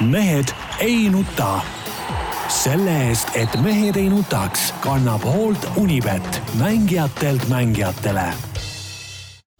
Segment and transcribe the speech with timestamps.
[0.00, 0.44] mehed
[0.78, 1.60] ei nuta.
[2.48, 8.28] selle eest, et mehed ei nutaks, kannab hoolt Unibet, mängijatelt mängijatele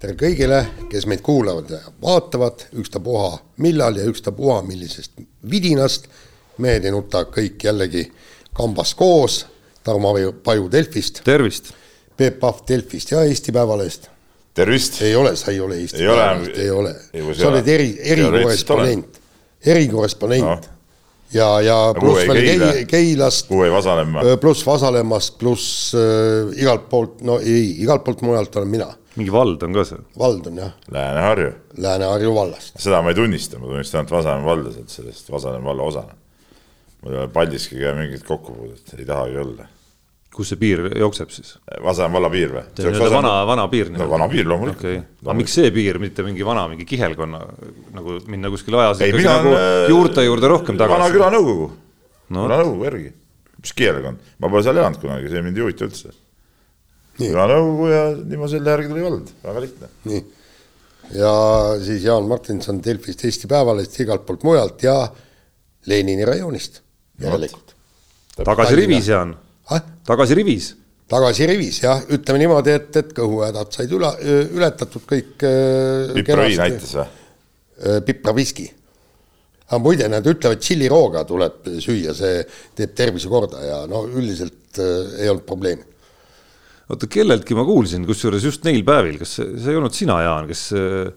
[0.01, 0.61] tere kõigile,
[0.91, 5.13] kes meid kuulavad ja vaatavad, ükstapuha millal ja ükstapuha millisest
[5.51, 6.09] vidinast.
[6.59, 8.13] mehed ei nuta kõik jällegi
[8.55, 9.47] kambas koos.
[9.85, 10.15] Tarmo
[10.45, 11.21] Paju Delfist.
[11.25, 11.73] tervist.
[12.17, 14.09] Peep Pahv Delfist ja Eesti Päevalehest.
[14.55, 15.03] tervist.
[15.03, 16.95] ei ole, sa ei ole Eesti ei Päevalehest, ei ole.
[17.35, 19.21] sa oled eri, erikorrespondent,
[19.67, 20.77] erikorrespondent no.
[21.35, 23.51] ja, ja pluss veel Keila, Keilast.
[23.51, 24.25] Vasalemma.
[24.43, 29.63] pluss Vasalemmast, pluss äh, igalt poolt, no ei, igalt poolt mujalt olen mina mingi vald
[29.65, 30.03] on ka seal?
[30.19, 30.73] vald on jah.
[30.93, 31.53] Lääne-Harju.
[31.81, 32.77] Lääne-Harju vallast.
[32.81, 36.19] seda ma ei tunnista, ma tunnistan ainult Vasalemma valda sealt sellest Vasalemma valla osana.
[37.03, 39.69] mul ei ole Paldiskiga mingit kokkupuudet, ei tahagi olla.
[40.37, 41.55] Kus see piir jookseb siis?
[41.85, 42.93] Vasalemma valla piir või?
[43.15, 43.91] vana, vana piir?
[43.95, 45.01] no vana piir loomulikult okay..
[45.25, 47.41] aga miks see piir, mitte mingi vana, mingi kihelkonna
[47.97, 50.99] nagu minna kuskile ajas ei, ikkagi nagu äh, juurte juurde rohkem tagasi?
[50.99, 53.13] vana külanõukogu no., külanõukogu järgi,
[53.63, 56.13] mis kihelkond, ma pole seal elanud kunagi, see mind ei huvita üldse
[57.23, 59.91] külanõukogu ja niimoodi selle järgi tuli vald, väga lihtne.
[60.11, 60.23] nii,
[61.17, 61.33] ja
[61.87, 64.99] siis Jaan Martinson Delfist, Eesti Päevalehest, igalt poolt mujalt ja
[65.89, 66.83] Lenini rajoonist
[67.25, 67.73] järelikult.
[68.37, 69.33] tagasi rivis, Jaan
[70.07, 70.73] tagasi rivis
[71.11, 74.11] tagasi rivis jah, ütleme niimoodi, et, et kõhuhädad said üle,
[74.57, 75.37] ületatud kõik.
[75.47, 77.07] Äh, pipraviin aitas või?
[77.77, 78.67] Äh, pipraviski.
[79.67, 82.41] aga muide, nad ütlevad tšillirooga tuleb süüa, see
[82.79, 85.96] teeb tervise korda ja no üldiselt äh, ei olnud probleemi
[86.87, 90.47] oota, kelleltki ma kuulsin, kusjuures just neil päevil, kas see, see ei olnud sina, Jaan,
[90.47, 90.61] kes,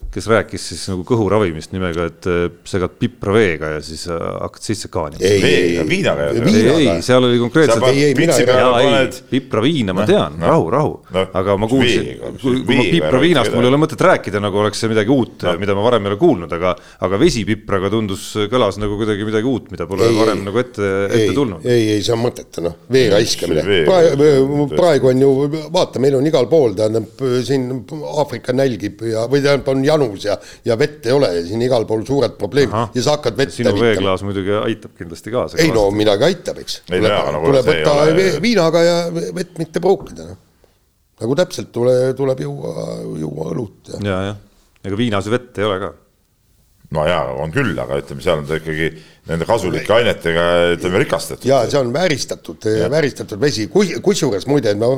[0.09, 2.39] kes rääkis siis nagu kõhuravimist nimega, et äh,
[2.69, 5.21] segad pipra veega ja siis äh, hakkad sisse kaanima?
[5.21, 7.85] veega, viinaga ei, ei, ei, seal oli konkreetselt.
[7.91, 11.69] ei, ei, mina ei, ei, pipra viina ma tean no,, rahu, rahu no,, aga ma
[11.69, 12.09] kuulsin,
[12.41, 15.45] kui, kui ma pipra viinast, mul ei ole mõtet rääkida, nagu oleks see midagi uut
[15.45, 16.73] no., mida ma varem ei ole kuulnud, aga,
[17.05, 21.29] aga vesipipraga tundus, kõlas nagu kuidagi midagi uut, mida pole ei, varem nagu ette, ette
[21.37, 21.61] tulnud.
[21.69, 23.69] ei, ei, see on mõttetu, noh, vee raiskamine.
[23.85, 25.33] praegu, praegu on ju
[25.73, 27.67] vaata, meil on igal pool, tähendab siin
[28.21, 30.35] Aafrika nälgib ja, või tähendab, on janus ja,
[30.65, 33.73] ja vett ei ole ja siin igal pool suured probleemid ja sa hakkad vett sinu
[33.77, 35.61] veeklaas muidugi aitab kindlasti kaasa.
[35.63, 36.81] ei no midagi aitab, eks.
[36.89, 38.27] tuleb, tuleb võtta ole...
[38.43, 40.43] viinaga ja vett mitte pruukida, noh.
[41.23, 42.91] nagu täpselt tule, tuleb juua,
[43.21, 44.03] juua õlut ja.
[44.03, 44.43] ja, jah,
[44.85, 45.95] ega viinas vett ei ole ka
[46.95, 48.89] no jaa, on küll, aga ütleme, seal on ta ikkagi
[49.29, 51.45] nende kasulike ainetega ütleme rikastatud.
[51.49, 54.95] ja see on vääristatud, vääristatud vesi, kusjuures muide, no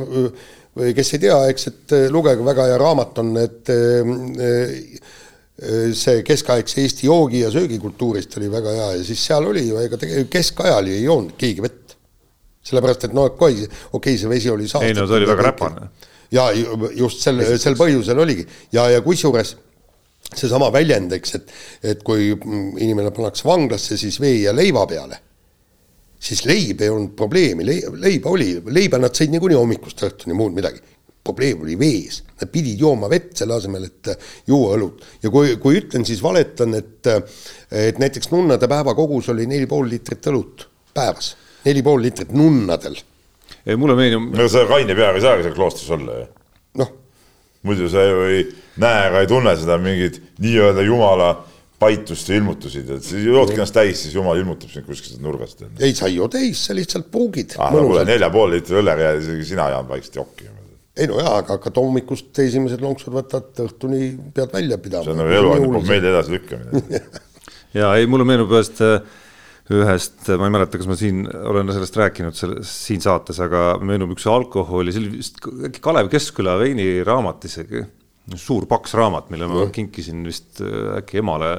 [0.78, 4.12] või kes ei tea, eks, et äh, lugege, väga hea raamat on, et äh,
[4.48, 9.82] äh, see keskaegse Eesti joogi- ja söögikultuurist oli väga hea ja siis seal oli ju,
[9.82, 11.98] ega tegelikult keskajal ju ei joonud keegi vett.
[12.62, 14.88] sellepärast, et noh, okei okay,, see vesi oli saastatud.
[14.88, 15.88] ei no ta oli väga räpane.
[16.32, 16.48] ja
[16.96, 19.56] just sel, sel põhjusel oligi ja, ja kusjuures
[20.36, 21.52] seesama väljend, eks, et,
[21.94, 25.20] et kui inimene pannakse vanglasse, siis vee ja leiva peale
[26.22, 30.82] siis leib ei olnud probleemi, leiba oli, leiba nad sõid niikuinii hommikust õhtuni, muud midagi.
[31.22, 35.04] probleem oli vees, nad pidid jooma vett selle asemel, et äh, juua õlut.
[35.22, 37.22] ja kui, kui ütlen, siis valetan, et, äh,
[37.90, 42.98] et näiteks nunnade päevakogus oli neli pool liitrit õlut päevas, neli pool liitrit nunnadel.
[43.66, 44.34] ei, mulle meenub.
[44.38, 46.28] no sa kaine peaga ei saagi seal kloostris olla ju.
[46.82, 46.98] noh.
[47.68, 48.44] Muidu sa ju ei
[48.82, 51.32] näe ega ei tunne seda mingit nii-öelda jumala
[51.82, 55.64] paitust ja ilmutusid, et siis joodki ennast täis, siis jumal ilmutab sind kuskilt nurgast.
[55.80, 57.74] ei, sa ei joo täis, sa lihtsalt pruugid ah,.
[57.74, 60.50] kuule, nelja pool liitri õllega ja isegi sina, Jaan, vaikselt jokki.
[60.98, 65.08] ei no jaa, aga hakkad hommikust esimesed lonksud võtad, õhtuni pead välja pidama.
[65.08, 67.02] see on nagu elu pohmelli edasilükkamine
[67.82, 68.84] ja ei, mulle meenub ühest,
[69.80, 74.16] ühest, ma ei mäleta, kas ma siin olen sellest rääkinud selles, siin saates, aga meenub
[74.16, 75.42] üks alkoholi, see oli vist
[75.82, 77.86] Kalev Keskküla veiniraamat isegi
[78.38, 81.50] suur paks raamat, mille ma kinkisin vist äh, äkki emale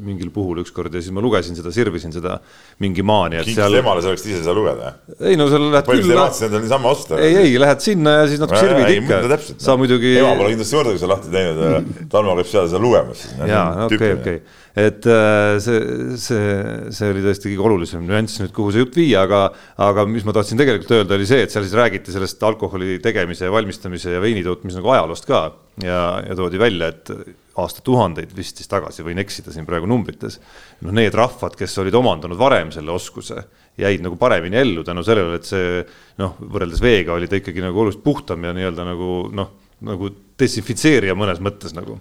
[0.00, 2.36] mingil puhul ükskord ja siis ma lugesin seda, sirvisin seda
[2.82, 3.40] mingi maani.
[3.40, 3.76] kinkisid seal...
[3.80, 4.94] emale selleks, et ise seda lugeda?
[5.18, 6.04] ei no seal lähed küll.
[6.06, 7.20] põhimõtteliselt endale niisama osta.
[7.20, 9.40] ei, ei lähed sinna ja siis natuke sirvid ikka.
[9.66, 10.14] sa muidugi.
[10.22, 13.26] ema pole kindlasti kordagi seda lahti teinud Tarmo käib seal seda lugemas.
[13.42, 14.42] jaa, okei, okei
[14.78, 15.80] et äh, see,
[16.16, 16.52] see,
[16.96, 19.42] see oli tõesti kõige olulisem nüanss nüüd, kuhu see jutt viia, aga,
[19.84, 23.50] aga mis ma tahtsin tegelikult öelda, oli see, et seal siis räägiti sellest alkoholi tegemise,
[23.52, 25.42] valmistamise ja veini tootmise nagu ajaloost ka
[25.84, 27.12] ja, ja toodi välja, et
[27.60, 30.38] aastatuhandeid vist siis tagasi, võin eksida siin praegu numbrites.
[30.80, 33.44] noh, need rahvad, kes olid omandanud varem selle oskuse,
[33.80, 35.82] jäid nagu paremini ellu tänu sellele, et see
[36.20, 39.52] noh, võrreldes veega oli ta ikkagi nagu oluliselt puhtam ja nii-öelda nagu noh,
[39.84, 40.08] nagu
[40.40, 41.98] desinfitseerija mõnes mõttes nagu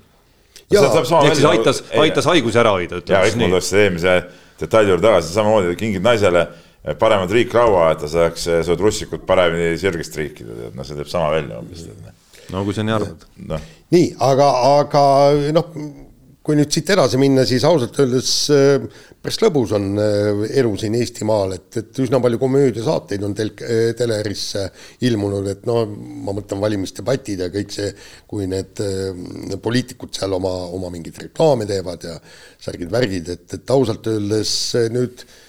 [0.71, 3.01] ehk siis aitas, aitas haigusi ära hoida.
[3.07, 4.18] ja kõik mul läks eelmise
[4.62, 6.47] detaili juurde tagasi, samamoodi kingid naisele
[7.00, 11.29] paremat triikraua, et ta saaks seda russikut paremini sirgest triikida, tead, noh, see teeb sama
[11.35, 11.85] välja umbes.
[12.51, 13.27] no kui sa nii arvad
[13.91, 14.47] nii, aga,
[14.79, 15.03] aga
[15.56, 15.75] noh,
[16.42, 18.86] kui nüüd siit edasi minna, siis ausalt öeldes äh,
[19.22, 23.92] päris lõbus on äh, elu siin Eestimaal, et, et üsna palju komöödiasaateid on tel-, äh,
[23.98, 24.66] telerisse
[25.06, 27.92] ilmunud, et no ma mõtlen valimisdebatid ja kõik see,
[28.30, 28.82] kui need
[29.62, 32.18] poliitikud seal oma, oma mingeid reklaame teevad ja
[32.66, 34.56] särgid-värgid, et, et ausalt öeldes
[34.98, 35.40] nüüd äh,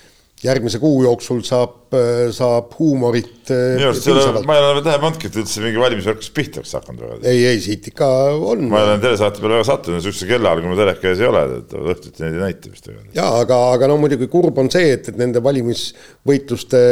[0.43, 1.95] järgmise kuu jooksul saab,
[2.35, 5.83] saab huumorit äh, minu arust selle, ma ei ole veel tähele pannudki, et üldse mingi
[5.83, 7.19] valimisvärk pihta oleks hakanud väga.
[7.31, 8.09] ei, ei siit ikka
[8.51, 8.65] on.
[8.73, 11.77] ma olen telesaate peale väga sattunud, niisuguse kellajal, kui ma teleka ees ei ole, et
[11.79, 12.91] õhtuti neid ei näita vist.
[13.15, 16.83] jaa, aga, aga no muidugi kurb on see, et, et nende valimisvõitluste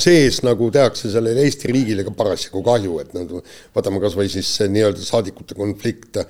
[0.00, 3.32] sees nagu tehakse sellele Eesti riigile ka parasjagu kahju, et nad,
[3.76, 6.28] võtame kas või siis nii-öelda saadikute konflikt äh,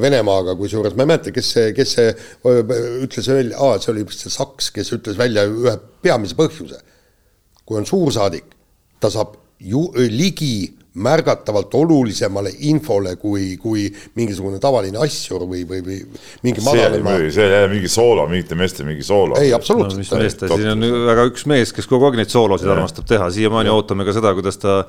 [0.00, 2.74] Venemaaga, kusjuures ma ei mäleta, kes see, kes see äh,
[3.06, 6.80] ütles välja, aa, see oli vist see Saks, kes ütles välja ühe peamise põhjuse.
[7.64, 8.48] kui on suursaadik,
[8.98, 13.84] ta saab ju ligi märgatavalt olulisemale infole kui, kui
[14.18, 15.98] mingisugune tavaline asjur või, või, või
[16.42, 17.14] mingi madalama.
[17.30, 19.38] see ei ole mingi soolo, mingite meeste mingi soolo.
[19.38, 20.02] ei, absoluutselt no,.
[20.02, 23.70] mis meeste, siin on väga üks mees, kes kogu aeg neid soolosid armastab teha, siiamaani
[23.70, 24.80] ootame ka seda, kuidas ta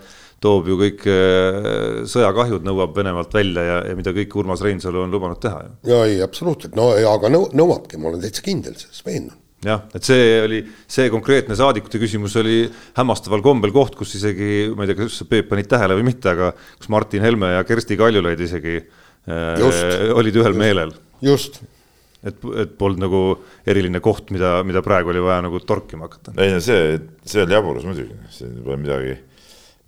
[0.41, 5.13] toob ju kõik äh, sõjakahjud, nõuab Venemaalt välja ja, ja mida kõik Urmas Reinsalu on
[5.13, 5.67] lubanud teha.
[5.85, 10.05] ja ei, absoluutselt, no aga nõu-, nõuabki, ma olen täitsa kindel selles, veendunud jah, et
[10.05, 12.63] see oli, see konkreetne saadikute küsimus oli
[12.97, 16.51] hämmastaval kombel koht, kus isegi, ma ei tea, kas Peep panid tähele või mitte, aga
[16.79, 19.61] kus Martin Helme ja Kersti Kaljulaid isegi äh,
[20.15, 20.95] olid ühel just, meelel.
[21.21, 21.59] just.
[22.25, 23.21] et, et polnud nagu
[23.69, 26.33] eriline koht, mida, mida praegu oli vaja nagu torkima hakata.
[26.41, 29.13] ei no see, see oli jaburus muidugi, siin pole midagi,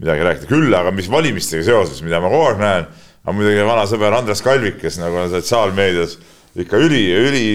[0.04, 2.88] midagi rääkida, küll aga mis valimistega seoses, mida ma kogu aeg näen,
[3.26, 6.20] on muidugi vana sõber Andres Kalvik, kes nagu on sotsiaalmeedias
[6.60, 7.48] ikka üli, üli,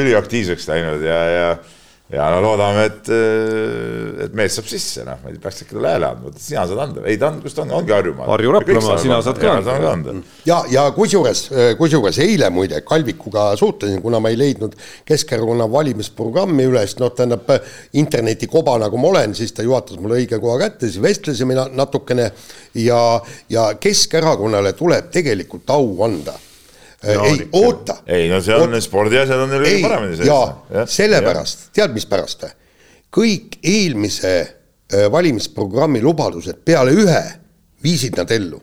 [0.00, 1.50] üliaktiivseks läinud ja, ja
[2.10, 3.08] ja no loodame, et,
[4.24, 6.82] et mees saab sisse, noh, ma ei tea, peaks äkki talle hääle andma, sina saad
[6.82, 8.32] anda, ei ta on, kus ta on, ongi Harjumaal.
[8.32, 9.52] Harju Raplamaa, sina saad ka
[9.92, 10.16] anda.
[10.48, 11.44] ja, ja kusjuures,
[11.78, 14.74] kusjuures eile muide Kalvikuga suhtlesin, kuna ma ei leidnud
[15.06, 17.46] Keskerakonna valimisprogrammi üles, noh, tähendab
[18.02, 22.32] internetikoba nagu ma olen, siis ta juhatas mulle õige koha kätte, siis vestlesime natukene
[22.82, 23.02] ja,
[23.54, 26.34] ja Keskerakonnale tuleb tegelikult au anda
[27.04, 28.00] no, ei, oota.
[28.06, 30.28] ei no see on, spordiasjad on neil paremini sees.
[30.28, 32.56] jaa, sellepärast, tead, mispärast või?
[33.10, 37.22] kõik eelmise äh, valimisprogrammi lubadused peale ühe
[37.82, 38.60] viisid nad ellu.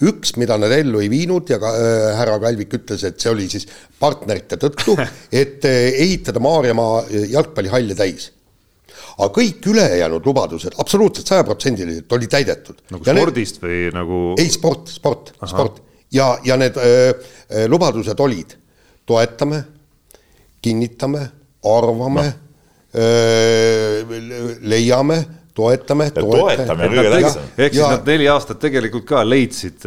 [0.00, 3.48] üks, mida nad ellu ei viinud ja ka äh, härra Kalvik ütles, et see oli
[3.52, 3.66] siis
[4.00, 4.98] partnerite tõttu,
[5.42, 8.30] et äh, ehitada Maarjamaa äh, jalgpallihalle täis
[9.20, 12.78] aga kõik ülejäänud lubadused absoluutselt sajaprotsendiliselt oli täidetud.
[12.92, 13.70] nagu ja spordist need...
[13.70, 14.20] või nagu?
[14.40, 17.12] ei, sport, sport, sport ja, ja need öö,
[17.68, 18.54] lubadused olid,
[19.06, 19.64] toetame,
[20.62, 21.26] kinnitame,
[21.64, 22.38] arvame no.,
[24.66, 25.20] leiame
[25.54, 26.88] toetame, toetame.
[27.58, 29.84] ehk siis nad neli aastat tegelikult ka leidsid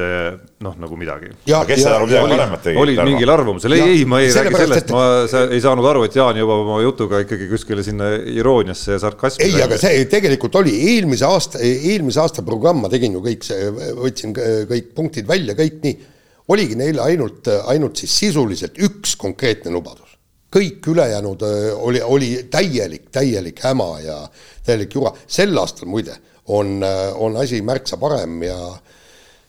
[0.64, 1.32] noh, nagu midagi.
[1.44, 2.80] kes seda midagi paremat tegi?
[2.84, 5.06] olid mingil arvamusel, ei, ei, ma ei räägi sellest, ma
[5.46, 9.48] ei saanud aru, et Jaan jõuab oma jutuga ikkagi kuskile sinna irooniasse ja sarkasmi.
[9.48, 13.70] ei, aga see tegelikult oli eelmise aasta, eelmise aasta programm, ma tegin ju kõik see,
[14.00, 16.13] võtsin kõik punktid välja, kõik nii
[16.48, 20.10] oligi neil ainult, ainult siis sisuliselt üks konkreetne lubadus.
[20.54, 21.42] kõik ülejäänud
[21.82, 24.18] oli, oli täielik, täielik häma ja
[24.66, 25.12] täielik jura.
[25.28, 26.84] sel aastal muide on,
[27.16, 28.58] on asi märksa parem ja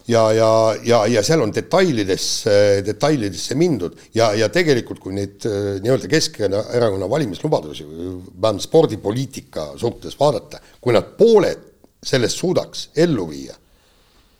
[0.08, 5.44] ja, ja, ja, ja seal on detailidesse, detailidesse mindud ja, ja tegelikult, kui neid
[5.80, 11.70] nii-öelda Keskerakonna valimislubadusi, vähemalt spordipoliitika suhtes vaadata, kui nad pooled
[12.04, 13.56] sellest suudaks ellu viia,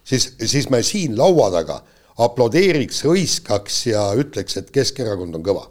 [0.04, 1.80] siis, siis me siin laua taga
[2.22, 5.66] aplodeeriks, hõiskaks ja ütleks, et Keskerakond on kõva.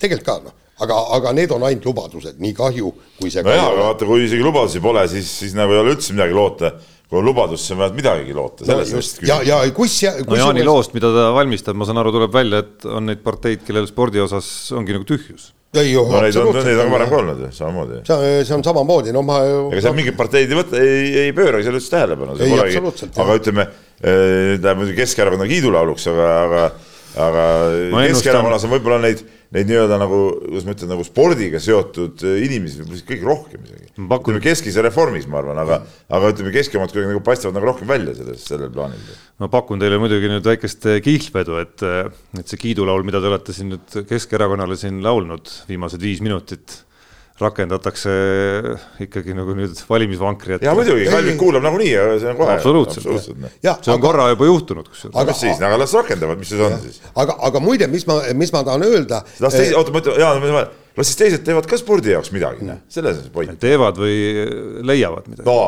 [0.00, 3.86] tegelikult ka noh, aga, aga need on ainult lubadused, nii kahju, kui see nojah, aga
[3.90, 6.74] vaata, kui isegi lubadusi pole, siis, siis nagu ei ole üldse midagi loota
[7.04, 8.66] kui on lubadus, siis on vähemalt midagigi loota.
[8.66, 8.78] No,
[9.28, 12.32] ja, ja kus ja kus no Jaani loost, mida ta valmistab, ma saan aru, tuleb
[12.32, 15.52] välja, et on neid parteid, kellel spordi osas ongi nagu tühjus.
[15.82, 18.00] Ei noh, no neid on, neid on varem ka olnud ju, samamoodi.
[18.08, 21.66] see, see on samamoodi, no ma ega seal mingid parteid ei võta, ei, ei pööragi
[21.68, 22.38] selle üldse tähelepanu.
[23.24, 23.68] aga ütleme
[24.04, 26.64] läheb muidugi Keskerakonna kiidulauluks, aga, aga,
[27.20, 27.44] aga
[28.08, 29.22] Keskerakonnas on võib-olla neid,
[29.54, 33.90] neid nii-öelda nagu, kuidas ma ütlen, nagu spordiga seotud inimesi võib-olla kõige rohkem isegi.
[33.94, 35.80] ütleme keskis ja reformis, ma arvan, aga,
[36.18, 39.12] aga ütleme, keskemad kuidagi nagu paistavad nagu rohkem välja selles, sellel plaanil.
[39.42, 41.86] ma pakun teile muidugi nüüd väikest kihlvedu, et,
[42.40, 46.82] et see kiidulaul, mida te olete siin nüüd Keskerakonnale siin laulnud viimased viis minutit
[47.40, 48.12] rakendatakse
[49.02, 50.66] ikkagi nagu nüüd valimisvankri ette.
[50.68, 52.54] ja muidugi, Kalvik kuulab nagunii ja see on kohe.
[52.54, 55.16] absoluutselt, absoluutselt., see on aga, korra juba juhtunud kusjuures.
[55.18, 57.00] aga siis, aga las rakendavad, mis see on siis.
[57.10, 59.24] aga, aga muide, mis ma, mis ma tahan öelda.
[59.42, 62.78] las teised, oota, ma ütlen, Jaan, las siis teised teevad ka spordi jaoks midagi, noh,
[62.92, 63.58] selles on see point.
[63.66, 64.16] teevad või
[64.86, 65.48] leiavad midagi.
[65.50, 65.58] no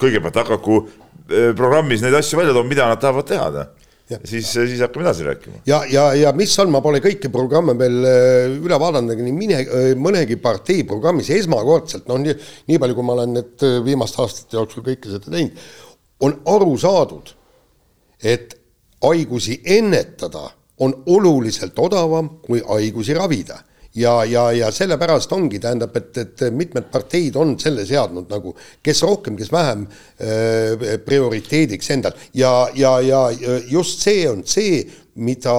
[0.00, 3.79] kõigepealt hakaku eh, programmis neid asju välja tooma, mida nad tahavad teha, noh
[4.24, 5.62] siis, siis hakkame edasi rääkima.
[5.66, 9.36] ja, ja, ja mis on, ma pole kõiki programme veel äh, üle vaadanud, aga nii
[9.36, 12.36] mine, äh, mõnegi partei programmis esmakordselt, noh, nii,
[12.70, 15.66] nii palju, kui ma olen need äh, viimaste aastate jooksul kõike seda teinud,
[16.26, 17.34] on aru saadud,
[18.20, 18.56] et
[19.04, 20.50] haigusi ennetada
[20.80, 23.60] on oluliselt odavam kui haigusi ravida
[23.94, 29.02] ja, ja, ja sellepärast ongi, tähendab, et, et mitmed parteid on selle seadnud nagu, kes
[29.06, 32.18] rohkem, kes vähem äh, prioriteediks endal.
[32.34, 33.24] Ja, ja, ja
[33.68, 34.84] just see on see,
[35.18, 35.54] mida,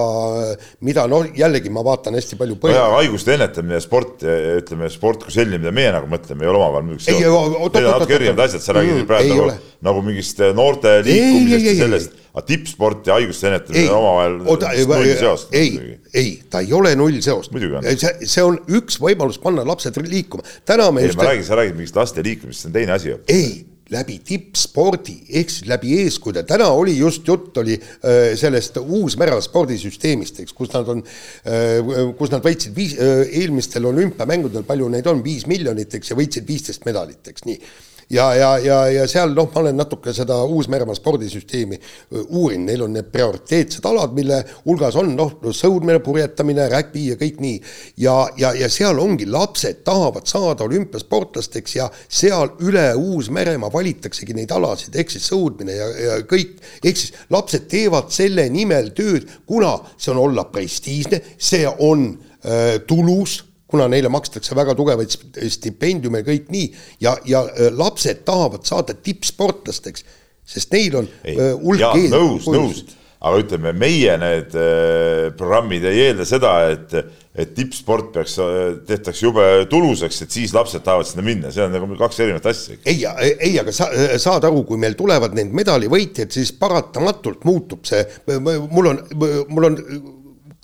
[0.80, 2.96] mida noh, jällegi ma vaatan hästi palju põhja- no.
[2.96, 6.86] haiguste ennetamine ja sport, ütleme sport kui selline, mida meie nagu mõtleme, ei ole omavahel
[6.88, 7.76] muidugi seotud.
[7.76, 11.74] Need on natuke erinevad asjad, sa räägid mm, praegu nagu, nagu mingist noorte liikumisest ja
[11.82, 14.38] sellest, aga tippsport ja haiguste ennetamine on omavahel
[14.86, 15.52] null seost.
[15.56, 17.52] ei, ei, ta ei ole null seost.
[17.52, 20.46] see, see on üks võimalus panna lapsed liikuma.
[20.64, 21.20] täna me ei, just.
[21.20, 23.14] ma räägin, sa räägid mingist laste liikumisest, see on teine asi.
[23.28, 29.38] ei läbi tippspordi ehk siis läbi eeskujude, täna oli just jutt oli äh, sellest Uus-Mere
[29.44, 31.04] spordisüsteemist, eks, kus nad on,
[31.46, 36.18] äh, kus nad võitsid viis, äh, eelmistel olümpiamängudel, palju neid on, viis miljonit, eks, ja
[36.18, 37.60] võitsid viisteist medalit, eks nii
[38.10, 41.78] ja, ja, ja, ja seal noh, ma olen natuke seda Uus-Meremaa spordisüsteemi
[42.22, 47.40] uurinud, neil on need prioriteetsed alad, mille hulgas on noh, sõudmine, purjetamine, räkpi ja kõik
[47.42, 47.60] nii.
[48.04, 54.52] ja, ja, ja seal ongi, lapsed tahavad saada olümpiasportlasteks ja seal üle Uus-Meremaa valitaksegi neid
[54.54, 59.76] alasid, ehk siis sõudmine ja, ja kõik, ehk siis lapsed teevad selle nimel tööd, kuna
[59.96, 63.40] see on olla prestiižne, see on äh, tulus
[63.72, 65.14] kuna neile makstakse väga tugevaid
[65.56, 66.72] stipendiume ja kõik nii,
[67.04, 70.04] ja, ja äh, lapsed tahavad saada tippsportlasteks,
[70.54, 72.12] sest neil on äh, hulk ees.
[72.12, 72.84] nõus, nõus,
[73.22, 76.96] aga ütleme, meie need äh, programmid ei eelda seda, et,
[77.32, 78.36] et tippsport peaks,
[78.88, 82.76] tehtakse jube tulusaks, et siis lapsed tahavad sinna minna, see on nagu kaks erinevat asja.
[82.84, 83.88] ei, ei, aga sa
[84.20, 88.04] saad aru, kui meil tulevad need medalivõitjad, siis paratamatult muutub see,
[88.36, 89.06] mul on,
[89.48, 89.80] mul on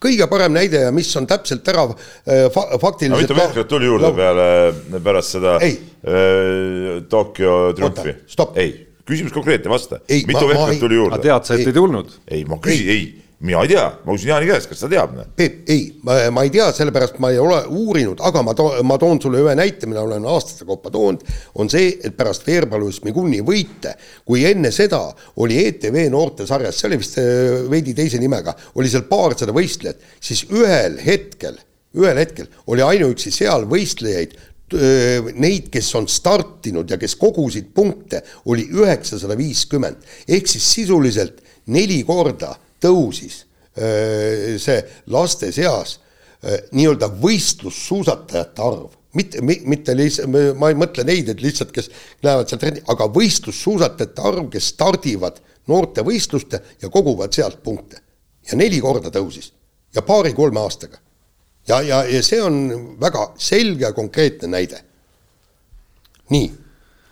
[0.03, 3.25] kõige parem näide ja mis on täpselt ära äh, fa faktiliselt.
[3.25, 4.49] mitu meeskond tuli juurde peale,
[5.05, 5.79] pärast seda ei.
[6.03, 8.15] äh, Tokyo triumfi?
[8.55, 8.75] ei,
[9.09, 10.03] küsimus konkreetne, vasta.
[10.09, 11.23] mitu meeskond tuli juurde?
[11.25, 12.21] tead sa, et ei tulnud?
[12.31, 15.13] ei, ma küsin, ei mina ei tea, ma küsin Jaani käest, kas ta teab?
[15.39, 19.21] Peep, ei, ma ei tea, sellepärast ma ei ole uurinud, aga ma toon, ma toon
[19.23, 21.23] sulle ühe näite, mida olen aastate kaupa toonud,
[21.63, 23.95] on see, et pärast Veerpalus Miguni võite,
[24.27, 25.05] kui enne seda
[25.45, 30.43] oli ETV noortesarjas, see oli vist äh, veidi teise nimega, oli seal paarsada võistlejat, siis
[30.51, 31.63] ühel hetkel,
[31.99, 38.27] ühel hetkel oli ainuüksi seal võistlejaid äh, neid, kes on startinud ja kes kogusid punkte,
[38.51, 40.03] oli üheksasada viiskümmend.
[40.27, 43.45] ehk siis sisuliselt neli korda tõusis
[43.79, 44.79] see
[45.15, 45.99] laste seas
[46.75, 51.91] nii-öelda võistlussuusatajate arv, mitte, mitte lihtsalt, ma ei mõtle neid, et lihtsalt, kes
[52.23, 58.03] lähevad sealt trenni, aga võistlussuusatajate arv, kes stardivad noortevõistluste ja koguvad sealt punkte.
[58.49, 59.51] ja neli korda tõusis
[59.95, 60.99] ja paari-kolme aastaga.
[61.69, 64.81] ja, ja, ja see on väga selge ja konkreetne näide.
[66.31, 66.53] nii,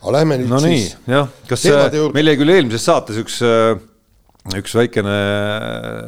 [0.00, 0.96] aga lähme nüüd no siis.
[1.06, 1.66] jah, kas
[2.14, 3.76] meil jäi küll eelmises saates üks äh
[4.54, 5.14] üks väikene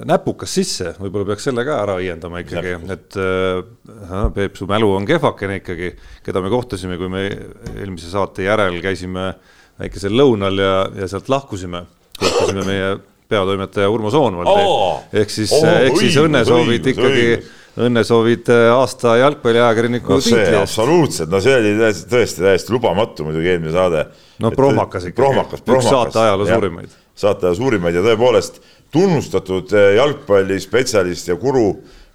[0.07, 5.07] näpukas sisse, võib-olla peaks selle ka ära õiendama ikkagi, et äh, Peep, su mälu on
[5.09, 5.93] kehvakene ikkagi,
[6.27, 7.27] keda me kohtasime, kui me
[7.75, 9.33] eelmise saate järel käisime
[9.79, 11.85] väikesel lõunal ja, ja sealt lahkusime,
[12.19, 12.91] kohtasime meie
[13.29, 17.51] peatoimetaja Urmo Soonvaldi oh, ehk siis oh,, ehk siis õnnesoovid ikkagi õigus.
[17.89, 20.63] õnnesoovid äh, aasta jalgpalliajakirjaniku no, tiitli eest.
[20.63, 24.07] absoluutselt, no see oli tõesti, tõesti täiesti lubamatu muidugi eelmine saade.
[24.43, 28.61] no prohmakas ikkagi, üks saate ajaloo suurimaid saate suurimaid ja tõepoolest
[28.95, 31.71] tunnustatud eh, jalgpallispetsialist ja guru,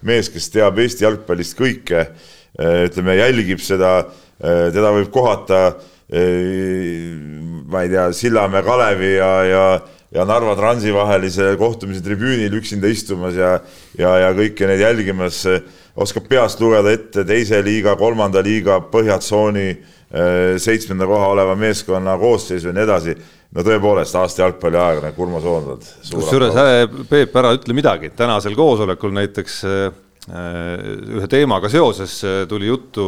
[0.06, 2.06] mees, kes teab Eesti jalgpallist kõike,
[2.58, 3.96] eh, ütleme, jälgib seda,
[4.40, 5.66] eh, teda võib kohata
[6.14, 9.62] ma ei tea, Sillamäe Kalevi ja, ja
[10.14, 13.54] ja Narva Transi vahelise kohtumise tribüünil üksinda istumas ja,
[13.98, 15.40] ja, ja kõike neid jälgimas,
[15.96, 19.72] oskab peast lugeda ette teise liiga, kolmanda liiga, põhjatsooni
[20.62, 23.16] seitsmenda koha oleva meeskonna koosseisu ja nii edasi
[23.54, 25.90] no tõepoolest, aasta jalgpalliajakirjanik Urmo Soonvald.
[26.10, 26.56] kusjuures
[27.10, 29.90] Peep, ära ütle midagi, tänasel koosolekul näiteks äh,
[31.18, 33.06] ühe teemaga seoses äh, tuli juttu,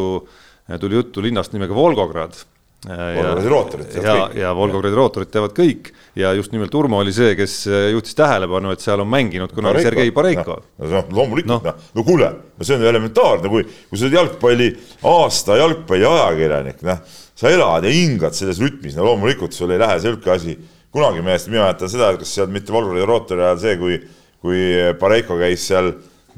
[0.80, 2.38] tuli juttu linnast nimega Volgograd.
[2.86, 4.38] Äh, Volgogradi rootorid teavad ja, kõik.
[4.44, 7.58] ja Volgogradi rootorid teavad kõik ja just nimelt Urmo oli see, kes
[7.96, 10.60] juhtis tähelepanu, et seal on mänginud kunagi Sergei Pareiko.
[10.78, 14.74] no loomulikult no., noh, no kuule, no see on elementaarne, kui, kui sa oled jalgpalli,
[15.16, 20.32] aasta jalgpalliajakirjanik, noh sa elad ja hingad selles rütmis, no loomulikult sul ei lähe sihuke
[20.32, 20.56] asi.
[20.96, 23.98] Kunagi meelest, mina mäletan seda, kas seal mitte Valguri rootori ajal see, kui,
[24.40, 24.60] kui
[24.96, 25.90] Pareiko käis seal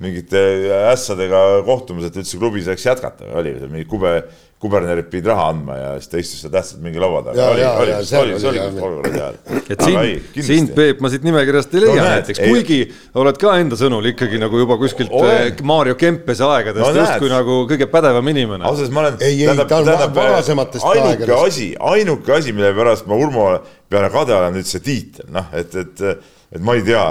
[0.02, 0.40] mingite
[0.88, 4.16] ässadega kohtumas, et üldse klubis võiks jätkata, oli seal mingi kube,
[4.58, 7.44] kubernerid pidid raha andma ja siis ta istus seal tähtsalt mingi laua taga.
[7.52, 9.60] Oli, oli, oli, see oli, oluline teada.
[9.70, 12.78] et sind, sind, Peep, ma siit nimekirjast ei leia No näiteks, ei- kuigi
[13.22, 15.52] oled ka enda sõnul ikkagi nagu juba kuskilt Olen.
[15.52, 18.64] eh, Mario Kempese aegadest No justkui nagu kõige pädevam inimene.
[18.66, 19.16] ausalt öeldes ma olen.
[19.20, 21.46] Ei, ei, ta on va- varasematest ainuke aegadest.
[21.46, 23.46] asi, ainuke asi, mille pärast ma Urmo
[23.88, 26.02] peale kade olen, nüüd see tiitel, noh, et, et,
[26.50, 27.06] et ma ei tea,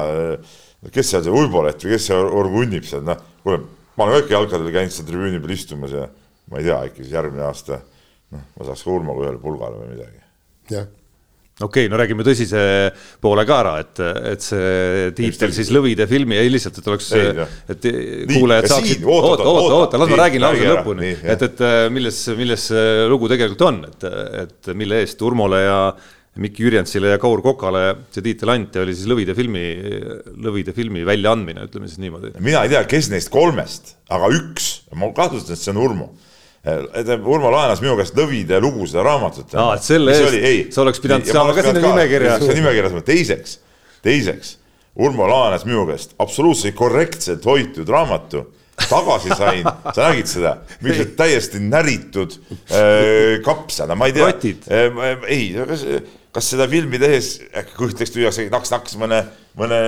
[0.94, 3.64] kes seal see Uibolet või kes see orgunnib seal, noh, kuule,
[3.98, 6.10] ma olen ka ikka jalkadel käinud seal tribüüni peal istumas ja
[6.52, 7.82] ma ei tea, äkki siis järgmine aasta,
[8.36, 10.24] noh, ma saaks ka Urmoga ühele pulgale või midagi.
[10.72, 10.88] jah,
[11.60, 12.60] okei okay,, no räägime tõsise
[13.24, 14.02] poole ka ära, et,
[14.34, 17.88] et see tiitel siis Lõvide filmi, ei lihtsalt, et oleks et
[18.34, 21.80] kuulajad ja saaksid, oota, oota, oota, oota, las ma räägin lause lõpuni et, et äh,
[21.94, 24.08] milles, milles see lugu tegelikult on, et,
[24.44, 25.82] et mille eest Urmole ja
[26.38, 29.64] Mikk Jürjensile ja Kaur Kokale see tiitel anti, oli siis Lõvide filmi,
[30.46, 32.36] Lõvide filmi väljaandmine, ütleme siis niimoodi.
[32.46, 36.12] mina ei tea, kes neist kolmest, aga üks, ma kahtlustan, et see on Urmo.
[36.98, 39.56] Et Urmo laenas minu käest Lõvide lugu seda raamatut.
[39.56, 42.38] Aa, et selle eest sa oleks pidanud saama ka sinna nimekirja.
[42.44, 43.58] nimekirjas, teiseks,
[44.06, 44.56] teiseks,
[44.98, 48.46] Urmo laenas minu käest absoluutselt korrektselt hoitud raamatu
[48.86, 52.36] tagasi sain, sa nägid seda, mingisugused täiesti näritud
[52.70, 54.68] äh, kapsad, ma ei tea Rotid..
[55.28, 55.86] ei, kas,
[56.36, 59.24] kas seda filmi tehes äkki kõht läks tühjaks, naks-naks mõne,
[59.58, 59.80] mõne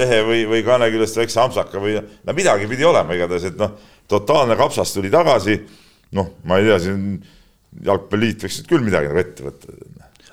[0.00, 3.76] lehe või, või kaane küljest väikse ampsaka või no midagi pidi olema igatahes, et noh,
[4.10, 5.60] totaalne kapsas tuli tagasi.
[6.18, 7.04] noh, ma ei tea, siin
[7.86, 9.76] jalgpalliliit võiks nüüd küll midagi nagu ette võtta.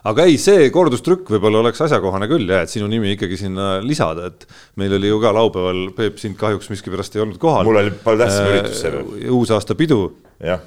[0.09, 4.29] aga ei, see kordustrükk võib-olla oleks asjakohane küll jah, et sinu nimi ikkagi sinna lisada,
[4.31, 4.47] et
[4.79, 7.67] meil oli ju ka laupäeval, Peep, sind kahjuks miskipärast ei olnud kohal.
[7.67, 9.13] mul oli palju tähtsam üritus see päev.
[9.39, 10.01] uusaasta pidu,
[10.43, 10.63] jah,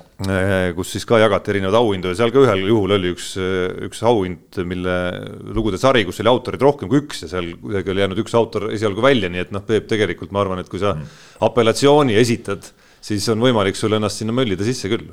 [0.76, 3.33] kus siis ka jagati erinevaid auhindu ja seal ka ühel juhul oli üks,
[3.88, 4.99] üks auhind, mille
[5.52, 8.71] lugude sari, kus oli autoreid rohkem kui üks ja seal kuidagi oli jäänud üks autor
[8.73, 10.97] esialgu välja, nii et noh, Peep, tegelikult ma arvan, et kui sa
[11.45, 15.11] apellatsiooni esitad, siis on võimalik sul ennast sinna möllida sisse küll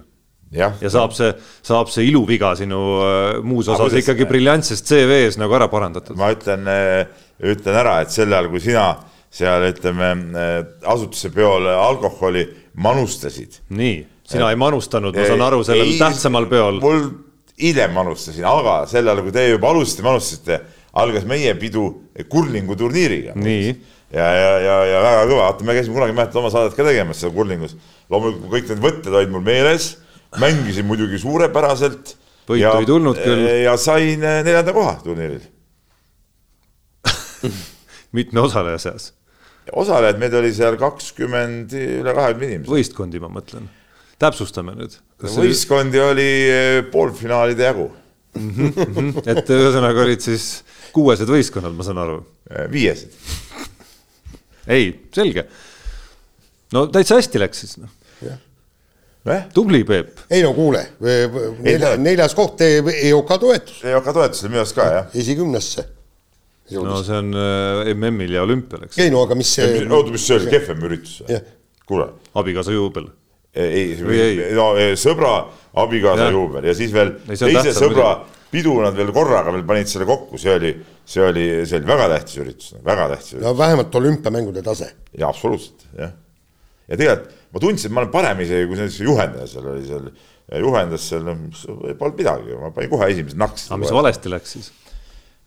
[0.81, 1.29] ja saab see,
[1.65, 6.17] saab see iluviga sinu äh, muus osas kuidas- ikkagi briljantsest CV-s nagu ära parandatud.
[6.17, 6.65] ma ütlen,
[7.39, 8.88] ütlen ära, et sel ajal, kui sina
[9.29, 10.13] seal ütleme
[10.89, 12.48] asutuse peol alkoholi
[12.81, 13.62] manustasid.
[13.69, 16.81] nii, sina ei manustanud, ma saan aru, sellel tähtsamal peol.
[16.81, 17.05] mul
[17.60, 20.59] hiljem manustasin, aga sel ajal, kui te juba alustasite, manustasite,
[21.00, 21.85] algas meie pidu
[22.31, 23.35] kurlingu turniiriga.
[23.37, 23.74] Nii.
[24.13, 27.22] ja, ja, ja, ja väga kõva, vaata, me käisime kunagi, mäletad oma saadet ka tegemas
[27.22, 27.75] seal kurlingus.
[28.09, 29.91] loomulikult kõik need võtted olid mul meeles,
[30.41, 32.15] mängisin muidugi suurepäraselt.
[32.50, 33.45] Võitu ei tulnud küll.
[33.61, 35.43] ja sain eh, neljanda koha turniiril.
[38.17, 39.11] mitme osaleja seas,
[39.72, 42.74] osalejaid meid oli seal kakskümmend, üle kahekümne inimese.
[42.74, 43.69] võistkondi ma mõtlen.
[44.19, 44.98] täpsustame nüüd.
[45.37, 47.87] võistkondi oli eh, poolfinaalide jagu,
[49.31, 50.50] et ühesõnaga olid siis
[50.95, 52.24] kuuesed võistkonnad, ma saan aru.
[52.50, 53.13] eh, viiesed.
[54.70, 55.46] ei, selge.
[56.75, 57.92] no täitsa hästi läks siis, noh.
[58.25, 60.25] jah, tubli, Peep.
[60.29, 60.84] ei no kuule,
[61.60, 65.16] nelja, neljas koht EOK toetus EOK toetus oli minu arust ka jah.
[65.24, 65.86] esikümnesse
[66.70, 67.05] no jõudis.
[67.08, 69.00] see on äh, MM-il ja olümpial, eks.
[69.01, 71.48] ei no aga mis see oota, mis see oli, kehvem üritus Jah.?
[71.90, 73.10] kuule, abikaasa juubel.
[73.58, 74.42] ei, Või ei?
[74.58, 75.40] no eh, sõbra
[75.82, 76.36] abikaasa Jah.
[76.38, 78.12] juubel ja siis veel Ei, teise sõbra
[78.51, 80.72] pidu nad veel korraga veel panid selle kokku, see oli,
[81.05, 84.92] see oli, see oli väga tähtis üritus, väga tähtis üritus no vähemalt olümpiamängude tase.
[85.18, 86.12] ja absoluutselt jah.
[86.90, 90.12] ja tegelikult ma tundsin, et ma olen parem isegi kui see juhendaja seal oli seal,
[90.62, 93.70] juhendas seal, noh, polnud midagi, ma panin kohe esimese naksti.
[93.72, 94.72] aga mis valesti läks siis?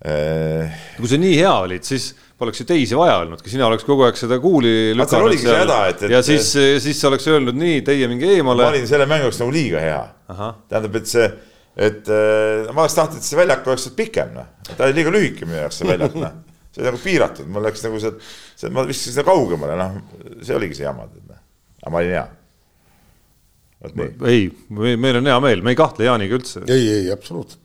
[0.03, 0.67] Eh,
[0.99, 2.09] kui sa nii hea olid, siis
[2.43, 6.03] poleks ju teisi vaja olnudki, sina oleks kogu aeg seda kuuli Vaat seal häda, et-
[6.03, 6.49] et- ja siis,
[6.83, 8.67] siis sa oleks öelnud nii, teie minge ma eemale.
[8.67, 10.01] olin selle mängu jaoks nagu liiga hea
[10.69, 11.29] tähendab, et see,
[11.77, 14.49] et eh, ma oleks tahtnud, et see väljak oleks pikem, noh.
[14.69, 16.35] ta oli liiga lühike minu jaoks, see väljak, noh.
[16.69, 18.25] see oli nagu piiratud, mul läks nagu sealt,
[18.61, 19.99] see, ma viskasin seda kaugemale, noh,
[20.45, 21.43] see oligi see jama, tead, noh.
[21.81, 22.25] aga ma olin hea.
[23.85, 24.11] vot nii.
[24.33, 26.65] ei, meil on hea meel, me ei kahtle Jaaniga üldse.
[26.69, 27.65] ei, ei absoluutselt.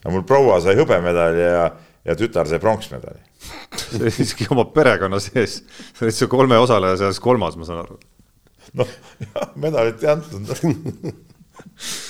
[0.00, 1.66] aga mul proua sai hõbemedali ja,
[2.08, 3.20] ja tütar sai pronksmedali.
[3.82, 5.60] see oli isegi oma perekonna sees,
[5.92, 8.00] sa olid su kolme osaleja seas kolmas, ma saan aru.
[8.80, 8.96] noh,
[9.26, 10.48] jah, medalit ei antud.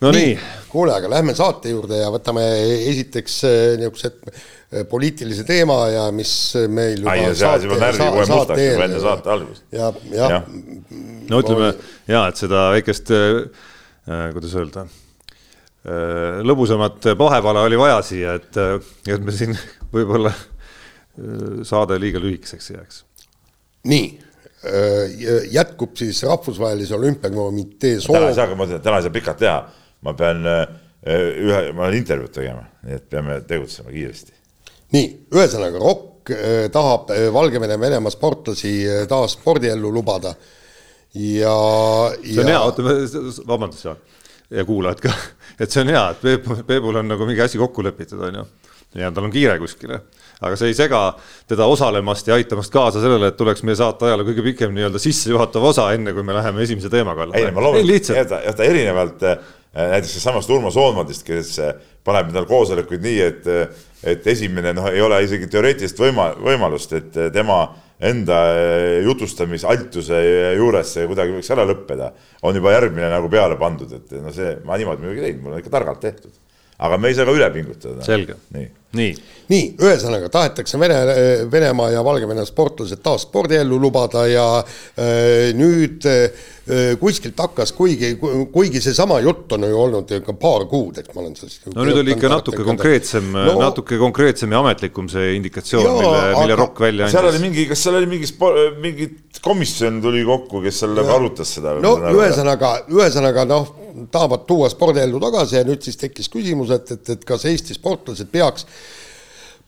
[0.00, 2.42] no nii, nii., kuule, aga lähme saate juurde ja võtame
[2.90, 6.32] esiteks eh, niisugused eh, poliitilise teema ja mis
[6.68, 9.64] meil juba ai, ja ajas juba närvi kohe mustaks juba enne saate algust.
[9.72, 10.50] ja, jah Jah.
[11.30, 11.72] no ütleme
[12.10, 13.40] ja et seda väikest äh,,
[14.36, 18.60] kuidas öelda äh,, lõbusamat pahepala oli vaja siia, et,
[19.08, 19.56] et me siin
[19.96, 23.02] võib-olla äh, saade liiga lühikeseks jääks.
[23.88, 24.06] nii,
[25.54, 29.58] jätkub siis Rahvusvahelise Olümpiakomitee täna ei soov, saa, ma ütlen, täna ei saa pikalt teha,
[30.06, 30.66] ma pean äh,
[31.06, 34.36] ühe, ma olen intervjuud tegema, nii et peame tegutsema kiiresti.
[34.94, 40.34] nii, ühesõnaga Rock Rokk äh, tahab äh, Valgevene, Venemaa sportlasi taas spordiellu lubada
[41.14, 41.54] ja.
[42.22, 42.52] see on ja...
[42.52, 42.82] hea, oota,
[43.46, 43.96] vabandust, Jaan
[44.50, 45.12] ja kuulajad ka,
[45.60, 48.44] et see on hea, et Peep, Peepul on nagu mingi asi kokku lepitud, on ju.
[49.02, 50.00] ja tal on kiire kuskile,
[50.40, 51.00] aga see ei sega
[51.48, 55.66] teda osalemast ja aitamast kaasa sellele, et tuleks meie saate ajale kõige pikem nii-öelda sissejuhatav
[55.70, 57.42] osa, enne kui me läheme esimese teema kallale.
[57.42, 59.26] ei, ma loomulikult, ja ta erinevalt
[59.76, 61.56] näiteks samast Urmo Soonvaldist, kes
[62.06, 63.48] paneb endal koosolekuid nii, et,
[64.06, 67.60] et esimene noh, ei ole isegi teoreetilist võima-, võimalust, et tema
[68.06, 68.38] enda
[69.04, 70.18] jutustamisaltuse
[70.56, 72.10] juures see kuidagi võiks ära lõppeda,
[72.44, 75.56] on juba järgmine nagu peale pandud, et no see, ma niimoodi muidugi ei teinud, mul
[75.56, 76.34] on ikka targalt tehtud.
[76.76, 78.04] aga me ei saa ka üle pingutada.
[78.04, 79.14] selge, nii, nii.,
[79.46, 80.96] nii, ühesõnaga tahetakse Vene,
[81.52, 86.46] Venemaa ja Valgevene sportlased taas spordiellu lubada ja äh, nüüd äh,
[86.98, 88.16] kuskilt hakkas, kuigi,
[88.52, 92.00] kuigi seesama jutt on ju olnud ka paar kuud, eks ma olen sellest no nüüd
[92.02, 97.06] oli ikka natuke konkreetsem no,, natuke konkreetsem ja ametlikum see indikatsioon, mille, mille Rokk välja
[97.06, 97.14] andis.
[97.14, 98.32] seal oli mingi, kas seal oli mingi,
[98.82, 99.10] mingi
[99.46, 101.78] komisjon tuli kokku, kes seal nagu arutas seda?
[101.86, 103.70] no ühesõnaga, ühesõnaga noh,
[104.12, 108.30] tahavad tuua spordiellu tagasi ja nüüd siis tekkis küsimus, et, et, et kas Eesti sportlased
[108.32, 108.66] peaks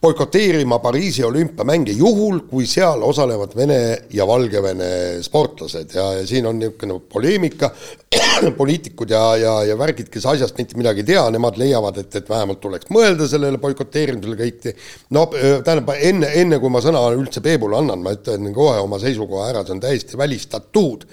[0.02, 3.78] boikoteerima Pariisi olümpiamänge juhul, kui seal osalevad Vene
[4.14, 5.94] ja Valgevene sportlased.
[5.94, 7.70] Ja, ja siin on niisugune poleemika,
[8.60, 12.30] poliitikud ja, ja, ja värgid, kes asjast mitte midagi ei tea, nemad leiavad, et, et
[12.30, 14.68] vähemalt tuleks mõelda sellele boikoteerimisele kõik.
[15.10, 19.50] no tähendab, enne, enne kui ma sõna üldse Peebule annan, ma ütlen kohe oma seisukoha
[19.50, 21.08] ära, see on täiesti välistatud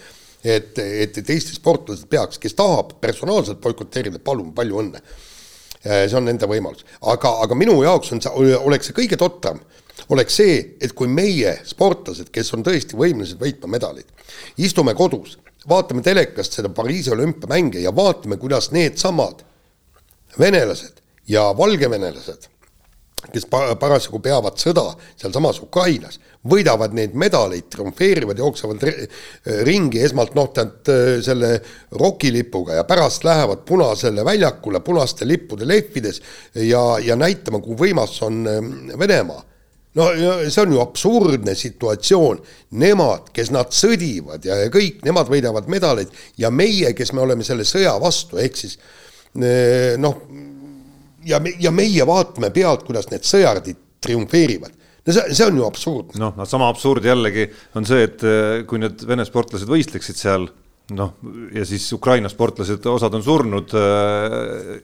[0.45, 5.01] et, et, et Eesti sportlased peaks, kes tahab personaalselt boikoteerida, palun, palju õnne.
[5.86, 9.60] Äh, see on nende võimalus, aga, aga minu jaoks on see, oleks see kõige totram,
[10.13, 14.10] oleks see, et kui meie sportlased, kes on tõesti võimelised võitma medaleid,
[14.62, 15.38] istume kodus,
[15.69, 19.41] vaatame telekast seda Pariisi olümpiamänge ja vaatame, kuidas needsamad
[20.39, 22.51] venelased ja valgevenelased
[23.34, 24.84] kes parasjagu peavad sõda
[25.17, 28.86] sealsamas Ukrainas, võidavad neid medaleid, triumfeerivad, jooksevad
[29.67, 30.91] ringi esmalt noh, tead
[31.25, 31.51] selle
[31.97, 36.21] rokilipuga ja pärast lähevad Punasele väljakule punaste lippude lehvides
[36.62, 39.43] ja, ja näitama, kui võimas on ähm, Venemaa.
[39.95, 40.10] no
[40.49, 42.41] see on ju absurdne situatsioon,
[42.81, 47.47] nemad, kes nad sõdivad ja, ja kõik, nemad võidavad medaleid ja meie, kes me oleme
[47.47, 50.21] selle sõja vastu, ehk siis äh, noh
[51.25, 56.20] ja ja meie vaatame pealt, kuidas need sõjardid triumfeerivad no see, see on ju absurdne.
[56.22, 60.48] noh, no sama absurd jällegi on see, et eh, kui need Vene sportlased võistleksid seal
[60.96, 61.15] noh,
[61.56, 64.76] ja siis Ukraina sportlased, osad on surnud äh,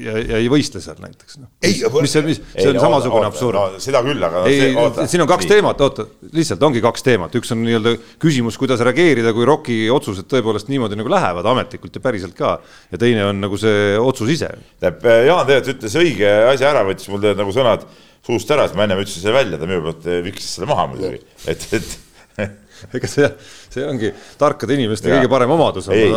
[0.00, 1.48] ja, ja ei võistle seal näiteks no..
[1.64, 3.80] mis, mis see, mis see on ei, samasugune oota, absurd no,.
[3.82, 5.52] seda küll, aga ei, see, siin on kaks nii.
[5.54, 6.06] teemat, oota,
[6.38, 10.98] lihtsalt ongi kaks teemat, üks on nii-öelda küsimus, kuidas reageerida, kui ROK-i otsused tõepoolest niimoodi
[11.00, 12.54] nagu lähevad ametlikult ja päriselt ka.
[12.92, 14.52] ja teine on nagu see otsus ise.
[14.80, 17.86] tähendab, Jaan tegelikult ütles õige asja ära, võttis mul tegelikult nagu sõnad
[18.26, 21.22] suust ära, siis ma ennem ütlesin selle välja, ta minu pealt viksis selle maha muidugi,
[21.50, 22.48] et, et
[22.96, 23.28] ega see,
[23.72, 25.18] see ongi tarkade inimeste ja.
[25.18, 25.90] kõige parem omadus.
[25.94, 26.10] ei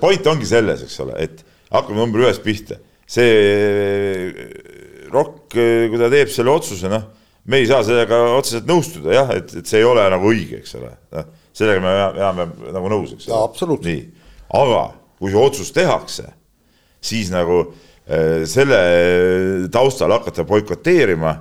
[0.00, 2.78] point ongi selles, eks ole, et hakkame number ühest pihta.
[3.06, 4.34] See
[5.12, 7.04] Rock, kui ta teeb selle otsuse, noh,
[7.46, 10.76] me ei saa sellega otseselt nõustuda jah, et, et see ei ole nagu õige, eks
[10.80, 13.78] ole, noh, sellega me peame nagu nõus, eks ole.
[13.86, 14.02] nii,
[14.58, 14.82] aga
[15.20, 16.26] kui see otsus tehakse,
[17.00, 18.80] siis nagu äh, selle
[19.72, 21.36] taustal hakata boikoteerima,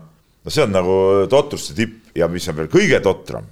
[0.46, 0.96] no see on nagu
[1.32, 3.50] totruste tipp ja mis on veel kõige totram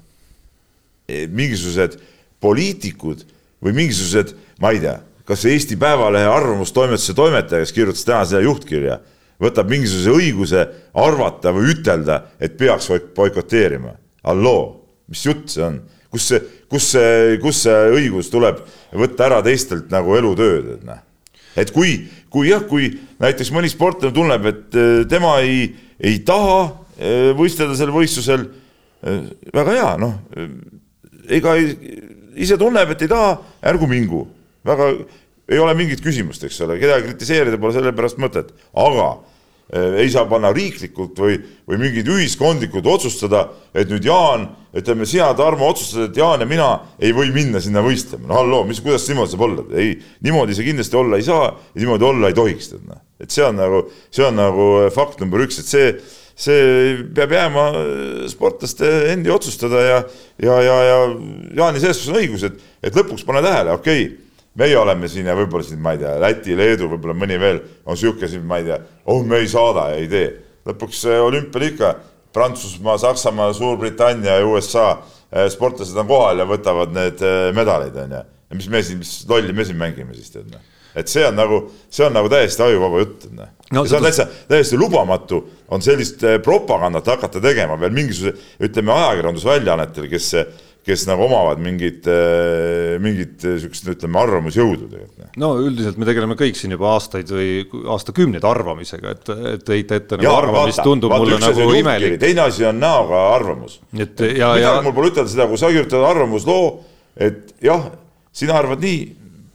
[1.10, 1.98] mingisugused
[2.44, 3.24] poliitikud
[3.64, 9.00] või mingisugused, ma ei tea, kas Eesti Päevalehe arvamustoimetuse toimetaja, kes kirjutas täna seda juhtkirja,
[9.44, 10.66] võtab mingisuguse õiguse
[11.00, 13.96] arvata või ütelda, et peaks boikoteerima.
[14.24, 15.82] halloo, mis jutt see on?
[16.14, 18.60] kus see, kus see, kus see õigus tuleb
[18.94, 21.00] võtta ära teistelt nagu elutööd, et noh.
[21.58, 26.60] et kui, kui jah, kui näiteks mõni sportlane tunneb, et äh, tema ei, ei taha
[26.68, 28.46] äh, võistelda sel võistlusel,
[29.08, 30.20] äh, väga hea, noh
[31.30, 31.56] ega
[32.36, 33.36] ise tunneb, et ei taha,
[33.72, 34.26] ärgu mingu.
[34.68, 34.90] Väga,
[35.52, 39.08] ei ole mingit küsimust, eks ole, kedagi kritiseerida pole selle pärast mõtet, aga
[39.74, 41.38] eh, ei saa panna riiklikult või,
[41.70, 43.46] või mingid ühiskondlikud otsustada,
[43.76, 46.72] et nüüd Jaan, ütleme, sina, Tarmo, otsustad, et Jaan ja mina
[47.04, 48.30] ei või minna sinna võistlema.
[48.32, 49.68] no halloo, mis, kuidas niimoodi saab olla?
[49.76, 53.04] ei, niimoodi see kindlasti olla ei saa ja niimoodi olla ei tohiks, tead noh.
[53.20, 55.96] et see on nagu, see on nagu fakt number üks, et see
[56.34, 57.64] see peab jääma
[58.32, 60.00] sportlaste endi otsustada ja,
[60.42, 60.96] ja, ja, ja
[61.60, 64.23] Jaani selles suhtes on õigus, et, et lõpuks pane tähele, okei okay,,
[64.60, 67.98] meie oleme siin ja võib-olla siin, ma ei tea, Läti, Leedu, võib-olla mõni veel on
[68.00, 70.28] sihuke siin, ma ei tea, oh, me ei saada ja ei tee.
[70.68, 71.96] lõpuks olümpial ikka
[72.34, 74.88] Prantsusmaa, Saksamaa, Suurbritannia ja USA
[75.32, 78.22] eh, sportlased on kohal ja võtavad need eh, medalid, on ju.
[78.58, 80.62] mis me siin, mis lolli me siin mängime siis tead noh.
[80.96, 83.86] et see on nagu, see on nagu täiesti ajuvaba jutt, noh no,.
[83.86, 85.42] see on täitsa, täiesti lubamatu,
[85.74, 90.30] on sellist eh, propagandat hakata tegema veel mingisuguse, ütleme ajakirjandusväljaannetel, kes
[90.84, 95.22] kes nagu omavad mingit, äh, mingit äh, sihukest, ütleme, arvamusjõudu tegelikult.
[95.24, 95.32] Noh.
[95.40, 97.64] no üldiselt me tegeleme kõik siin juba aastaid või
[97.96, 102.18] aastakümneid arvamisega, et, et heita ette nagu arvamist vaata, tundub vaata, mulle nagu imelik.
[102.22, 103.80] teine asi on näoga arvamus.
[103.96, 104.76] et ja, ja.
[104.84, 106.66] mul pole ütelda seda, kui sa kirjutad arvamusloo,
[107.16, 107.88] et jah,
[108.36, 109.06] sina arvad nii,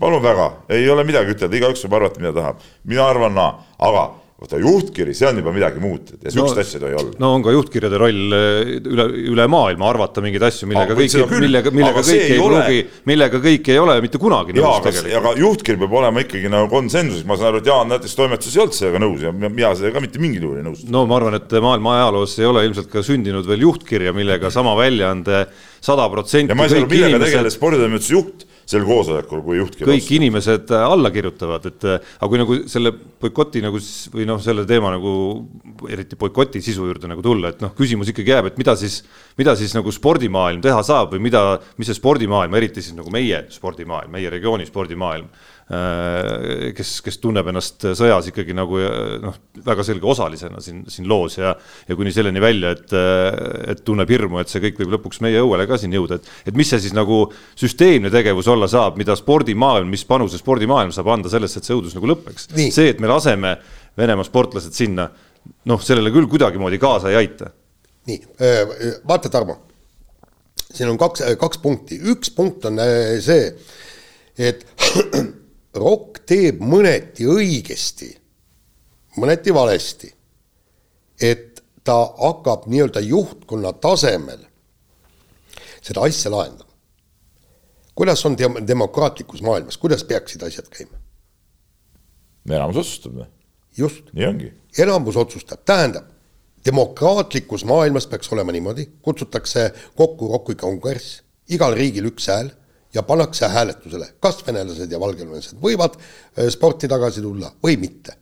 [0.01, 2.65] palun väga, ei ole midagi ütelda, igaüks võib arvata, mida tahab.
[2.89, 3.53] mina arvan naa,
[3.85, 7.15] aga vaata juhtkiri, see on juba midagi muud ja sihukest no, asja ei tohi olla.
[7.19, 11.73] no on ka juhtkirjade roll eh, üle, üle maailma arvata mingeid asju, millega kõik, millega,
[11.75, 15.17] millega kõik ei pruugi, millega kõik ei ole mitte kunagi nõus tegelikult.
[15.19, 18.63] aga juhtkiri peab olema ikkagi nagu konsensus, ma saan aru, et Jaan näiteks toimetuses ei
[18.63, 20.87] olnud sellega nõus ja mina sellega ka mitte mingil juhul ei nõustu.
[20.95, 24.77] no ma arvan, et maailma ajaloos ei ole ilmselt ka sündinud veel juhtkirja, millega sama
[24.79, 25.49] väljaande
[25.83, 26.55] sada protsenti.
[26.55, 30.17] ja ma ei saa aru, millega tegeles sporditoimetuse juht sel koosolekul, kui juht kõik vastu.
[30.19, 33.81] inimesed äh, alla kirjutavad, et äh, aga kui nagu selle boikoti nagu
[34.13, 35.13] või noh, selle teema nagu
[35.89, 39.01] eriti boikoti sisu juurde nagu tulla, et noh, küsimus ikkagi jääb, et mida siis,
[39.41, 41.45] mida siis nagu spordimaailm teha saab või mida,
[41.81, 45.31] mis see spordimaailm, eriti siis nagu meie spordimaailm, meie regiooni spordimaailm
[45.69, 48.79] kes, kes tunneb ennast sõjas ikkagi nagu
[49.21, 49.35] noh,
[49.67, 51.51] väga selge osalisena siin, siin loos ja,
[51.89, 52.95] ja kuni selleni välja, et,
[53.75, 56.57] et tunneb hirmu, et see kõik võib lõpuks meie õuele ka siin jõuda, et, et
[56.57, 57.21] mis see siis nagu
[57.53, 61.97] süsteemne tegevus olla saab, mida spordimaailm, mis panuse spordimaailm saab anda sellesse, et see õudus
[61.99, 62.49] nagu lõpeks.
[62.57, 63.59] see, et me laseme
[63.99, 65.09] Venemaa sportlased sinna,
[65.69, 67.51] noh, sellele küll kuidagimoodi kaasa ei aita.
[68.09, 69.59] nii, äh, vaata, Tarmo,
[70.71, 73.51] siin on kaks, kaks punkti, üks punkt on äh, see,
[74.39, 74.65] et
[75.75, 78.09] Rock teeb mõneti õigesti,
[79.21, 80.09] mõneti valesti,
[81.21, 84.45] et ta hakkab nii-öelda juhtkonna tasemel
[85.83, 86.73] seda asja lahendama.
[87.95, 90.99] kuidas on dem-, demokraatlikus maailmas, kuidas peaksid asjad käima?
[92.49, 93.27] enamus otsustab või?
[93.77, 94.13] just.
[94.13, 94.53] nii ongi.
[94.79, 96.09] enamus otsustab, tähendab,
[96.65, 102.53] demokraatlikus maailmas peaks olema niimoodi, kutsutakse kokku Rocki kongress, igal riigil üks hääl
[102.95, 108.17] ja pannakse hääletusele, kas venelased ja valgevenelased võivad äh, sporti tagasi tulla või mitte.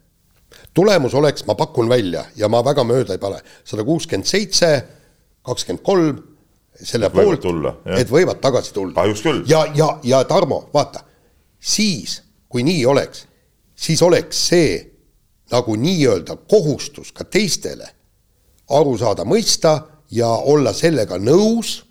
[0.75, 4.71] tulemus oleks, ma pakun välja ja ma väga mööda ei pane, sada kuuskümmend seitse,
[5.43, 6.19] kakskümmend kolm,
[6.83, 7.47] selle poolt,
[7.97, 9.07] et võivad tagasi tulla.
[9.23, 9.45] küll.
[9.49, 11.01] ja, ja, ja Tarmo, vaata,
[11.61, 13.27] siis, kui nii oleks,
[13.75, 14.77] siis oleks see
[15.51, 17.89] nagu nii-öelda kohustus ka teistele
[18.71, 19.79] aru saada, mõista
[20.11, 21.86] ja olla sellega nõus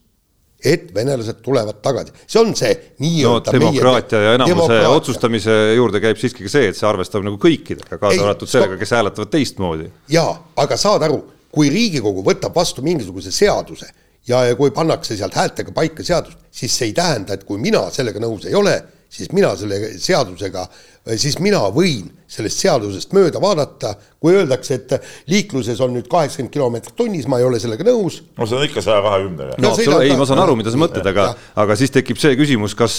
[0.65, 2.71] et venelased tulevad tagasi, see on see
[3.03, 4.93] nii-öelda no, demokraatia ja enamuse demokraatia.
[4.97, 8.95] otsustamise juurde käib siiski ka see, et see arvestab nagu kõikidega, kaasa arvatud sellega, kes
[8.95, 9.91] hääletavad teistmoodi.
[10.15, 10.31] jaa,
[10.63, 11.19] aga saad aru,
[11.55, 13.87] kui Riigikogu võtab vastu mingisuguse seaduse
[14.27, 17.85] ja, ja kui pannakse sealt häältega paika seadus, siis see ei tähenda, et kui mina
[17.93, 18.75] sellega nõus ei ole,
[19.09, 20.65] siis mina selle seadusega,
[21.13, 23.93] siis mina võin sellest seadusest mööda vaadata,
[24.25, 24.93] kui öeldakse, et
[25.29, 28.17] liikluses on nüüd kaheksakümmend kilomeetrit tunnis, ma ei ole sellega nõus.
[28.33, 29.59] no see on ikka saja kahekümnega.
[29.61, 31.27] no ei, ma saan aru, mida sa mõtled, aga,
[31.61, 32.97] aga siis tekib see küsimus, kas,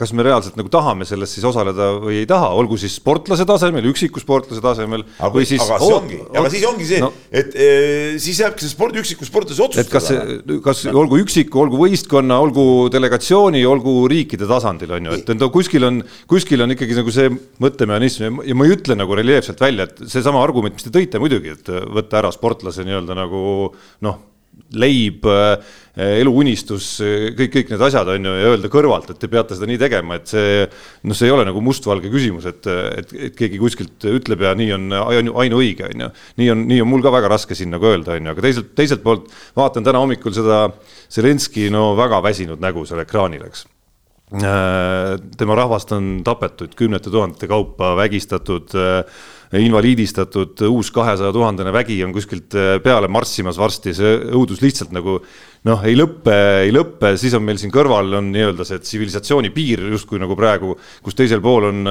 [0.00, 3.88] kas me reaalselt nagu tahame selles siis osaleda või ei taha, olgu siis sportlase tasemel,
[3.88, 5.64] üksiku sportlase tasemel aga, või siis.
[5.64, 7.70] aga, oot, ongi, aga siis ongi see no,, et e,
[8.20, 9.88] siis jääbki see spordi, üksiku sportlase otsustada.
[9.88, 15.32] et kas, kas olgu üksiku, olgu võistkonna, olgu delegatsiooni, olgu riikide tasandil on ju, et,
[15.32, 19.60] et kuskil on, kuskil on ikkagi nagu see mõttemehhanism ja ma ei ütle nagu reljeefselt
[19.62, 23.42] välja, et seesama argument, mis te tõite muidugi, et võtta ära sportlase nii-öelda nagu
[24.06, 24.24] noh,
[24.74, 25.24] leib,
[25.98, 26.88] eluunistus,
[27.38, 30.18] kõik, kõik need asjad on ju, ja öelda kõrvalt, et te peate seda nii tegema,
[30.18, 34.44] et see noh, see ei ole nagu mustvalge küsimus, et, et, et keegi kuskilt ütleb
[34.44, 36.10] ja nii on ainu, ainuõige, on ju.
[36.42, 38.70] nii on, nii on mul ka väga raske siin nagu öelda, on ju, aga teiselt,
[38.78, 40.66] teiselt poolt vaatan täna hommikul seda
[41.08, 43.66] Zelenskõi no väga väsinud nägu seal ekraanil, eks
[44.28, 49.22] tema rahvast on tapetud kümnete tuhandete kaupa, vägistatud, äh,
[49.56, 55.16] invaliidistatud, uus kahesaja tuhandene vägi on kuskilt äh, peale marssimas varsti, see õudus lihtsalt nagu
[55.64, 56.36] noh, ei lõppe,
[56.66, 60.76] ei lõppe, siis on meil siin kõrval on nii-öelda see tsivilisatsiooni piir justkui nagu praegu,
[61.02, 61.88] kus teisel pool on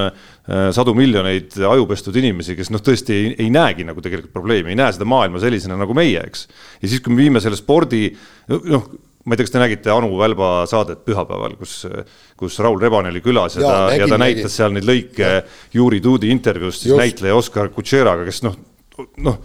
[0.72, 4.94] sadu miljoneid ajupestud inimesi, kes noh, tõesti ei, ei näegi nagu tegelikult probleemi, ei näe
[4.96, 6.48] seda maailma sellisena nagu meie, eks.
[6.80, 8.06] ja siis, kui me viime selle spordi
[8.48, 8.88] noh,
[9.28, 11.82] ma ei tea, kas te nägite Anu Välba saadet pühapäeval, kus,
[12.40, 14.56] kus Raul Rebane oli külas ja, ja ta, ja ta näitas nägin.
[14.56, 15.32] seal neid lõike
[15.76, 17.02] Juri Tuudi intervjuust siis Just.
[17.02, 18.56] näitleja Oskar Kutšeraga, kes noh,
[19.26, 19.40] noh,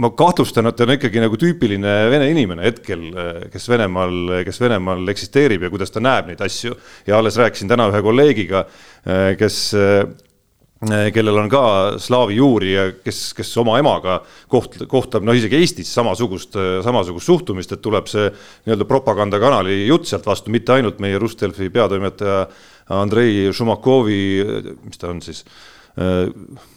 [0.00, 3.08] ma kahtlustan, et ta on ikkagi nagu tüüpiline vene inimene hetkel,
[3.52, 6.76] kes Venemaal, kes Venemaal eksisteerib ja kuidas ta näeb neid asju.
[7.08, 8.66] ja alles rääkisin täna ühe kolleegiga,
[9.40, 9.62] kes
[10.80, 11.62] kellel on ka
[12.00, 17.74] slaavi juuri ja kes, kes oma emaga koht-, kohtab noh, isegi Eestis samasugust, samasugust suhtumist,
[17.76, 22.46] et tuleb see nii-öelda propagandakanali jutt sealt vastu, mitte ainult meie Rustelfi peatoimetaja
[22.96, 24.22] Andrei Šumakovi,
[24.86, 25.44] mis ta on siis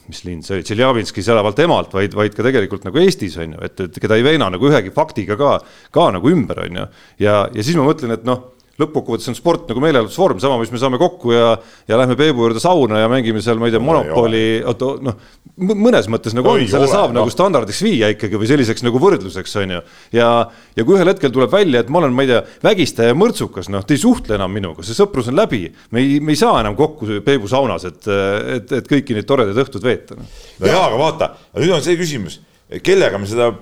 [0.09, 3.61] mis linn see oli, Tšeljabinskis elavalt emalt, vaid, vaid ka tegelikult nagu Eestis on ju,
[3.63, 5.53] et, et keda ei veena nagu ühegi faktiga ka,
[5.93, 6.87] ka nagu ümber on ju.
[7.23, 8.49] ja, ja siis ma mõtlen, et noh
[8.81, 11.51] lõppkokkuvõttes on sport nagu meelelahutusvorm, sama, mis me saame kokku ja,
[11.89, 15.19] ja lähme Peebu juurde sauna ja mängime seal, ma ei tea, Monopoli, oota noh,
[15.61, 17.19] mõnes mõttes nagu on, selle ole, saab no.
[17.19, 19.83] nagu standardiks viia ikkagi või selliseks nagu võrdluseks, on ju.
[20.17, 20.29] ja,
[20.73, 23.85] ja kui ühel hetkel tuleb välja, et ma olen, ma ei tea, vägistaja mõrtsukas, noh,
[23.85, 25.67] te ei suhtle enam minuga, see sõprus on läbi.
[25.93, 28.09] me ei, me ei saa enam kokku Peebu saunas, et,
[28.57, 30.17] et, et kõiki neid toredaid õhtuid veeta.
[30.17, 31.31] no jaa, aga vaata,
[31.61, 32.41] nüüd on see küsimus,
[32.81, 33.53] kellega me seda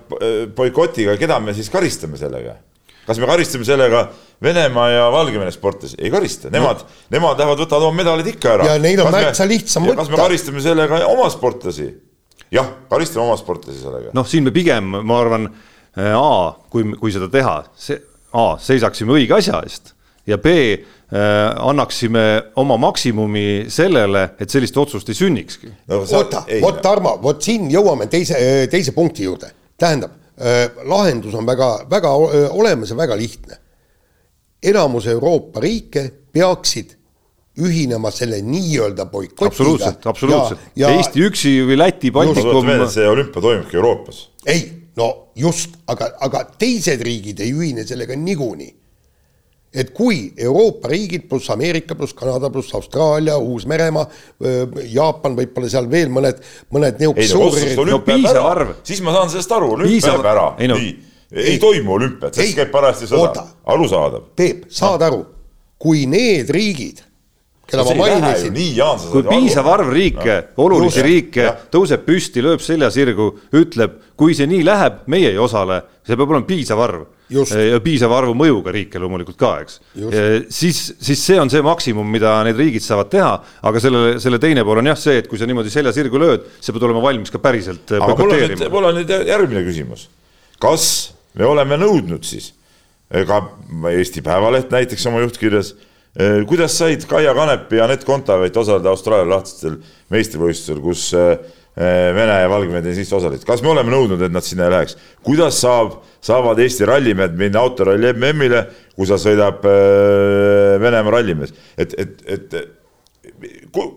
[0.56, 2.62] boikotiga, keda me siis karistame sellega?
[3.02, 4.06] kas me karistame sellega
[4.42, 8.70] Venemaa ja Valgevene sportlasi, ei karista, nemad no., nemad lähevad, võtavad oma medalid ikka ära.
[8.72, 10.02] ja neil on märksa lihtsam võtta.
[10.02, 11.90] kas me karistame sellega oma sportlasi?
[12.54, 14.16] jah, karistame oma sportlasi sellega.
[14.18, 15.46] noh, siin me pigem, ma arvan,
[15.94, 18.02] äh, A, kui, kui seda teha, see,
[18.34, 19.94] A, seisaksime õige asja eest
[20.26, 20.82] ja B äh,
[21.62, 22.26] annaksime
[22.62, 26.02] oma maksimumi sellele, et sellist otsust ei sünnikski no,.
[26.02, 28.38] oota, vot Tarmo, vot siin jõuame teise,
[28.74, 33.62] teise punkti juurde, tähendab äh,, lahendus on väga, väga äh, olemas ja väga lihtne
[34.64, 36.98] enamus Euroopa riike peaksid
[37.62, 39.48] ühinema selle nii-öelda boikotiga.
[39.48, 40.60] absoluutselt, absoluutselt.
[40.76, 42.70] Eesti üksi või Läti, Baltikum.
[42.90, 44.30] see olümpia toimubki Euroopas.
[44.46, 48.76] ei, no just, aga, aga teised riigid ei ühine sellega niikuinii.
[49.74, 54.08] et kui Euroopa riigid pluss Ameerika pluss Kanada pluss Austraalia, Uus-Meremaa,
[54.84, 57.86] Jaapan, võib-olla seal veel mõned, mõned niisugused suurriigid.
[57.92, 58.76] no piisav arv.
[58.84, 60.52] siis ma saan sellest aru, olümpia jääb ära.
[60.60, 60.80] ei no
[61.32, 64.32] ei, toimu olümpiat, sest käib parajasti sõda, arusaadav.
[64.36, 65.24] Peep, saad aru,
[65.82, 67.00] kui need riigid,
[67.72, 68.58] keda ma mainisin.
[69.12, 71.54] kui piisav arv riike no,, olulisi just, riike ja.
[71.72, 76.34] tõuseb püsti, lööb selja sirgu, ütleb, kui see nii läheb, meie ei osale, see peab
[76.34, 77.08] olema piisav arv.
[77.32, 79.80] ja piisava arvu mõjuga riike loomulikult ka, eks.
[80.52, 83.32] siis, siis see on see maksimum, mida need riigid saavad teha,
[83.72, 86.52] aga selle, selle teine pool on jah see, et kui sa niimoodi selja sirgu lööd,
[86.60, 87.88] sa pead olema valmis ka päriselt.
[87.96, 90.10] aga mul on nüüd, mul on nüüd järgmine küsimus.
[90.60, 90.92] kas
[91.38, 92.52] me oleme nõudnud siis,
[93.12, 93.40] ka
[93.92, 95.74] Eesti Päevaleht näiteks oma juhtkirjas,
[96.20, 99.80] eh, kuidas said Kaia Kanepi ja Anett Kontaveit osaleda Austraalia lahtistel
[100.14, 101.36] meistrivõistlustel, kus eh,
[101.72, 104.98] Vene ja Valgevene tennisist osalesid, kas me oleme nõudnud, et nad sinna ei läheks?
[105.24, 109.64] kuidas saab, saavad Eesti rallimehed minna autoralli MM-ile, kui sa sõidab
[110.84, 112.60] Venemaa rallimees, et, et, et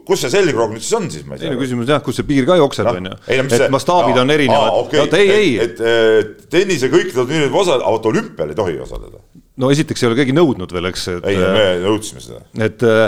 [0.06, 1.50] kus see selgroog nüüd siis on siis, ma ei tea.
[1.50, 4.78] teine küsimus jah, kus see piir ka jookseb, on ju, et mastaabid on erinevad.
[4.84, 5.04] Okay.
[5.04, 5.52] No, ei, ei.
[5.64, 9.22] et, et tennise kõikidel turniiridel osaleda, aga olümpial ei tohi osaleda.
[9.60, 11.06] no esiteks ei ole keegi nõudnud veel, eks.
[11.16, 12.42] ei, me nõudsime seda.
[12.64, 13.06] et äh,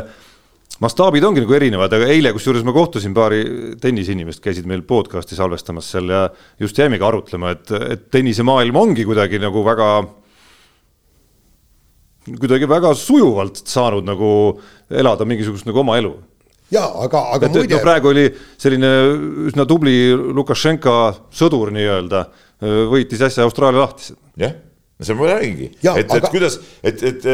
[0.84, 3.42] mastaabid ongi nagu erinevad, aga eile kusjuures ma kohtusin paari
[3.82, 6.26] tenniseinimest, käisid meil podcast'i salvestamas seal ja
[6.60, 9.90] just jäimegi arutlema, et, et tennisemaailm ongi kuidagi nagu väga
[12.34, 14.30] kuidagi väga sujuvalt saanud nagu
[14.90, 16.12] elada mingisugust nagu oma elu.
[16.74, 17.76] jaa, aga, aga et, muide.
[17.76, 18.26] no praegu oli
[18.58, 18.90] selline
[19.50, 20.96] üsna tubli Lukašenka
[21.30, 22.24] sõdur nii-öelda,
[22.90, 24.18] võitis äsja Austraalia lahtised.
[24.42, 24.56] jah,
[24.98, 27.30] no see ma räägingi, et aga..., et kuidas, et, et,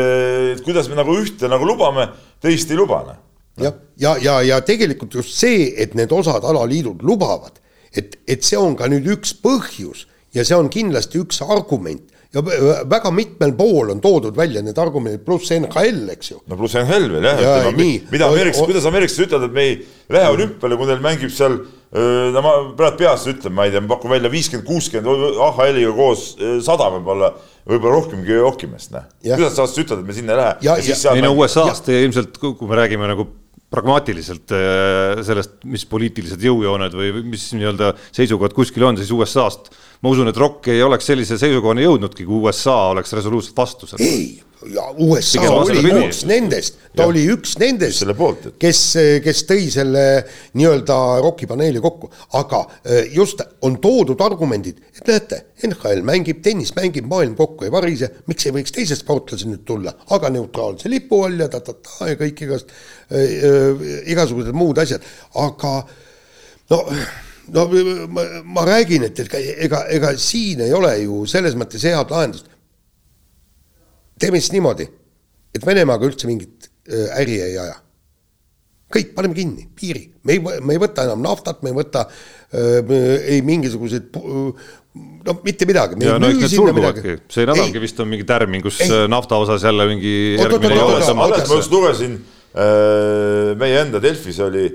[0.52, 2.10] et kuidas me nagu ühte nagu lubame,
[2.44, 3.02] teist ei luba.
[3.08, 3.18] Noh.
[3.62, 7.56] jah, ja, ja, ja, ja tegelikult just see, et need osad alaliidud lubavad,
[7.96, 12.42] et, et see on ka nüüd üks põhjus ja see on kindlasti üks argument ja
[12.88, 16.40] väga mitmel pool on toodud välja need argumendid, pluss NHL, eks ju.
[16.48, 19.78] no pluss NHL veel jah ja,, ütleme, mida ameeriklased, kuidas ameeriklased ütlevad, et me ei
[20.16, 21.58] lähe olümpiale, kui neil mängib seal
[21.92, 26.24] no ma praegu peast ütlen, ma ei tea, ma pakun välja viiskümmend, kuuskümmend AHL-iga koos
[26.64, 27.34] sada võib-olla,
[27.68, 29.04] võib-olla rohkemgi hokimeest, noh.
[29.28, 30.80] kuidas sa ütled, et me sinna ei lähe?
[31.12, 33.28] ei no USA-st ilmselt, kui me räägime nagu
[33.72, 34.52] pragmaatiliselt
[35.24, 40.38] sellest, mis poliitilised jõujooned või mis nii-öelda seisukohad kuskil on, siis USA-st ma usun, et
[40.38, 44.08] Rock ei oleks sellise seisukohani jõudnudki, kui USA oleks resoluutselt vastu sellele.
[44.08, 47.08] ei, ja USA oli üks nendest, ta ja.
[47.10, 48.04] oli üks nendest,
[48.62, 48.82] kes,
[49.24, 50.04] kes tõi selle
[50.58, 56.74] nii-öelda Rocki paneeli kokku, aga eh, just on toodud argumendid, et näete, NHL mängib, tennis
[56.76, 61.24] mängib, maailm kokku ei varise, miks ei võiks teised sportlased nüüd tulla, aga neutraalse lipu
[61.26, 62.72] all ja ta-ta-ta ja kõik igast
[63.10, 65.04] äh,, igasugused muud asjad,
[65.42, 65.76] aga
[66.72, 66.86] no
[67.52, 67.66] no
[68.08, 69.34] ma, ma räägin, et, et
[69.66, 72.48] ega, ega siin ei ole ju selles mõttes head lahendust.
[74.22, 74.86] Teeme siis niimoodi,
[75.52, 77.78] et Venemaaga üldse mingit äh, äri ei aja.
[78.92, 82.92] kõik, paneme kinni, piiri, me ei, me ei võta enam naftat, me ei võta äh,
[83.32, 85.96] ei mingisuguseid no mitte midagi.
[85.96, 88.92] no see nädalgi vist on mingi tärmin, kus ei.
[89.08, 91.48] Nafta osas jälle mingi järgmine joone tõmmatakse.
[91.48, 92.18] ma just lugesin
[92.52, 94.68] äh,, meie enda Delfis oli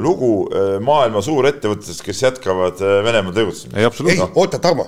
[0.00, 0.48] lugu
[0.80, 3.76] maailma suurettevõtetest, kes jätkavad Venemaal tegutsemist.
[3.76, 4.86] ei, ei, oota, Tarmo,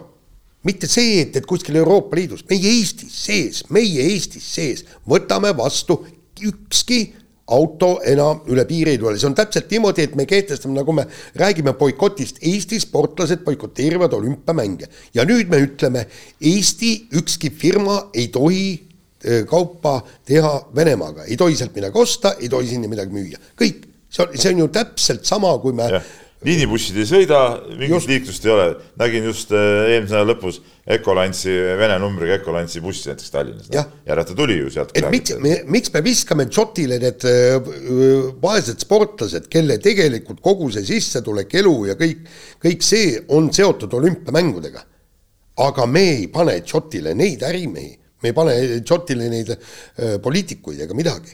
[0.67, 6.01] mitte see, et, et kuskil Euroopa Liidus, meie Eestis sees, meie Eestis sees võtame vastu
[6.43, 7.01] ükski
[7.47, 11.07] auto enam üle piiri ei tule, see on täpselt niimoodi, et me kehtestame, nagu me
[11.39, 14.89] räägime boikotist, Eesti sportlased boikoteerivad olümpiamänge.
[15.15, 16.07] Ja nüüd me ütleme,
[16.43, 18.67] Eesti ükski firma ei tohi
[19.23, 23.87] eh, kaupa teha Venemaaga, ei tohi sealt midagi osta, ei tohi sinna midagi müüa, kõik,
[24.11, 26.15] see on, see on ju täpselt sama, kui me jah,
[26.45, 27.39] liinibussid ei sõida,
[27.71, 28.11] mingit just.
[28.11, 28.67] liiklust ei ole,
[29.01, 30.59] nägin just äh, eelmise nädala lõpus
[30.97, 33.85] Ecolance'i, Vene numbriga Ecolance'i bussi näiteks Tallinnas no..
[34.07, 34.93] ja ta tuli ju sealt.
[34.99, 35.33] et miks
[35.73, 37.57] miks me viskame Jotile need äh,
[38.43, 42.29] vaesed sportlased, kelle tegelikult kogu see sissetulek, elu ja kõik,
[42.63, 44.85] kõik see on seotud olümpiamängudega.
[45.65, 50.95] aga me ei pane Jotile neid ärimehi, me ei pane Jotile neid äh, poliitikuid ega
[50.95, 51.33] midagi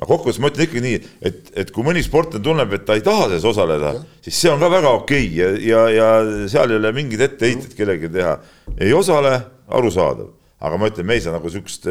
[0.00, 0.98] no kokkuvõttes ma ütlen ikkagi nii,
[1.28, 3.94] et, et kui mõni sportlane tunneb, et ta ei taha selles osaleda,
[4.24, 6.10] siis see on ka väga okei okay ja, ja, ja
[6.50, 8.38] seal ei ole mingeid etteheited kellelegi teha.
[8.78, 9.36] ei osale,
[9.68, 11.88] arusaadav, aga ma ütlen, me ei saa nagu siukest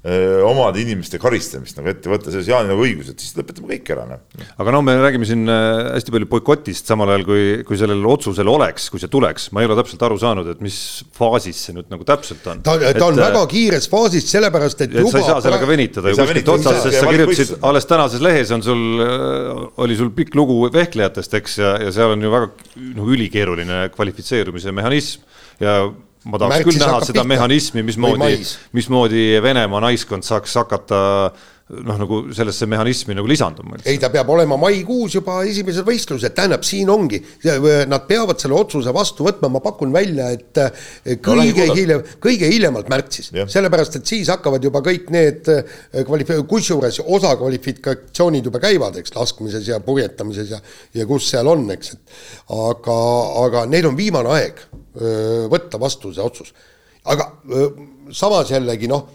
[0.00, 4.06] omade inimeste karistamist nagu ette võtta, selles Jaanil nagu õigus, et siis lõpetame kõik ära,
[4.08, 4.46] noh.
[4.56, 8.88] aga no me räägime siin hästi palju boikotist, samal ajal kui, kui sellel otsusel oleks,
[8.88, 10.78] kui see tuleks, ma ei ole täpselt aru saanud, et mis
[11.16, 12.64] faasis see nüüd nagu täpselt on.
[12.64, 15.68] ta, ta on et, väga kiires faasis, sellepärast et, et juba sa ei saa sellega
[15.68, 18.84] venitada ju kuskilt otsast, sest sa kirjutasid alles tänases lehes on sul,
[19.84, 22.48] oli sul pikk lugu vehklejatest, eks, ja, ja seal on ju väga
[22.96, 25.28] noh, ülikeeruline kvalifitseerumise mehhanism
[25.60, 25.82] ja
[26.24, 27.28] ma tahaks Märtsis küll näha seda pihta.
[27.32, 28.36] mehhanismi, mismoodi,
[28.76, 31.00] mismoodi Venemaa naiskond saaks hakata
[31.70, 33.78] noh, nagu sellesse mehhanismi nagu lisanduma.
[33.84, 37.20] ei, ta peab olema maikuus juba esimesed võistlused, tähendab, siin ongi,
[37.90, 40.60] nad peavad selle otsuse vastu võtma, ma pakun välja, et
[41.24, 46.34] kõige no, hiljem, kõige hiljemalt märtsis, sellepärast et siis hakkavad juba kõik need eh, kvalif-,
[46.50, 50.60] kusjuures osa kvalifikatsioonid juba käivad, eks, laskmises ja purjetamises ja
[50.94, 52.18] ja kus seal on, eks, et
[52.56, 52.98] aga,
[53.44, 54.60] aga neil on viimane aeg
[55.50, 56.50] võtta vastu see otsus.
[57.10, 57.30] aga
[58.12, 59.06] samas jällegi noh,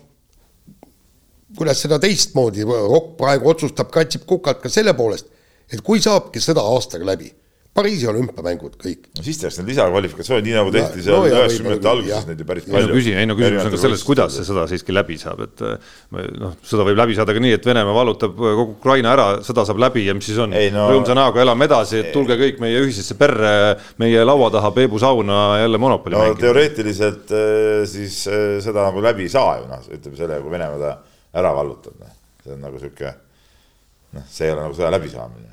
[1.57, 5.31] kuidas seda teistmoodi, Rokk praegu otsustab, katsib kukalt ka selle poolest,
[5.71, 7.31] et kui saabki sõda aastaga läbi
[7.75, 9.09] Pariisi olümpiamängud kõik.
[9.17, 12.67] no siis tehakse need lisakvalifikatsioonid, nii nagu tehti seal no, üheksakümnendate alguses neid ju päris
[12.69, 12.91] palju.
[12.95, 15.63] küsin, ei no küsimus on ka selles, kuidas see sõda siiski läbi saab, et
[16.39, 19.81] noh, sõda võib läbi saada ka nii, et Venemaa vallutab kogu Ukraina ära, sõda saab
[19.83, 23.17] läbi ja mis siis on, no, rõõmsa näoga elame edasi, et tulge kõik meie ühisesse
[23.19, 23.51] perre,
[23.99, 26.45] meie laua taha peebusauna jälle monopoli no, mängima.
[26.45, 30.79] teoreetiliselt eh, siis eh, seda nagu läbi ei saa ju noh, ütleme selle, kui Venemaa
[30.79, 30.95] ta
[31.35, 32.11] ära vallutab, noh,
[32.43, 33.11] see on nagu sihuke
[34.15, 35.51] noh, see ei ole nagu sõja läbisaamine.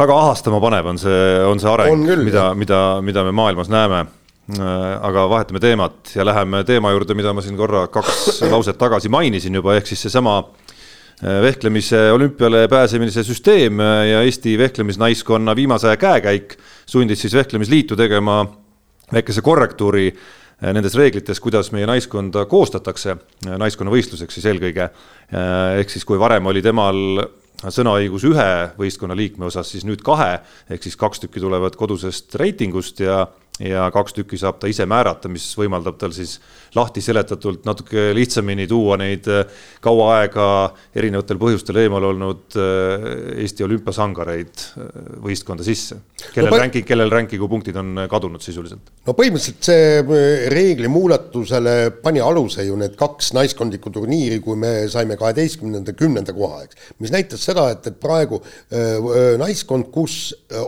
[0.00, 4.06] Väga ahastama panev on see, on see areng, mida, mida, mida me maailmas näeme.
[4.50, 9.54] aga vahetame teemat ja läheme teema juurde, mida ma siin korra kaks lauset tagasi mainisin
[9.54, 10.40] juba, ehk siis seesama
[11.22, 18.40] eh, vehklemise olümpiale pääsemise süsteem ja Eesti vehklemisnaiskonna viimase aja käekäik sundis siis vehklemisliitu tegema
[19.12, 20.08] väikese korrektuuri
[20.60, 23.16] nendes reeglites, kuidas meie naiskonda koostatakse,
[23.48, 24.90] naiskonnavõistluseks siis eelkõige.
[25.32, 27.24] Eh, ehk siis, kui varem oli temal
[27.60, 30.38] sõnaõigus ühe võistkonna liikme osas, siis nüüd kahe,
[30.70, 33.26] ehk siis kaks tükki tulevad kodusest reitingust ja
[33.60, 36.38] ja kaks tükki saab ta ise määrata, mis võimaldab tal siis
[36.76, 39.44] lahti seletatult natuke lihtsamini tuua neid äh,
[39.82, 40.46] kaua aega
[40.96, 43.06] erinevatel põhjustel eemal olnud äh,
[43.42, 44.90] Eesti olümpiasangareid äh,
[45.24, 46.00] võistkonda sisse.
[46.34, 48.92] kellel no, ranking, kellel ranking'u punktid on kadunud sisuliselt?
[49.06, 55.18] no põhimõtteliselt see reegli muudatusele pani aluse ju need kaks naiskondlikku turniiri, kui me saime
[55.20, 56.92] kaheteistkümnenda, kümnenda koha, eks.
[57.02, 60.20] mis näitas seda, et, et praegu äh, naiskond, kus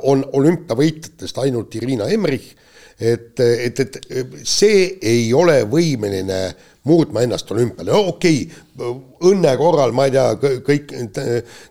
[0.03, 2.57] on olümpiavõitjatest ainult Irina Emrich
[3.03, 3.99] et, et, et
[4.47, 6.41] see ei ole võimeline
[6.87, 8.95] muutma ennast olümpiale, no okei okay,,
[9.31, 10.95] õnne korral, ma ei tea, kõik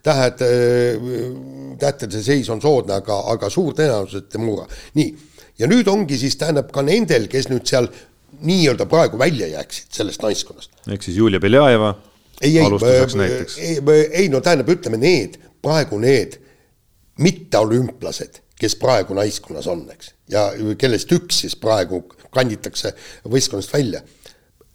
[0.04, 0.44] tähed,
[1.82, 4.68] tähtede seis on soodne, aga, aga suur tõenäosus, et muuda.
[5.00, 5.10] nii,
[5.60, 7.90] ja nüüd ongi siis, tähendab ka nendel, kes nüüd seal
[8.42, 10.72] nii-öelda praegu välja jääksid sellest naiskonnast.
[10.92, 11.96] ehk siis Julia Beljajeva
[12.42, 12.66] ei, ei,
[13.60, 16.40] ei, ei no tähendab, ütleme need, praegu need
[17.22, 20.46] mitteolümplased kes praegu naiskonnas on, eks, ja
[20.78, 22.94] kellest üks siis praegu kanditakse
[23.30, 24.02] võistkonnast välja,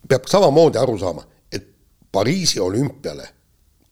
[0.09, 1.69] peab samamoodi aru saama, et
[2.13, 3.29] Pariisi olümpiale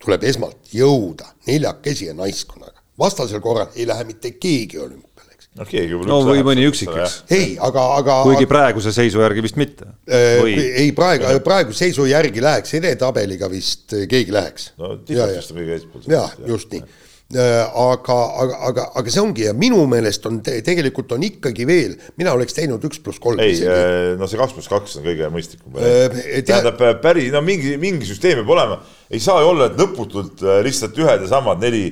[0.04, 2.82] tuleb esmalt jõuda neljakesi ja naiskonnaga.
[2.98, 5.48] vastasel korral ei lähe mitte keegi olümpiale, eks.
[5.58, 7.16] no keegi no või mõni üksik, eks.
[7.30, 10.58] ei, aga, aga kuigi praeguse seisu järgi vist mitte või...?
[10.58, 14.72] ei, praegu, praeguse seisu järgi läheks, edetabeliga vist keegi läheks.
[14.78, 16.06] no tihvast on kõige eespool.
[16.10, 20.58] jaa, just nii Äh, aga, aga, aga, aga see ongi ja minu meelest on te,
[20.64, 23.40] tegelikult on ikkagi veel, mina oleks teinud üks pluss kolm.
[23.42, 26.42] ei, äh, no see kaks pluss kaks on kõige mõistlikum äh,.
[26.44, 30.44] tähendab äh, päris, no mingi, mingi süsteem peab olema, ei saa ju olla, et lõputult
[30.66, 31.86] lihtsalt ühed ja samad neli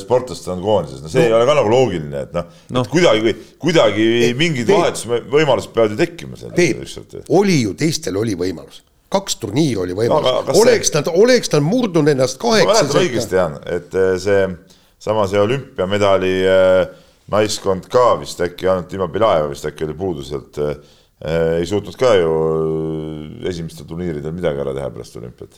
[0.00, 1.28] sportlast on koondises, no see no.
[1.28, 2.84] ei ole ka nagu loogiline, et noh no.
[2.88, 4.06] Kuidagi, kuidagi
[4.36, 6.40] mingid vahetusvõimalused peavad ju tekkima.
[7.36, 8.80] oli ju, teistel oli võimalus
[9.12, 13.02] kaks turniiri oli võimalus No oleks see- nad, oleks nad murdnud ennast ma mäletan kaheksa
[13.02, 14.42] õigesti, Jaan, et eh, see
[15.00, 16.82] sama see olümpiamedali eh,
[17.32, 20.76] naiskond ka vist äkki ainult Dima Bilaeva vist äkki oli puudu sealt eh,
[21.58, 22.32] ei suutnud ka ju
[23.42, 25.56] eh, esimestel turniiridel midagi ära teha pärast olümpiat.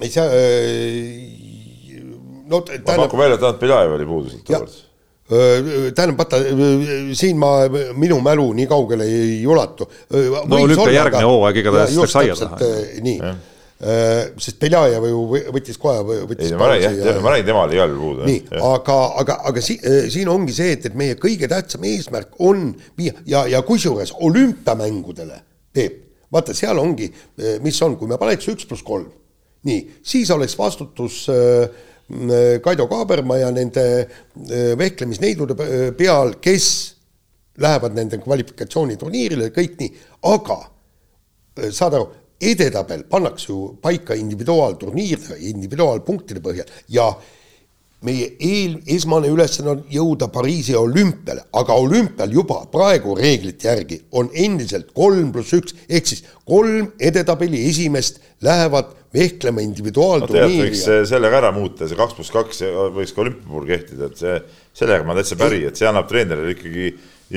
[0.00, 2.04] ei saa äh,
[2.50, 4.78] no ma tähendab pakun välja, et ainult Bilaev oli puudu sealt tookord.
[5.30, 6.40] Tähendab, vaata
[7.14, 7.52] siin ma,
[7.94, 9.86] minu mälu nii kaugele ei ulatu.
[10.10, 12.58] No olümpiajärgne hooaeg igatahes läks aia taha.
[13.06, 13.18] nii,
[14.42, 17.94] sest Beljajev ju võ- võttis kohe, võttis ei, ma räägin jah, ma räägin, temal igal
[17.94, 18.26] juhul puudu.
[18.28, 19.78] nii, aga, aga, aga si,
[20.12, 22.66] siin ongi see, et, et meie kõige tähtsam eesmärk on
[22.98, 25.40] viia ja, ja kusjuures olümpiamängudele,
[25.72, 25.96] Peep,
[26.34, 27.08] vaata, seal ongi,
[27.64, 29.08] mis on, kui me paneks üks pluss kolm,
[29.64, 29.80] nii,
[30.12, 31.86] siis oleks vastutus äh,
[32.64, 36.70] Kaido Kaaberma ja nende äh, vehklemisneidude pe- peal, kes
[37.60, 39.90] lähevad nende kvalifikatsiooniturniirile, kõik nii,
[40.32, 42.08] aga äh, saad aru,
[42.40, 46.70] edetabel pannakse ju paika individuaalturniiride, individuaalpunktide põhjal.
[46.88, 47.10] Ja
[48.06, 54.30] meie eel, esmane ülesanne on jõuda Pariisi olümpiale, aga olümpial juba praegu reeglite järgi on
[54.32, 55.76] endiselt kolm pluss üks.
[55.84, 61.98] Ehk siis kolm edetabeli esimest lähevad vehklema no individuaalturniiri võiks eh, sellega ära muuta, see
[61.98, 62.62] kaks pluss kaks
[62.94, 64.36] võiks ka olümpia puhul kehtida, et see,
[64.82, 66.90] sellega ma täitsa päri, et see annab treenerile ikkagi,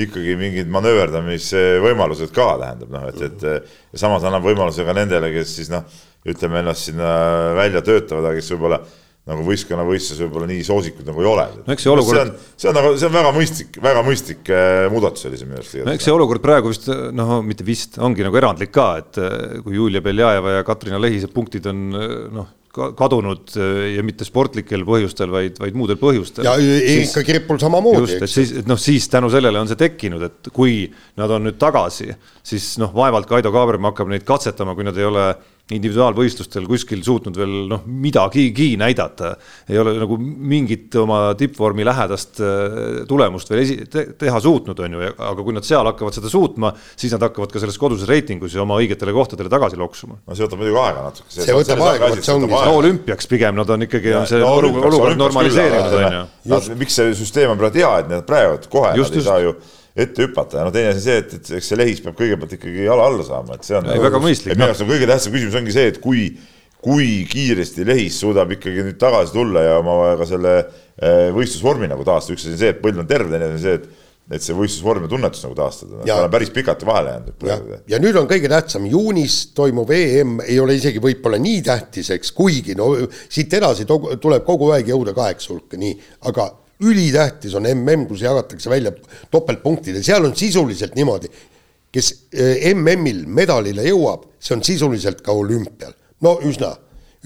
[0.06, 5.56] ikkagi mingid manööverdamisvõimalused ka tähendab noh, et, et ja samas annab võimaluse ka nendele, kes
[5.58, 5.88] siis noh,
[6.30, 7.10] ütleme ennast sinna
[7.58, 8.84] välja töötavad, aga kes võib-olla
[9.30, 11.46] nagu võistkonnavõistluses võib-olla nii soosikud nagu ei ole.
[11.64, 14.50] No eks see olukord- see on, see on nagu, see on väga mõistlik, väga mõistlik
[14.52, 15.78] eh, muudatus oli see minu arust.
[15.80, 19.62] no eks see olukord praegu vist noh, mitte vist, ongi nagu erandlik ka, et eh,
[19.64, 25.30] kui Julia Beljajeva ja Katrina Lehise punktid on eh, noh, kadunud ja mitte sportlikel põhjustel,
[25.30, 26.48] vaid, vaid muudel põhjustel.
[26.48, 30.26] ja Erika Kirpul samamoodi just, et siis, et noh, siis tänu sellele on see tekkinud,
[30.26, 30.88] et kui
[31.22, 32.10] nad on nüüd tagasi,
[32.42, 35.28] siis noh, vaevalt Kaido Kaaberma hakkab neid katsetama, kui nad ei ole
[35.72, 39.34] individuaalvõistlustel kuskil suutnud veel noh, midagigi näidata.
[39.72, 44.98] ei ole nagu mingit oma tippvormi lähedast äh, tulemust veel esi- te,, teha suutnud, on
[44.98, 48.58] ju, aga kui nad seal hakkavad seda suutma, siis nad hakkavad ka selles koduses reitingus
[48.58, 50.20] ja oma õigetele kohtadele tagasi loksuma.
[50.28, 51.32] no see võtab muidugi aega natuke.
[51.38, 52.66] See võtab aega, vot see ongi see.
[52.68, 56.76] no olümpiaks pigem nad on ikkagi, on see No olukord, normaliseerinud, on ju.
[56.82, 59.56] miks see süsteem on praegu hea, et nad praegu kohe Just, nad ei saa ju
[59.94, 62.56] ette hüpata ja no teine asi on see, et, et eks see lehis peab kõigepealt
[62.58, 63.90] ikkagi jala alla saama, et see on.
[63.94, 64.72] Ei, väga mõistlik, minu noh.
[64.72, 66.24] arust on kõige tähtsam küsimus ongi see, et kui,
[66.84, 72.08] kui kiiresti lehis suudab ikkagi nüüd tagasi tulla ja oma ka selle eh, võistlusvormi nagu
[72.08, 74.40] taastada, üks asi on see, et põld on terve, teine asi on see, et et
[74.40, 78.16] see võistlusvorm ja tunnetus nagu taastada, Ja- tal on päris pikalt vahele jäänud ja nüüd
[78.16, 82.94] on kõige tähtsam, juunis toimuv EM ei ole isegi võib-olla nii tähtis, eks, kuigi no
[83.28, 85.98] siit edasi tuleb kogu aeg jõuda kaheksa hulka, nii,
[86.32, 86.48] aga
[86.84, 88.94] ülitähtis on mm, kus jagatakse välja
[89.32, 91.30] topeltpunktid ja seal on sisuliselt niimoodi,
[91.94, 95.94] kes eh, MM-il medalile jõuab, see on sisuliselt ka olümpial.
[96.22, 96.74] no üsna,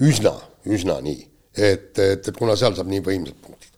[0.02, 0.34] üsna,
[0.66, 1.20] üsna nii,
[1.56, 3.72] et, et, et kuna seal saab nii võimsad punktid.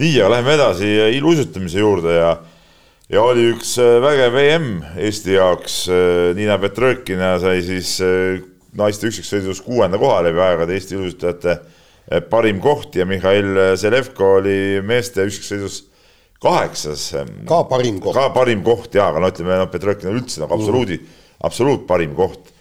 [0.00, 2.32] nii, aga läheme edasi iluuisutamise juurde ja
[3.10, 4.68] ja oli üks äh, vägev EM
[5.02, 5.82] Eesti jaoks.
[6.38, 7.96] Niina Petrõkina sai siis
[8.78, 11.58] naiste üksiksõidus kuuenda koha läbi aegade Eesti iluuisutajate
[12.30, 15.84] parim koht ja Mihhail Selevko oli meeste üksiksõidus
[16.42, 17.14] kaheksas.
[17.48, 18.16] ka parim koht.
[18.16, 21.00] ka parim koht ja, aga no ütleme, noh, Petrõkina üldse nagu absoluudi,
[21.46, 22.52] absoluut parim koht.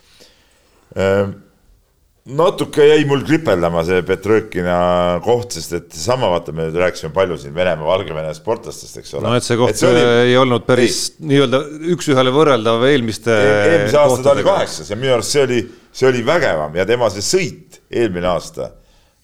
[2.30, 4.80] natuke jäi mul kripeldama see Petrõkina
[5.26, 9.26] koht, sest et seesama, vaata, me nüüd rääkisime palju siin Venemaa, Valgevene sportlastest, eks ole.
[9.26, 10.04] no et see koht oli...
[10.28, 11.64] ei olnud päris nii-öelda
[11.96, 15.64] üks-ühele võrreldav eelmiste eelmise aasta ta oli kaheksas ja minu arust see oli,
[15.96, 18.74] see oli vägevam ja tema see sõit eelmine aasta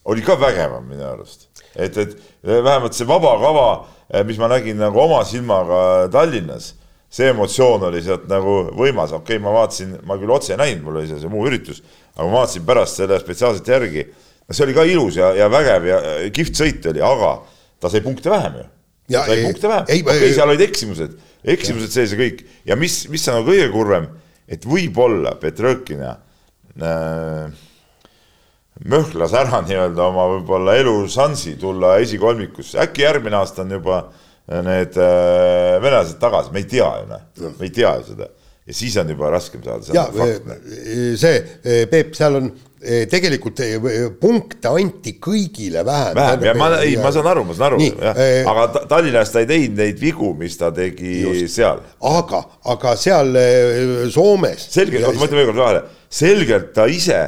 [0.05, 1.47] oli ka vägevam minu arust.
[1.75, 3.67] et, et vähemalt see vaba kava,
[4.27, 6.73] mis ma nägin nagu oma silmaga Tallinnas,
[7.09, 10.85] see emotsioon oli sealt nagu võimas, okei okay,, ma vaatasin, ma küll otse ei näinud,
[10.85, 11.81] mul oli seal see muu üritus,
[12.15, 14.05] aga ma vaatasin pärast selle spetsiaalselt järgi.
[14.45, 15.99] no see oli ka ilus ja, ja vägev ja
[16.33, 17.37] kihvt sõit oli, aga
[17.81, 18.65] ta sai punkte vähem ju.
[19.15, 21.17] Sai ei- punkte vähem, ei- okei okay,, seal olid eksimused,
[21.55, 24.09] eksimused sees ja kõik ja mis, mis on nagu kõige kurvem,
[24.45, 26.17] et võib-olla Petrõkina
[26.77, 27.64] äh,
[28.83, 34.01] möhklas ära nii-öelda oma võib-olla elušansi tulla esikolmikusse, äkki järgmine aasta on juba
[34.65, 37.23] need äh, venelased tagasi, me ei tea ju noh,
[37.55, 38.27] me ei tea ju seda
[38.65, 40.47] ja siis on juba raskem saada, see ja on fakt.
[40.49, 40.71] noh.
[41.21, 42.49] see, Peep, seal on
[43.09, 43.61] tegelikult
[44.21, 46.17] punkte anti kõigile vähem.
[46.17, 49.41] vähem ja ma, ei, ma saan aru, ma saan aru, jah aga Ta- Tallinnas ta
[49.41, 51.55] ei teinud neid vigu, mis ta tegi Just.
[51.55, 51.81] seal.
[52.11, 52.43] aga,
[52.75, 53.33] aga seal
[54.13, 54.67] Soomes.
[54.75, 55.83] selgelt, oota ma ütlen veel kord vahele,
[56.21, 57.23] selgelt ta ise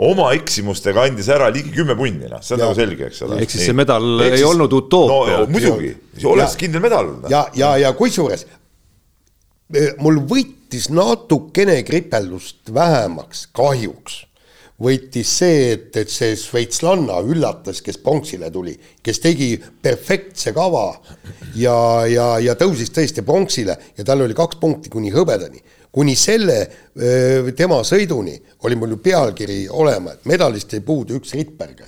[0.00, 2.70] oma eksimustega andis ära ligi kümme punni, noh, see on Ja.
[2.70, 3.40] nagu selge, eks ole.
[3.44, 5.42] Ehk siis see medal ei olnud utoopia.
[5.42, 5.92] no muidugi,
[6.24, 7.22] oleks Ja- kindel medal olnud.
[7.26, 7.30] noh.
[7.30, 8.46] ja, ja, ja kusjuures
[9.74, 14.20] eh, mul võttis võttis natukene kripeldust vähemaks, kahjuks
[14.80, 20.94] võitis see, et, et see šveitslanna üllatas, kes pronksile tuli, kes tegi perfektse kava
[21.58, 21.74] ja,
[22.06, 25.58] ja, ja tõusis tõesti pronksile ja tal oli kaks punkti kuni hõbedani.
[25.92, 26.58] Kuni selle
[27.56, 28.36] tema sõiduni
[28.66, 31.82] oli mul ju pealkiri olema, et medalist ei puudu üks Ripperg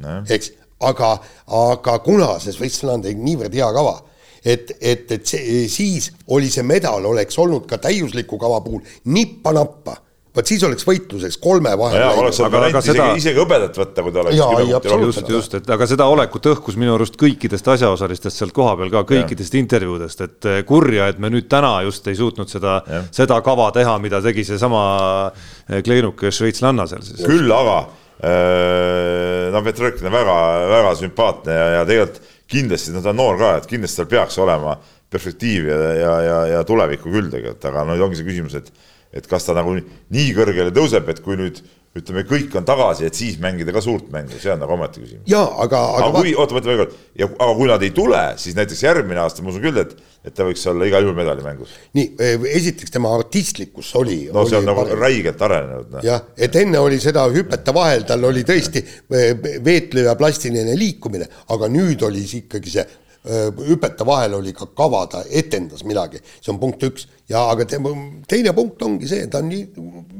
[0.00, 0.24] Nojah.
[0.30, 0.52] eks,
[0.86, 1.14] aga,
[1.60, 3.96] aga kuna see šveitslanna tegi niivõrd hea kava,
[4.44, 9.98] et, et, et see, siis oli see medal, oleks olnud ka täiusliku kava puhul nippa-nappa.
[10.36, 14.14] Vot siis oleks võitluseks kolme vahel Aga- aga varianti isegi seda-, isegi hõbedat võtta, kui
[14.14, 15.30] ta oleks Jaa, ei, absoluutselt.
[15.34, 19.56] just, just, et aga seda olekut õhkus minu arust kõikidest asjaosalistest sealt kohapeal ka kõikidest
[19.58, 22.78] intervjuudest, et eh, kurja, et me nüüd täna just ei suutnud seda
[23.14, 24.84] seda kava teha, mida tegi seesama
[25.30, 27.24] eh, Kleinuk ja šveitslanna seal siis.
[27.26, 27.80] küll aga
[28.22, 30.36] äh, no Petrõkin on väga,
[30.76, 34.38] väga sümpaatne ja, ja tegelikult kindlasti no ta on noor ka, et kindlasti tal peaks
[34.42, 34.74] olema
[35.10, 38.70] perspektiivi ja, ja, ja, ja tulevikku küll tegelikult, aga nüüd ongi see küsimus, et
[39.12, 41.62] et kas ta nagu nii kõrgele tõuseb, et kui nüüd
[41.98, 45.24] ütleme, kõik on tagasi, et siis mängida ka suurt mängu, see on nagu ometi küsimus.
[45.26, 48.20] jaa, aga, aga, aga kui, oota, oota veel kord, ja aga kui nad ei tule,
[48.38, 51.72] siis näiteks järgmine aasta ma usun küll, et, et ta võiks olla igal juhul medalimängus.
[51.98, 52.12] nii,
[52.52, 54.20] esiteks tema artistlikkus oli.
[54.30, 55.02] no see on oli nagu parem.
[55.02, 56.04] räigelt arenenud no..
[56.06, 61.26] jah, et enne oli seda hüpete vahel, tal oli tõesti eh, veetlev ja plastiline liikumine,
[61.50, 62.86] aga nüüd oli siis ikkagi see
[63.24, 67.92] hüpete vahel oli ka kava, ta etendas midagi, see on punkt üks ja aga tema
[68.28, 69.66] teine punkt ongi see, ta on nii,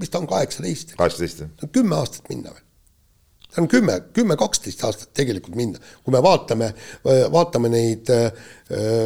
[0.01, 1.70] mis ta on kaheksateist, kaheksateist jah.
[1.72, 2.66] kümme aastat minna veel.
[3.55, 6.68] ta on kümme, kümme, kaksteist aastat tegelikult minna, kui me vaatame,
[7.32, 8.28] vaatame neid öö,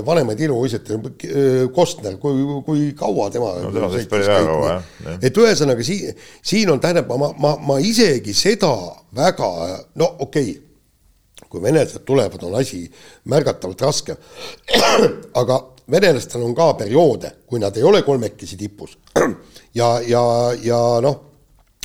[0.04, 1.24] vanemaid iluuisutajaid,
[1.72, 5.16] Kostner, kui, kui kaua tema No tema sõitis päris väga kaua, jah.
[5.22, 8.74] et ühesõnaga siin, siin on, tähendab, ma, ma, ma isegi seda
[9.14, 9.54] väga,
[10.02, 10.73] no okei okay,
[11.54, 12.82] kui venelased tulevad, on asi
[13.30, 14.18] märgatavalt raskem.
[15.40, 18.98] aga venelastel on ka perioode, kui nad ei ole kolmekesi tipus.
[19.78, 20.24] ja, ja,
[20.62, 21.20] ja noh,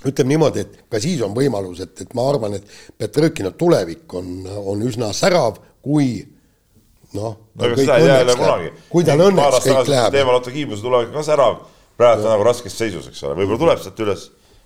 [0.07, 4.43] ütleme niimoodi, et ka siis on võimalus, et, et ma arvan, et Petrõkina tulevik on,
[4.71, 6.13] on üsna särav, kui
[7.17, 7.35] noh.
[7.55, 8.71] no ei tea jälle kunagi.
[8.89, 10.15] kui tal õnneks kõik läheb.
[10.15, 11.59] teemaloto kiibuse tulevik on ka särav,
[11.99, 14.25] praegu on nagu raskes seisus, eks ole, võib-olla tuleb sealt üles,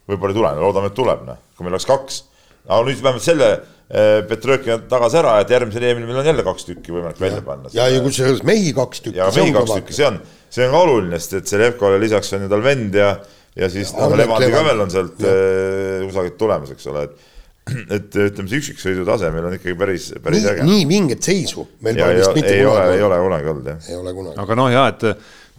[0.10, 2.24] võib-olla ei tule, loodame, et tuleb, noh, kui meil oleks kaks.
[2.68, 3.50] aga nüüd vähemalt selle
[3.90, 7.44] eh, Petrõkin on tagasi ära, et järgmisel EM-il meil on jälle kaks tükki võimalik välja
[7.46, 7.74] panna.
[7.76, 9.20] ja, ja kusjuures mehi kaks tükki.
[9.20, 10.22] ja mehi kaks tükki, see on,
[10.54, 13.14] see on ka oluline, sest et Selevkole lisaks on ju tal vend ja,
[13.60, 17.30] ja siis noh, Levandi ka veel on sealt eh, kusagilt tulemas, eks ole, et
[17.96, 20.66] et ütleme, see üksiksõidu tase meil on ikkagi päris, päris nii, äge.
[20.68, 23.14] nii vinget seisu meil ja, pole ja vist mitte ei ole, kunagi ei olnud.
[23.14, 23.86] ole kunagi olnud jah.
[23.88, 24.40] ei ole kunagi.
[24.44, 25.06] aga noh, jah, et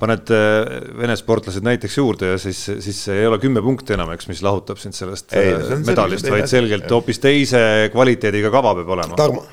[0.00, 4.26] paned eh, vene sportlased näiteks juurde ja siis, siis ei ole kümme punkti enam, eks,
[4.30, 7.60] mis lahutab sind sellest Ei, on medalist, vaid selgelt hoopis teise
[7.92, 9.18] kvaliteediga kava peab olema.
[9.18, 9.44] Tarmo,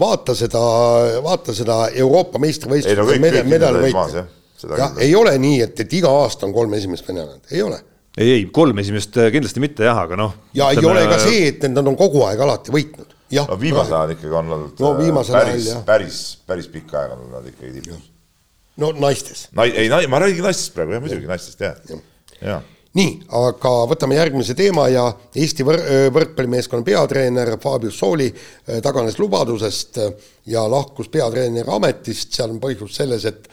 [0.00, 0.60] vaata seda,
[1.24, 4.76] vaata seda Euroopa ei no meistrivõistluste kõik, meda- kõik kindlad olid maas medalivõite.
[4.82, 5.00] jah.
[5.08, 7.80] ei ole nii, et, et iga aasta on kolm esimest venelast, ei ole.
[8.18, 10.36] ei, ei kolm esimest kindlasti mitte jah, aga noh.
[10.54, 13.16] ja ei ole ka see, et nad on kogu aeg alati võitnud.
[13.32, 17.30] jah no viimasel ajal ikkagi on olnud No äh, päris, päris, päris pikka aega on
[17.32, 18.11] nad ikkagi tipus.
[18.80, 19.48] No naistes.
[19.56, 21.76] Nai-, ei, ma räägin naistest praegu, jah muidugi naistest jah,
[22.96, 28.28] nii, aga võtame järgmise teema ja Eesti võr-, võrkpallimeeskonna peatreener Fabio Sooli
[28.84, 30.00] taganes lubadusest
[30.52, 33.48] ja lahkus peatreeneri ametist, seal on põhjus selles, et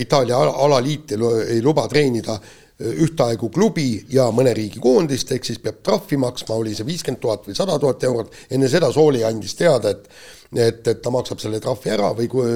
[0.00, 2.38] Itaalia ala- alaliit ei, lu- ei luba treenida
[2.80, 7.44] ühtaegu klubi ja mõne riigi koondist, ehk siis peab trahvi maksma, oli see viiskümmend tuhat
[7.48, 10.08] või sada tuhat eurot, enne seda Sooli andis teada, et
[10.56, 12.48] et, et ta maksab selle trahvi ära või kui,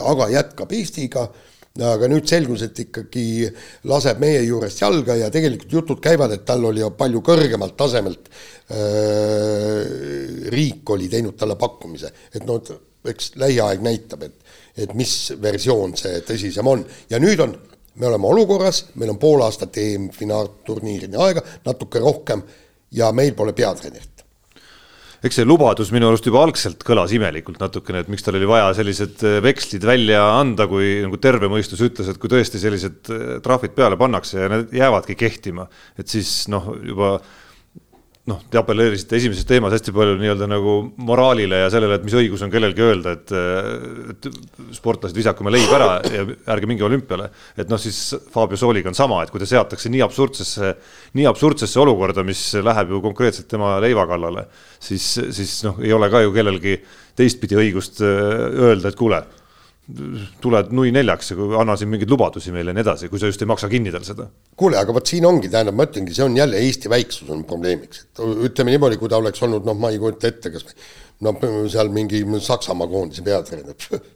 [0.00, 1.28] aga jätkab Eestiga.
[1.86, 3.46] Aga nüüd selgus, et ikkagi
[3.86, 8.26] laseb meie juurest jalga ja tegelikult jutud käivad, et tal oli palju kõrgemalt tasemelt
[8.74, 9.86] äh,
[10.50, 12.58] riik oli teinud talle pakkumise, et noh,
[13.06, 14.50] eks lähiaeg näitab, et,
[14.82, 16.82] et mis versioon see tõsisem on.
[17.08, 17.54] Ja nüüd on,
[18.02, 22.42] me oleme olukorras, meil on pool aastat EM-finaalturniirini aega, natuke rohkem
[22.98, 24.09] ja meil pole peatreenerit
[25.20, 28.70] eks see lubadus minu arust juba algselt kõlas imelikult natukene, et miks tal oli vaja
[28.78, 33.36] sellised eh, vekslid välja anda, kui nagu terve mõistus ütles, et kui tõesti sellised eh,
[33.44, 35.68] trahvid peale pannakse ja need jäävadki kehtima,
[36.00, 37.18] et siis noh, juba
[38.30, 42.44] noh, te apelleerisite esimeses teemas hästi palju nii-öelda nagu moraalile ja sellele, et mis õigus
[42.46, 43.34] on kellelgi öelda, et,
[44.14, 44.28] et
[44.76, 46.24] sportlased visaku oma leib ära ja
[46.54, 47.30] ärge minge olümpiale.
[47.56, 47.98] et noh, siis
[48.32, 50.72] Fabio Sooliga on sama, et kui ta seatakse nii absurdsesse,
[51.18, 54.46] nii absurdsesse olukorda, mis läheb ju konkreetselt tema leiva kallale,
[54.78, 56.78] siis, siis noh, ei ole ka ju kellelgi
[57.18, 59.24] teistpidi õigust äh, öelda, et kuule
[60.42, 63.30] tuled nui neljaks ja kui anna siin mingeid lubadusi meile ja nii edasi, kui sa
[63.30, 64.28] just ei maksa kinni tal seda.
[64.60, 68.04] kuule, aga vot siin ongi, tähendab, ma ütlengi, see on jälle Eesti väiksus on probleemiks,
[68.06, 70.66] et ütleme niimoodi, kui ta oleks olnud, noh, ma ei kujuta ette, kas
[71.24, 71.32] no
[71.68, 73.74] seal mingi Saksamaa koondise peatreener,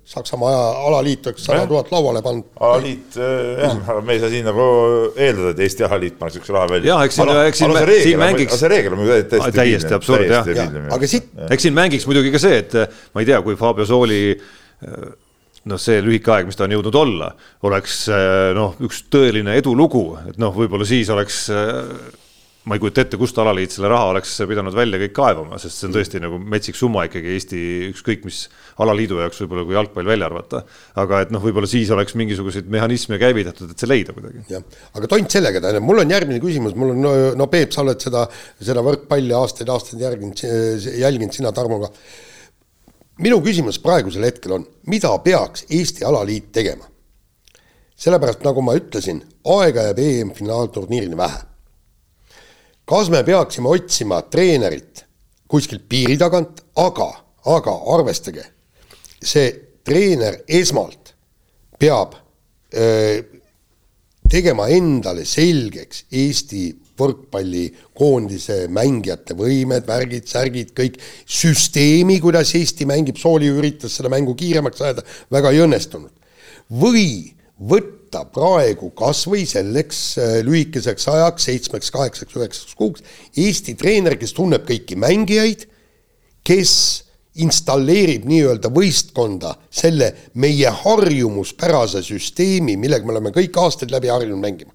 [0.08, 2.46] Saksamaa alaliit oleks sada tuhat lauale pannud.
[2.60, 4.68] alaliit jah, aga me ei saa siin nagu
[5.12, 6.94] eeldada, et Eesti alaliit paneks üks raha välja.
[6.94, 8.56] jah, eks siin, eks siin, siin mängiks.
[8.60, 9.56] see reegel on muidugi täiesti.
[9.58, 10.68] täiesti absurd jah ja,.
[10.96, 11.28] aga siit.
[11.50, 12.78] eks siin mängiks muidugi ka see, et
[13.12, 14.22] ma ei tea, kui Fabio Sooli
[15.70, 17.30] noh, see lühike aeg, mis ta on jõudnud olla,
[17.64, 18.04] oleks
[18.56, 21.46] noh, üks tõeline edulugu, et noh, võib-olla siis oleks
[22.64, 25.88] ma ei kujuta ette, kust alaliit selle raha oleks pidanud välja kõik kaevama, sest see
[25.90, 27.60] on tõesti nagu metsik summa ikkagi Eesti
[27.90, 28.38] ükskõik mis
[28.80, 30.62] alaliidu jaoks võib-olla, kui jalgpall välja arvata.
[31.02, 34.46] aga et noh, võib-olla siis oleks mingisuguseid mehhanisme käivitatud, et see leida kuidagi.
[34.48, 34.64] jah,
[34.96, 38.00] aga tont sellega, tähendab, mul on järgmine küsimus, mul on, no, no Peep, sa oled
[38.00, 38.24] seda,
[38.60, 40.46] seda võrkpalli aastaid-aastaid järginud,
[41.04, 41.92] jälginud, sina Tarmo ka.
[43.18, 46.90] Minu küsimus praegusel hetkel on, mida peaks Eesti alaliit tegema?
[47.94, 51.44] sellepärast, nagu ma ütlesin, aega jääb EM-finaalturniirini vähe
[52.84, 55.04] kas me peaksime otsima treenerit
[55.48, 57.08] kuskilt piiri tagant, aga,
[57.46, 58.44] aga arvestage,
[59.22, 59.46] see
[59.84, 61.12] treener esmalt
[61.78, 62.16] peab
[62.74, 63.20] öö,
[64.30, 66.66] tegema endale selgeks Eesti
[67.00, 74.82] võrkpallikoondise mängijate võimed, värgid, särgid, kõik, süsteemi, kuidas Eesti mängib, Sooli üritas seda mängu kiiremaks
[74.84, 76.12] ajada, väga ei õnnestunud.
[76.70, 83.02] või võtta praegu kas või selleks äh, lühikeseks ajaks, seitsmeks, kaheksaks, üheksaks kuuks,
[83.36, 85.66] Eesti treener, kes tunneb kõiki mängijaid,
[86.44, 86.72] kes
[87.42, 94.73] installeerib nii-öelda võistkonda selle meie harjumuspärase süsteemi, millega me oleme kõik aastaid läbi harjunud mängima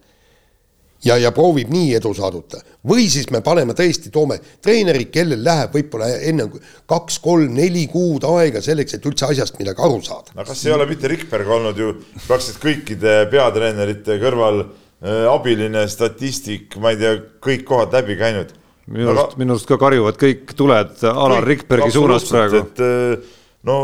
[1.06, 2.64] ja, ja proovib nii edu saavutada.
[2.90, 6.50] või siis me paneme tõesti, toome treeneri, kellel läheb võib-olla enne
[6.90, 10.36] kaks-kolm-neli kuud aega selleks, et üldse asjast midagi aru saada.
[10.36, 11.94] no kas ei ole mitte Rikberg olnud ju
[12.28, 18.54] praktiliselt kõikide peatreenerite kõrval äh, abiline statistik, ma ei tea, kõik kohad läbi käinud.
[18.88, 22.66] minu arust Aga..., minu arust ka karjuvad kõik tuled Alar Rikbergi suunas praegu.
[22.66, 23.36] et äh,
[23.68, 23.80] no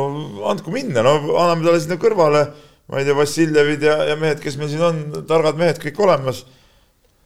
[0.52, 2.46] andku minna, no anname talle sinna kõrvale,
[2.92, 6.44] ma ei tea, Vassiljevid ja, ja mehed, kes meil siin on, targad mehed kõik olemas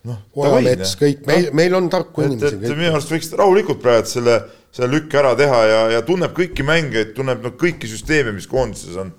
[0.07, 2.59] noh, Ojamets, kõik, meil, meil on tarku inimesi.
[2.61, 4.37] et minu arust võiks rahulikult praegu selle,
[4.75, 8.95] selle lükke ära teha ja, ja tunneb kõiki mängijaid, tunneb no kõiki süsteeme, mis koondises
[9.01, 9.11] on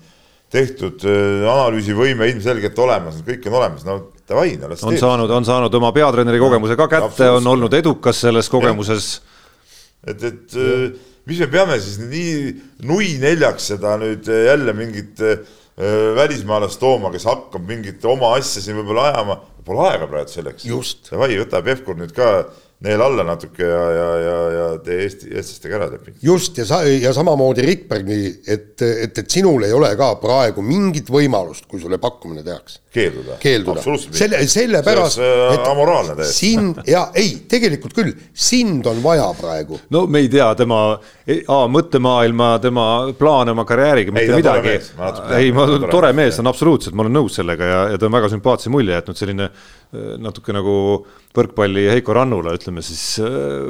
[0.51, 5.03] tehtud, äh, analüüsivõime ilmselgelt olemas, kõik on olemas, no davai, no las on teeb.
[5.03, 9.13] saanud, on saanud oma peatreeneri kogemuse ka kätte, on olnud edukas selles kogemuses.
[10.07, 10.67] et, et ja.
[10.89, 12.37] Äh, mis me peame siis nii
[12.89, 15.43] nui neljaks seda nüüd jälle mingit äh,
[15.77, 20.65] välismaalast tooma, kes hakkab mingit oma asja siin võib-olla ajama Pole aega praegu selleks.
[21.09, 22.31] Davai, võta Pevkur nüüd ka
[22.81, 26.15] neel alla natuke ja, ja, ja, ja tee Eesti, eestlastega ära leping.
[26.25, 31.11] just, ja sa, ja samamoodi Rikbergi, et, et, et sinul ei ole ka praegu mingit
[31.13, 32.79] võimalust, kui sulle pakkumine tehakse.
[32.93, 33.37] keelduda?
[33.41, 33.83] keelduda.
[34.17, 36.39] selle, sellepärast, äh, et amoraalne täiesti.
[36.39, 39.77] sind, ja ei, tegelikult küll, sind on vaja praegu.
[39.93, 40.81] no me ei tea tema
[41.31, 44.73] A mõttemaailma, tema plaane oma karjääriga, mitte ei, midagi.
[45.37, 48.17] ei, ma, tore mees, ta on absoluutselt, ma olen nõus sellega ja, ja ta on
[48.17, 49.47] väga sümpaatse mulje jätnud, selline
[49.91, 50.73] natuke nagu
[51.35, 53.29] võrkpalli Heiko Rannula, ütleme siis äh,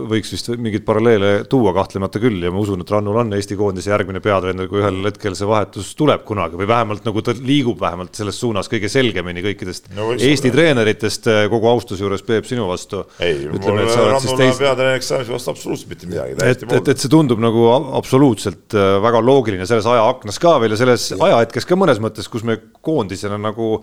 [0.09, 3.91] võiks vist mingeid paralleele tuua kahtlemata küll ja ma usun, et Rannul on Eesti koondise
[3.91, 8.17] järgmine peatreener, kui ühel hetkel see vahetus tuleb kunagi või vähemalt nagu ta liigub vähemalt
[8.17, 10.57] selles suunas kõige selgemini kõikidest no, Eesti olla.
[10.57, 13.03] treeneritest, äh, kogu austuse juures, Peep, sinu vastu.
[13.21, 14.61] ei, mul Rannula teist...
[14.61, 16.37] peatreeneriks saamise vastu absoluutselt mitte midagi.
[16.41, 17.67] et, et, et see tundub nagu
[18.01, 21.21] absoluutselt äh, väga loogiline selles ajaaknas ka veel ja selles ja.
[21.29, 23.75] ajahetkes ka mõnes mõttes, kus me koondisena nagu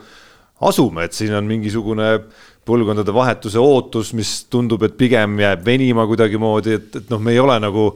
[0.61, 2.13] asume, et siin on mingisugune
[2.69, 7.43] põlvkondade vahetuse ootus, mis tundub, et pigem jääb venima kuidagimoodi, et, et noh, me ei
[7.43, 7.93] ole nagu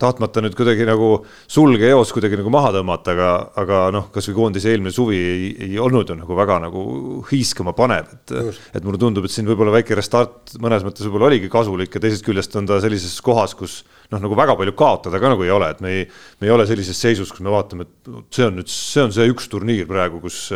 [0.00, 1.08] tahtmata nüüd kuidagi nagu
[1.50, 3.28] sulge eos kuidagi nagu maha tõmmata, aga,
[3.60, 6.84] aga noh, kasvõi koondise eelmine suvi ei, ei olnud ju nagu väga nagu
[7.28, 8.34] hiiskama panev, et,
[8.74, 12.26] et mulle tundub, et siin võib-olla väike restart mõnes mõttes võib-olla oligi kasulik ja teisest
[12.26, 15.70] küljest on ta sellises kohas, kus noh, nagu väga palju kaotada ka nagu ei ole,
[15.76, 16.08] et me ei,
[16.40, 19.30] me ei ole sellises seisus, kus me vaatame, et see on nüüd, see on see
[19.30, 20.48] üks turniir praegu, kus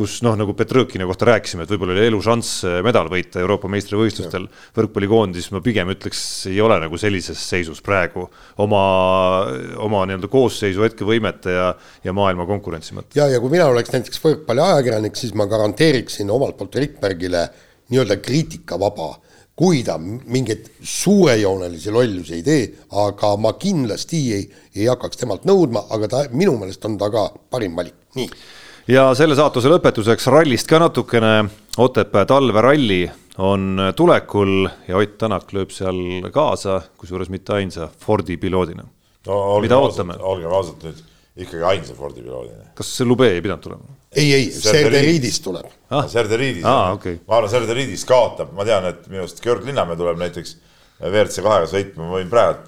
[0.00, 4.46] kus noh, nagu Petrõkina kohta rääkisime, et võib-olla oli elušanss eh, medal võita Euroopa meistrivõistlustel.
[4.76, 8.24] võrkpallikoondis ma pigem ütleks, ei ole nagu sellises seisus praegu
[8.64, 8.82] oma,
[9.84, 11.72] oma nii-öelda koosseisu hetkevõimete ja,
[12.04, 13.18] ja maailma konkurentsi mõttes.
[13.18, 17.44] ja, ja kui mina oleks näiteks võrkpalliajakirjanik, siis ma garanteeriksin omalt poolt Rikbergile
[17.90, 19.10] nii-öelda kriitikavaba
[19.60, 22.62] kui ta mingeid suurejoonelisi lollusi ei tee,
[23.02, 24.48] aga ma kindlasti ei,
[24.78, 28.30] ei hakkaks temalt nõudma, aga ta, minu meelest on ta ka parim valik, nii
[28.88, 31.34] ja selle saatuse lõpetuseks rallist ka natukene.
[31.80, 33.04] Otepää talveralli
[33.38, 36.00] on tulekul ja Ott Tänak lööb seal
[36.32, 38.84] kaasa, kusjuures mitte ainsa Fordi piloodina
[39.26, 39.60] no,.
[39.60, 40.16] mida ootame?
[40.18, 40.98] olgem ausad nüüd,
[41.36, 42.72] ikkagi ainsa Fordi piloodina.
[42.74, 43.96] kas Lube ei pidanud tulema?
[44.12, 46.08] ei, ei, Serderiidis tuleb ah..
[46.10, 47.20] Serderiidis ah,, okay.
[47.28, 50.56] ma arvan, Serderiidis kaotab, ma tean, et minu arust Georg Linnamäe tuleb näiteks
[51.00, 52.66] WRC kahega sõitma, ma võin praegu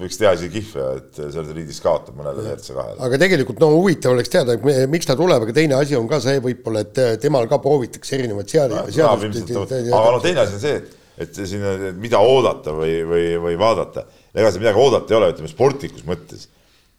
[0.00, 2.96] võiks teha isegi kihve, et selles liidis kaotab mõnele WRC kahele.
[3.06, 4.56] aga tegelikult no huvitav oleks teada,
[4.90, 8.52] miks ta tuleb, aga teine asi on ka see võib-olla, et temal ka proovitakse erinevaid
[8.52, 8.76] sead-.
[8.76, 10.94] aga no teine asi on see, et,
[11.26, 11.66] et siin,
[12.00, 14.06] mida oodata või, või, või vaadata.
[14.34, 16.48] ega seal midagi oodata ei ole, ütleme sportlikus mõttes.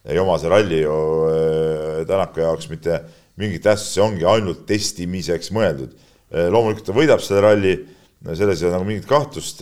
[0.05, 0.99] ei oma see ralli ju
[1.29, 3.01] äh, Tänaku jaoks mitte
[3.37, 5.93] mingit tähtsust, see ongi ainult testimiseks mõeldud.
[6.33, 7.75] Äh, loomulikult ta võidab selle ralli,
[8.33, 9.61] selles ei ole nagu mingit kahtlust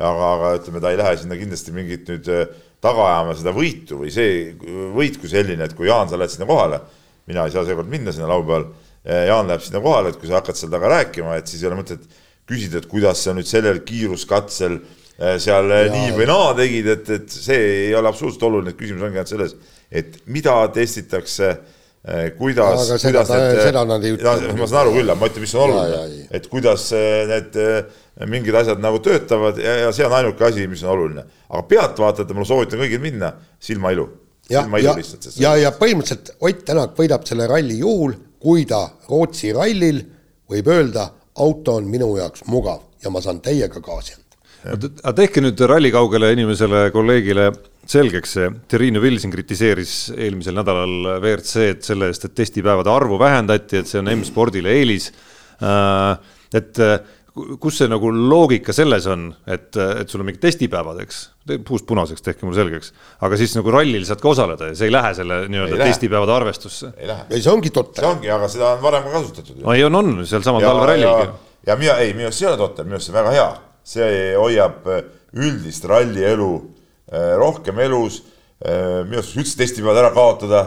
[0.00, 2.44] aga, aga ütleme, ta ei lähe sinna kindlasti mingit nüüd äh,
[2.82, 4.52] taga ajama seda võitu või see
[4.96, 6.80] võit kui selline, et kui Jaan, sa lähed sinna kohale,
[7.30, 8.66] mina ei saa seekord minna sinna laupäeval,
[9.06, 11.70] äh, Jaan läheb sinna kohale, et kui sa hakkad seal taga rääkima, et siis ei
[11.70, 12.02] ole mõtet
[12.48, 17.12] küsida, et kuidas sa nüüd sellel kiiruskatsel äh, seal ja, nii või naa tegid, et,
[17.20, 19.54] et see ei ole absoluutselt oluline, et küsimus ongi ainult selles,
[19.92, 21.54] et mida testitakse
[22.38, 24.54] kuidas, kuidas ta, need, ütle.
[24.58, 26.88] ma saan aru küll, ma ütlen, mis on oluline, et kuidas
[27.30, 27.58] need
[28.32, 31.24] mingid asjad nagu töötavad ja, ja see on ainuke asi, mis on oluline.
[31.48, 33.32] aga pealtvaatajatele ma soovitan kõigil minna,
[33.62, 34.08] silmailu.
[34.50, 34.96] ja, ja,
[35.38, 40.02] ja, ja põhimõtteliselt Ott Tänak võidab selle ralli juhul, kui ta Rootsi rallil
[40.50, 41.06] võib öelda,
[41.38, 44.21] auto on minu jaoks mugav ja ma saan täiega anda.
[44.70, 47.48] Aga tehke nüüd rallikaugele inimesele, kolleegile
[47.88, 53.90] selgeks see, Terrine Vilsin kritiseeris eelmisel nädalal WRC-d selle eest, et testipäevade arvu vähendati, et
[53.90, 55.10] see on M-spordile eelis.
[55.62, 56.78] Äh, et
[57.32, 61.20] kus see nagu loogika selles on, et, et sul on mingid testipäevad, eks,
[61.66, 62.92] puust punaseks, tehke mulle selgeks,
[63.24, 66.92] aga siis nagu rallil saad ka osaleda ja see ei lähe selle nii-öelda testipäevade arvestusse.
[66.98, 67.24] ei lähe.
[67.30, 68.04] ei, see ongi totter.
[68.04, 69.62] see ongi, aga seda on varem ka kasutatud.
[69.64, 71.28] no ei, on, on, sealsamal talverallilgi.
[71.70, 73.48] ja mina, ei, minu arust see ei ole totter, minu arust see on väga hea,
[73.84, 75.02] see hoiab äh,
[75.32, 76.52] üldist rallielu
[77.10, 78.22] äh, rohkem elus,
[78.64, 80.62] äh, minu arust üldse testipäevad ära kaotada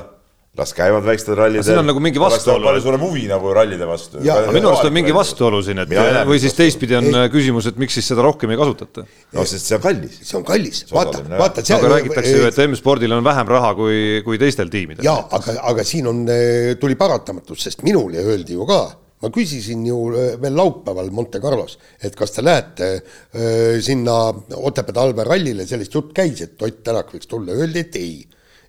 [0.55, 1.63] las käivad väiksed rallid.
[1.67, 2.63] siin on nagu mingi vastuolu.
[2.69, 4.21] palju suurem huvi nagu rallide vastu.
[4.23, 7.31] minu arust on mingi vastuolu siin, et ja, või siis teistpidi on ei.
[7.33, 9.03] küsimus, et miks siis seda rohkem ei kasutata.
[9.35, 10.19] no sest see on kallis.
[10.23, 11.63] see on kallis, vaata, vaata.
[11.77, 13.97] aga räägitakse ju, et M-spordil on vähem raha kui,
[14.27, 15.03] kui teistel tiimidel.
[15.07, 18.79] jaa, aga, aga siin on, eh, tuli paratamatus, sest minule öeldi ju ka
[19.23, 24.17] ma küsisin ju eh, veel laupäeval Monte Carlos, et kas te lähete äh, sinna
[24.55, 28.15] Otepää talverallile, sellist jutt käis, et Ott Tänak võiks tulla, öeldi, et ei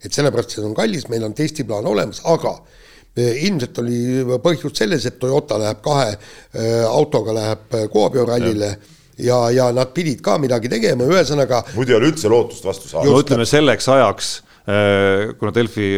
[0.04, 2.52] et sellepärast see on kallis, meil on testiplaan olemas, aga
[3.16, 3.96] e, ilmselt oli
[4.44, 6.12] põhjus selles, et Toyota läheb kahe
[6.86, 8.84] autoga läheb Kuopio rallile ja
[9.18, 11.62] ja, ja nad pidid ka midagi tegema, ühesõnaga.
[11.76, 13.08] muidu ei ole üldse lootust vastu saada.
[13.08, 14.32] no ütleme selleks ajaks,
[14.66, 15.88] kuna Delfi,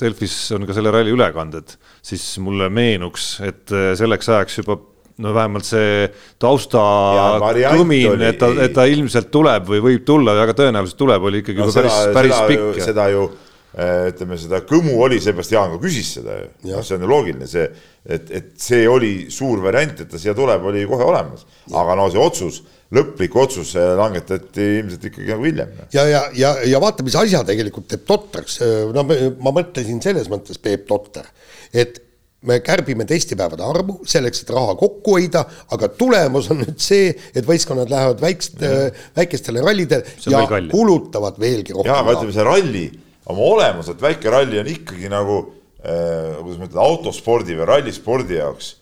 [0.00, 4.78] Delfis on ka selle ralli ülekanded, siis mulle meenuks, et selleks ajaks juba
[5.22, 6.06] no vähemalt see
[6.42, 6.82] tausta
[7.72, 11.62] kõmin, et ta, et ta ilmselt tuleb või võib tulla, väga tõenäoliselt tuleb, oli ikkagi
[11.62, 12.80] no, juba päris, päris pikk.
[12.84, 16.50] seda ju äh, ütleme, seda kõmu oli, seepärast Jaan ka küsis seda ju,
[16.82, 17.64] see on ju loogiline, see,
[18.04, 22.10] et, et see oli suur variant, et ta siia tuleb, oli kohe olemas, aga no
[22.12, 22.60] see otsus,
[22.94, 25.72] lõplik otsus langetati ilmselt ikkagi nagu hiljem.
[25.94, 28.60] ja, ja, ja, ja vaata, mis asja tegelikult teeb totraks,
[28.94, 31.26] no ma mõtlesin selles mõttes Peep Totter,
[31.74, 32.02] et
[32.46, 35.42] me kärbime testipäevade arvu selleks, et raha kokku hoida,
[35.74, 38.62] aga tulemus on nüüd see, et võistkonnad lähevad väikest,
[39.16, 42.04] väikestele rallidele ja kulutavad veelgi rohkem raha.
[42.04, 42.86] aga ütleme, see ralli
[43.32, 48.74] oma olemuselt, väike ralli on ikkagi nagu äh, kuidas ma ütlen, autospordi või rallispordi jaoks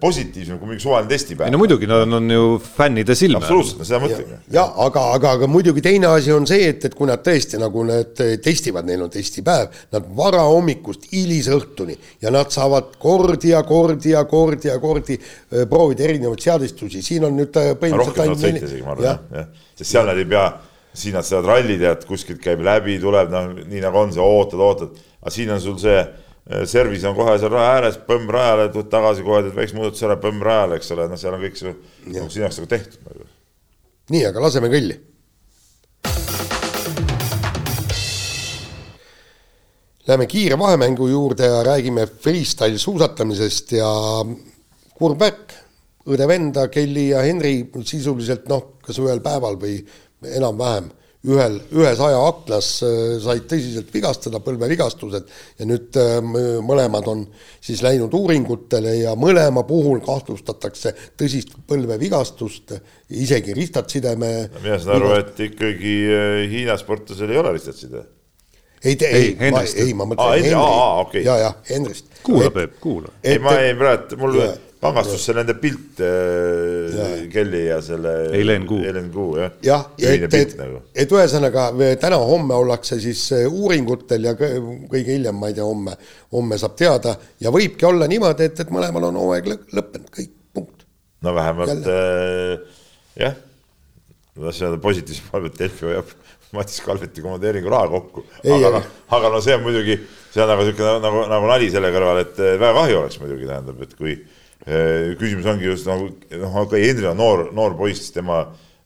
[0.00, 1.48] positiivsem kui mingi suvaline testipäev.
[1.48, 3.40] ei no muidugi, nad on, on ju fännide silme.
[3.40, 4.36] absoluutselt, seda mõtlengi.
[4.54, 7.82] ja aga, aga, aga muidugi teine asi on see, et, et kui nad tõesti nagu
[7.88, 14.22] need testivad, neil on testipäev, nad varahommikust hilisõhtuni ja nad saavad kordi ja kordi ja
[14.30, 18.86] kordi ja kordi äh, proovida erinevaid seadistusi, siin on nüüd äh, põhimõtteliselt ainult sõita isegi,
[18.86, 20.46] ma arvan, jah, sest seal nad ei pea,
[20.94, 24.62] siin nad saavad ralli tead, kuskilt käib läbi, tuleb noh, nii nagu on see, ootad,
[24.62, 26.29] ootad, aga siin on sul see Äh,
[26.66, 30.16] servis on kohe seal raja ääres, põmm rajale, tuled tagasi kohe, teed väikse muudatuse ära,
[30.22, 31.74] põmm rajale, eks ole, noh, seal on kõik see
[32.08, 33.28] sinu jaoks nagu tehtud nagu.
[34.10, 34.98] nii, aga laseme kõlli.
[40.10, 43.90] Läheme kiire vahemängu juurde ja räägime freestyle suusatamisest ja
[44.98, 45.52] kurb värk,
[46.10, 49.76] õde-venda Kelly ja Henri sisuliselt noh, kas ühel päeval või
[50.26, 50.88] enam-vähem
[51.28, 56.16] ühel, ühes ajaaknas äh, said tõsiselt vigastada, põlvevigastused, ja nüüd äh,
[56.64, 57.26] mõlemad on
[57.60, 62.72] siis läinud uuringutele ja mõlema puhul kahtlustatakse tõsist põlvevigastust,
[63.12, 64.32] isegi ristatsideme.
[64.62, 68.06] mina saan aru, et ikkagi äh, Hiina sportlasel ei ole ristatside
[68.80, 71.24] ei, ei, ei, ma, ei, ma mõtlen Henri, okay.
[71.24, 72.06] ja, ja Henrist.
[72.24, 73.12] kuula, Peep, kuula.
[73.20, 78.64] ei, ma ei, praegu mul ja, pangastus see nende pilt äh, Kelly ja selle Helen
[78.68, 79.52] Kuu, Helen Kuu jah.
[79.64, 80.80] jah, et, et, nagu.
[80.94, 81.66] et ühesõnaga
[82.00, 85.96] täna-homme ollakse siis äh, uuringutel ja kõige hiljem, ma ei tea, homme,
[86.32, 90.88] homme saab teada ja võibki olla niimoodi, et, et mõlemal on hooaeg lõppenud, kõik, punkt.
[91.26, 92.80] no vähemalt äh,
[93.20, 93.36] jah,
[94.40, 96.16] tahtsin öelda positiivse palve, et Delfi hoiab
[96.56, 98.24] Matis Kalveti komandeeringu raha kokku.
[98.42, 99.94] Aga aga- noh, aga no see on muidugi,
[100.32, 103.46] see on nagu niisugune nagu, nagu nali selle kõrval, et eh, väga kahju oleks muidugi,
[103.46, 104.16] tähendab, et kui
[104.64, 106.10] küsimus ongi just nagu
[106.42, 108.42] noh, okei, Henri on noor, noor poiss, tema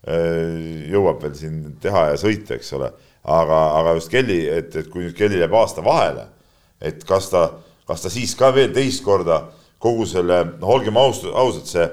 [0.06, 2.92] eh, jõuab veel siin teha ja sõita, eks ole.
[3.24, 6.26] aga, aga just Kelly, et, et kui nüüd Kellil jääb aasta vahele,
[6.84, 7.46] et kas ta,
[7.88, 9.46] kas ta siis ka veel teist korda
[9.80, 11.86] kogu selle, noh, olgem aus, ausad, see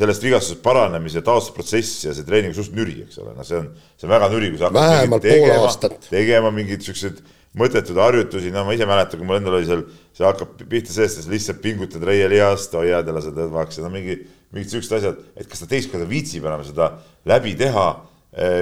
[0.00, 3.68] sellest vigastusest paranemise taastusprotsess ja see treening suht nüri, eks ole, noh, see on,
[3.98, 5.96] see on väga nüri, kui sa hakkad Vähemalt pool tegema- aastat.
[6.10, 7.20] tegema mingeid siukseid
[7.58, 9.82] mõttetuid harjutusi, no ma ise mäletan, kui mul endal oli seal,
[10.14, 13.90] see hakkab pihta sellest, et sa lihtsalt pingutad reielihast, hoiad ja lased õdvaks ja no
[13.94, 14.20] mingi,
[14.54, 16.92] mingid siuksed asjad, et kas ta teist korda viitsib enam seda
[17.30, 17.88] läbi teha,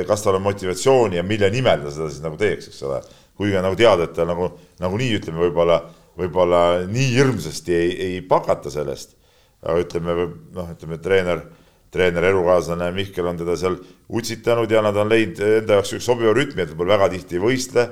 [0.08, 3.02] kas tal on motivatsiooni ja mille nimel ta seda siis nagu teeks, eks ole.
[3.38, 4.48] kuigi on nagu teada, et ta nagu,
[4.80, 5.82] nagunii ütleme, võib-olla,
[6.18, 9.18] võib-olla nii hirmsasti ei, ei pakata sellest,
[9.62, 10.16] aga ütleme,
[10.56, 11.44] noh, ütleme treener
[11.92, 13.78] treener, elukaaslane Mihkel on teda seal
[14.12, 17.44] utsitanud ja nad on leidnud enda jaoks üks sobiva rütmi, et võib-olla väga tihti ei
[17.44, 17.86] võistle,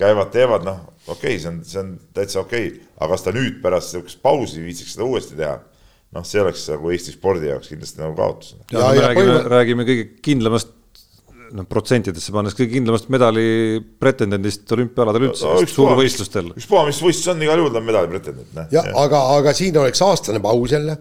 [0.00, 3.34] käivad, teevad, noh, okei okay,, see on, see on täitsa okei okay., aga kas ta
[3.36, 5.58] nüüd pärast niisugust pausi viitsiks seda uuesti teha,
[6.16, 8.56] noh, see oleks nagu Eesti spordi jaoks kindlasti nagu kaotus.
[8.72, 10.76] ja, Ja- ja me ja räägime räägime kõige kindlamast
[11.56, 13.44] noh, protsentidesse pannes kõige kindlamast medali
[14.02, 16.52] pretendendist olümpiaaladel üldse no,, suurvõistlustel.
[16.58, 18.68] ükspuha, mis võistlus on, igal juhul ta on medali pretendent, noh.
[18.74, 20.96] jah, aga, aga siin oleks aastane paus jälle,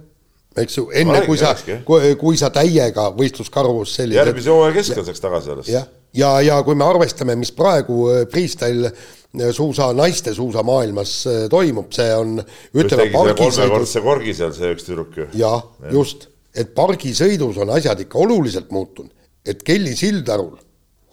[0.59, 1.53] eks ju, enne No kui sa
[1.85, 5.71] kui, kui sa täiega võistluskarvus sellised järgmise hooaja keskel saaks tagasi alles.
[5.71, 11.13] jah, ja, ja, ja kui me arvestame, mis praegu äh, freestyle äh, suusa, naiste suusamaailmas
[11.29, 12.39] äh, toimub, see on
[12.73, 15.29] ütleme kolmekordse korgi seal see üks tüdruk ju.
[15.39, 19.13] jah, just, et pargisõidus on asjad ikka oluliselt muutunud,
[19.45, 20.57] et Kelly Sildarul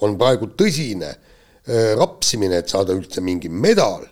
[0.05, 1.15] on praegu tõsine
[1.99, 4.05] rapsimine, et saada üldse mingi medal,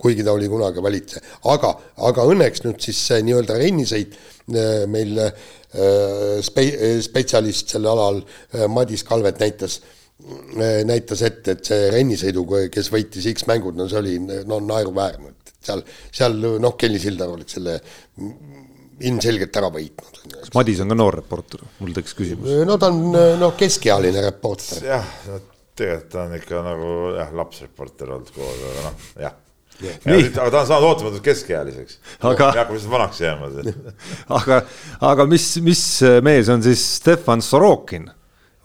[0.00, 1.22] kuigi ta oli kunagi valitseja,
[1.52, 1.72] aga,
[2.08, 5.32] aga õnneks nüüd siis see nii-öelda rennisõit äh, meil äh,
[6.44, 9.80] spe-, spetsialist sel alal äh, Madis Kalvet näitas,
[10.84, 15.54] näitas ette, et see rennisõidu, kes võitis X mängud, no see oli no naeruväärne, et
[15.64, 17.78] seal, seal noh, Kelly Sildar oleks selle
[19.00, 20.18] ilmselgelt ära võitnud.
[20.34, 22.52] kas Madis on ka noor reporter, mul tekkis küsimus.
[22.68, 24.84] no ta on noh, keskealine reporter.
[24.84, 25.40] jah, no
[25.80, 29.38] tegelikult ta on ikka nagu jah, lapsreporter olnud kogu aeg, aga noh, jah.
[29.80, 30.30] Nii.
[30.36, 33.50] aga ta on saanud ootamatult keskealiseks Aga- hakkab lihtsalt vanaks jääma.
[34.40, 34.62] aga,
[35.12, 35.84] aga mis, mis
[36.24, 38.10] mees on siis Stefan Sorokin?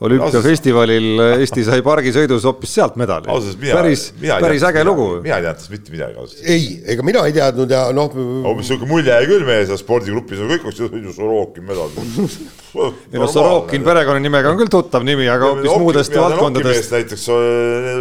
[0.04, 3.30] olümpiafestivalil Eesti sai pargisõidus hoopis sealt medali.
[3.32, 4.88] mina, päris, mina ei päris äge midagi.
[4.90, 5.06] lugu.
[5.24, 8.12] mina ei teadnud mitte midagi ausalt ei, ega mina ei teadnud ja noh,
[8.50, 11.88] umbes siuke mulje jäi küll meie seal spordigrupis, no kõik oleksid ju Sorokin medal.
[13.12, 13.84] ei no Sorokin.
[13.86, 16.92] perekonnanimega on küll tuttav nimi, aga hoopis muudest valdkondadest.
[16.94, 17.26] näiteks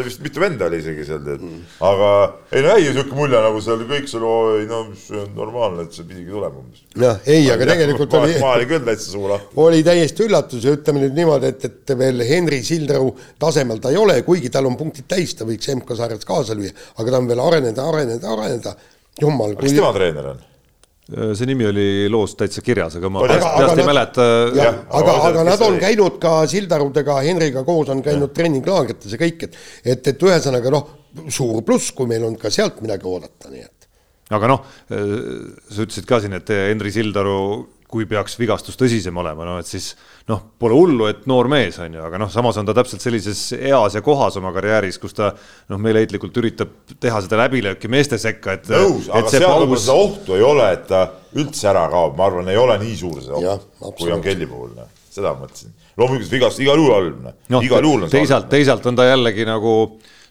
[0.06, 1.44] vist mitu venda oli isegi seal, tead.
[1.90, 2.12] aga
[2.52, 5.98] ei no jäi siuke mulje nagu seal kõik seal, oi no see on normaalne, et
[5.98, 6.86] see pidigi tulema umbes.
[7.04, 9.54] noh, ei, aga tegelikult oli, ma olin küll täitsa suu lahti.
[9.68, 14.02] oli täiesti üllatus ja ütleme nüüd niimoodi, et, et veel Henri Sildaru tasemel ta ei
[14.02, 17.46] ole, kuigi tal on punktid täis, ta võiks MK-sarjas kaasa lüüa, aga ta on veel
[17.46, 18.76] areneda, areneda, areneda.
[19.22, 20.44] jumal, kes kui tema treener on?
[21.06, 24.26] See nimi oli loos täitsa kirjas, aga ma Oli, peast peast ei mäleta.
[24.58, 29.22] jah,, aga, aga aga nad on käinud ka Sildarudega, Henriga koos on käinud treeninglaagrites ja
[29.22, 30.90] kõik, et et, et ühesõnaga noh,
[31.30, 33.90] suur pluss, kui meil on ka sealt midagi oodata, nii et
[34.34, 37.38] aga noh, sa ütlesid ka siin, et Henri Sildaru,
[37.96, 39.94] kui peaks vigastus tõsisem olema, no et siis
[40.28, 43.44] noh, pole hullu, et noor mees on ju, aga noh, samas on ta täpselt sellises
[43.56, 48.58] eas ja kohas oma karjääris, kus ta noh, meeleheitlikult üritab teha seda läbilööki meeste sekka,
[48.60, 48.68] et.
[48.74, 51.06] nõus, aga seal võib-olla seda ohtu ei ole, et ta
[51.38, 53.70] üldse ära kaob, ma arvan, ei ole nii suur see oht,
[54.00, 54.24] kui on.
[54.26, 55.72] Kelly puhul, noh, seda ma mõtlesin.
[55.96, 59.08] loomulikult vigastus igal juhul halb, noh noh, igal juhul on see teisalt, teisalt on ta
[59.08, 59.76] jällegi nagu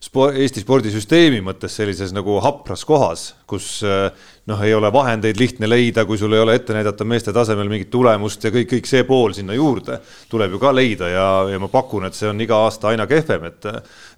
[0.05, 4.07] spo-, Eesti spordisüsteemi mõttes sellises nagu hapras kohas, kus eh,
[4.51, 7.91] noh, ei ole vahendeid lihtne leida, kui sul ei ole ette näidata meeste tasemel mingit
[7.93, 11.69] tulemust ja kõik, kõik see pool sinna juurde tuleb ju ka leida ja, ja ma
[11.73, 13.71] pakun, et see on iga aasta aina kehvem, et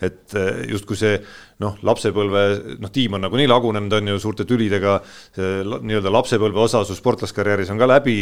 [0.06, 0.34] et
[0.68, 1.16] justkui see
[1.62, 2.42] noh, lapsepõlve,
[2.82, 4.98] noh, tiim on nagunii lagunenud, on ju suurte tülidega,
[5.36, 8.16] nii-öelda lapsepõlve osa su sportlaskarjääris on ka läbi,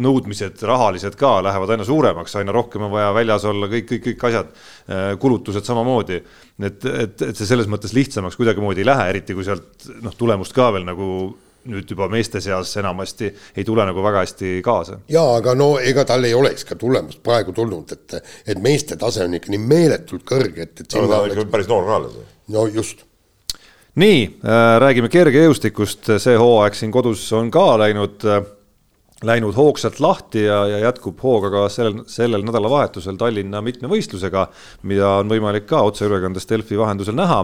[0.00, 4.24] nõudmised rahalised ka lähevad aina suuremaks, aina rohkem on vaja väljas olla, kõik, kõik, kõik
[4.30, 4.54] asjad,
[5.20, 6.22] kulutused samamoodi.
[6.64, 10.56] et, et, et see selles mõttes lihtsamaks kuidagimoodi ei lähe, eriti kui sealt noh, tulemust
[10.58, 11.10] ka veel nagu
[11.68, 15.00] nüüd juba meeste seas enamasti ei tule nagu väga hästi kaasa.
[15.12, 18.18] Jaa, aga no ega tal ei oleks ka tulemust praegu tulnud, et
[18.54, 21.52] et meeste tase on ikka nii meeletult kõrge, et, et aga ta on oleks- ikka
[21.56, 22.20] päris noor ka alles.
[22.54, 23.04] no just,
[23.98, 28.46] nii äh,, räägime kergejõustikust, see hooaeg siin kodus on ka läinud äh,,
[29.28, 34.46] läinud hoogsalt lahti ja, ja jätkub hooga ka sellel, sellel nädalavahetusel Tallinna mitmevõistlusega,
[34.86, 37.42] mida on võimalik ka otseülekandes Delfi vahendusel näha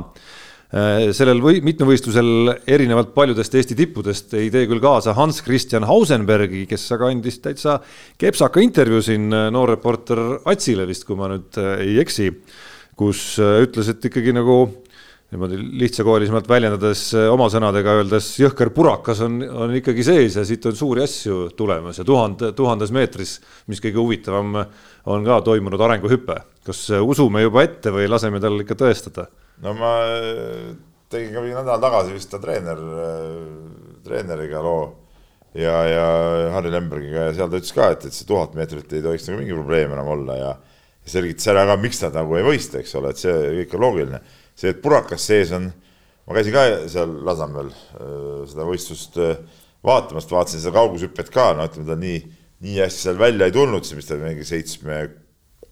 [1.15, 6.89] sellel või mitmevõistlusel erinevalt paljudest Eesti tippudest ei tee küll kaasa Hans Christian Hausenbergi, kes
[6.97, 7.77] aga andis täitsa
[8.19, 12.27] kepsaka intervjuu siin noorreporter Atsile vist, kui ma nüüd ei eksi,
[12.99, 14.57] kus ütles, et ikkagi nagu
[15.35, 20.77] niimoodi lihtsakoelisemalt väljendades, oma sõnadega öeldes, jõhker purakas on, on ikkagi sees ja siit on
[20.79, 23.39] suuri asju tulemas ja tuhande, tuhandes meetris,
[23.71, 24.61] mis kõige huvitavam,
[25.11, 26.41] on ka toimunud arenguhüpe.
[26.65, 29.27] kas usume juba ette või laseme tal ikka tõestada?
[29.63, 30.75] No ma eh,
[31.13, 33.41] tegin ka mingi nädal tagasi vist ta treener, eh,
[34.05, 34.85] treeneriga loo.
[35.55, 36.07] Ja, ja
[36.51, 39.39] Harri Lembergiga ja seal ta ütles ka, et, et see tuhat meetrit ei tohiks nagu
[39.39, 40.49] mingi probleem enam olla ja
[41.07, 44.21] selgitas ära ka, miks nad nagu ei võistle, eks ole, et see kõik on loogiline.
[44.59, 45.69] See, et purakas sees on,
[46.27, 49.21] ma käisin ka seal Lasnamäel äh, seda võistlust
[49.85, 52.19] vaatamas, vaatasin seda kaugushüpet ka, no ütleme, ta nii,
[52.65, 55.05] nii hästi seal välja ei tulnud, see, mis ta mingi seitsme,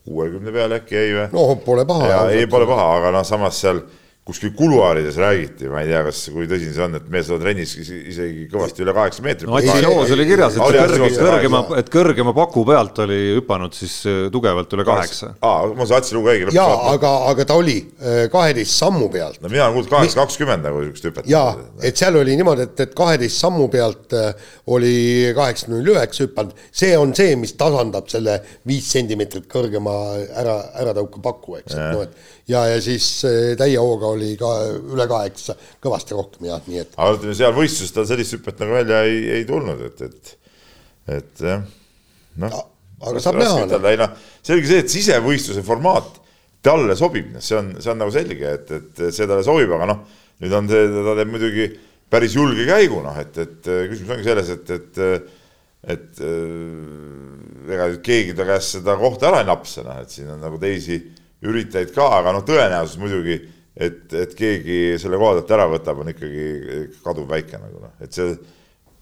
[0.05, 1.27] kuuekümne peale äkki jäi või?
[1.33, 2.23] no pole paha.
[2.31, 3.83] ei, pole paha, aga noh, samas seal
[4.23, 7.73] kuskil kuluaarides räägiti, ma ei tea, kas, kui tõsine see on, et mees on trennis
[7.75, 9.49] isegi kõvasti üle kaheksa meetri.
[9.51, 14.21] no otsiloos oli kirjas, et kõrge, kõrgema, et kõrgema paku pealt oli hüpanud siis äh,
[14.31, 15.33] tugevalt üle kaheksa.
[15.43, 16.55] aa, ma saan Atsi lugu õige.
[16.55, 19.41] jaa, aga, aga ta oli äh, kaheteist sammu pealt.
[19.43, 21.27] no mina olen kuulnud kaheksa kakskümmend nagu niisugust hüpet.
[21.33, 26.29] jaa, et seal oli niimoodi, et, et kaheteist sammu pealt äh, oli kaheksa null üheksa
[26.29, 28.39] hüpanud, see on see, mis tasandab selle
[28.71, 29.99] viis sentimeetrit kõrgema
[30.31, 33.07] ära, äratõuke paku, eks, et noh, et ja, ja siis
[33.59, 34.51] täie hooga oli ka
[34.95, 36.97] üle kaheksa, kõvasti rohkem jah, nii et.
[36.97, 40.33] aga ütleme, seal võistluses tal sellist hüpet nagu välja ei, ei tulnud, et, et,
[41.19, 41.63] et jah,
[42.43, 42.59] noh.
[43.03, 43.69] aga saab näha.
[43.71, 43.93] Noh.
[44.03, 46.19] noh, selge see, et sisevõistluse formaat
[46.63, 49.89] talle sobib, noh, see on, see on nagu selge, et, et see talle sobib, aga
[49.95, 50.03] noh,
[50.43, 51.71] nüüd on see, ta teeb muidugi
[52.13, 55.41] päris julge käigu, noh, et, et küsimus ongi selles, et, et
[55.83, 60.61] et ega keegi ta käest seda kohta ära ei napsa, noh, et siin on nagu
[60.63, 61.01] teisi
[61.43, 63.39] üritajaid ka, aga noh, tõenäosus muidugi,
[63.75, 66.47] et, et keegi selle koha pealt ära võtab, on ikkagi
[67.03, 68.37] kaduvväike nagu noh, et see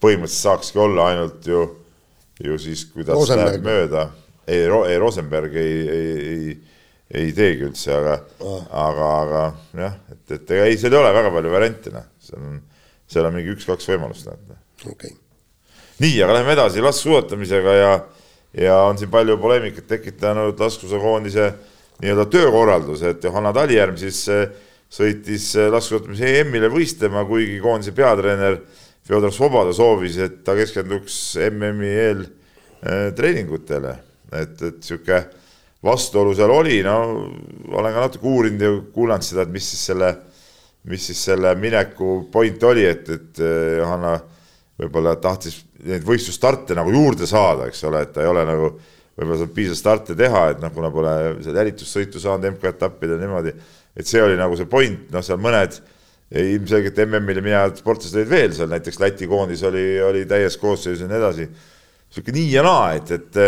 [0.00, 1.62] põhimõtteliselt saakski olla ainult ju,
[2.40, 3.50] ju siis, kuidas Rosenberg.
[3.50, 4.04] läheb mööda,
[4.46, 6.54] ei, ei Rosenberg ei, ei, ei,
[7.20, 9.42] ei teegi üldse, aga ah., aga, aga
[9.82, 12.62] jah, et, et ega ei, seal ei ole väga palju variante, noh, seal on,
[13.10, 14.62] seal on mingi üks-kaks võimalust, noh.
[14.86, 15.18] okei okay.
[16.00, 17.92] nii, aga lähme edasi laskesuusatamisega ja,
[18.64, 21.50] ja on siin palju poleemikat tekitanud laskesuusakoondise
[22.00, 24.46] nii-öelda töökorraldus, et Johanna Talijärv siis eh,
[24.90, 28.60] sõitis eh, laskesuusatamise EM-ile võistlema, kuigi koondise peatreener
[29.06, 31.18] Fjodor Svoboda soovis, et ta keskenduks
[31.50, 33.94] MM-i eel eh, treeningutele,
[34.32, 35.22] et, et sihuke
[35.84, 36.96] vastuolu seal oli, no
[37.70, 40.10] olen ka natuke uurinud ja kuulanud seda, et mis siis selle,
[40.88, 43.40] mis siis selle mineku point oli, et, et
[43.80, 44.18] Johanna
[44.80, 48.70] võib-olla tahtis neid võistlusstarte nagu juurde saada, eks ole, et ta ei ole nagu
[49.20, 51.14] võib-olla saab piisav starte teha, et noh, kuna pole
[51.44, 53.52] seal jälitussõitu saanud MK-etappidel niimoodi,
[54.00, 55.76] et see oli nagu see point, noh, seal mõned
[56.40, 61.10] ilmselgelt MM-ile minevad sportlased olid veel seal, näiteks Läti koondis oli, oli täies koosseisus ja
[61.10, 61.48] nii edasi.
[61.50, 63.40] niisugune nii ja naa, et, et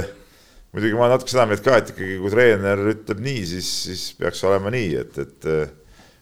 [0.74, 4.04] muidugi ma olen natuke seda meelt ka, et ikkagi kui treener ütleb nii, siis, siis
[4.18, 5.48] peaks olema nii, et, et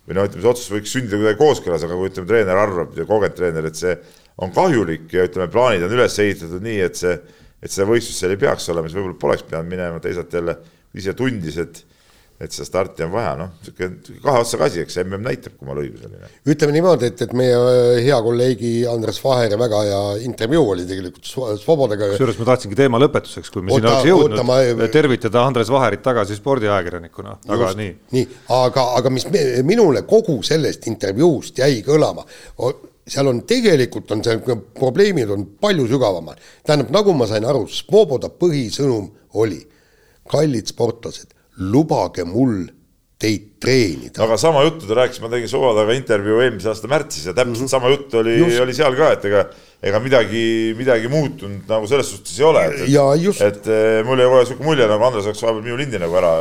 [0.06, 3.08] või no ütleme, see otsus võiks sündida kuidagi kooskõlas, aga kui ütleme, treener arvab ja
[3.08, 3.96] kogenud treener, et see
[4.40, 7.16] on kahjulik ja ütleme, plaanid on üles ehitatud nii, et see
[7.60, 10.56] et seda võistlust seal ei peaks olema, siis võib-olla poleks pidanud minema, teisalt jälle
[10.96, 11.84] ise tundis, et
[12.40, 15.82] et seda starti on vaja, noh, niisugune kahe otsaga asi, eks mm näitab, kui mul
[15.82, 16.30] õigus oli.
[16.48, 21.28] ütleme niimoodi, et, et meie äh, hea kolleegi Andres Vaheri väga hea intervjuu oli tegelikult
[21.28, 22.08] Svobodaga.
[22.14, 24.88] kusjuures ma tahtsingi teema lõpetuseks, kui me sinna oleks jõudnud, ma...
[24.92, 27.92] tervitada Andres Vaherit tagasi spordiajakirjanikuna, aga Just, nii.
[28.16, 29.28] nii, aga, aga mis
[29.68, 32.24] minule kogu sellest intervjuust jäi kõlama,
[33.10, 36.40] seal on tegelikult on see, probleemid on palju sügavamad.
[36.66, 39.60] tähendab, nagu ma sain aru, Svoboda põhisõnum oli,
[40.30, 41.34] kallid sportlased,
[41.72, 42.68] lubage mul
[43.20, 44.22] teid treenida.
[44.24, 47.64] aga sama juttu ta rääkis, ma tegin Svobodaga intervjuu eelmise aasta märtsis ja täpselt mm
[47.64, 47.74] -hmm.
[47.74, 49.44] sama jutt oli, oli seal ka, et ega
[49.82, 50.44] ega midagi,
[50.76, 54.68] midagi muutunud nagu selles suhtes ei ole, et, et, et eh, mul jäi kohe niisugune
[54.68, 56.32] mulje, nagu Andres oleks vahepeal minu lindi nagu ära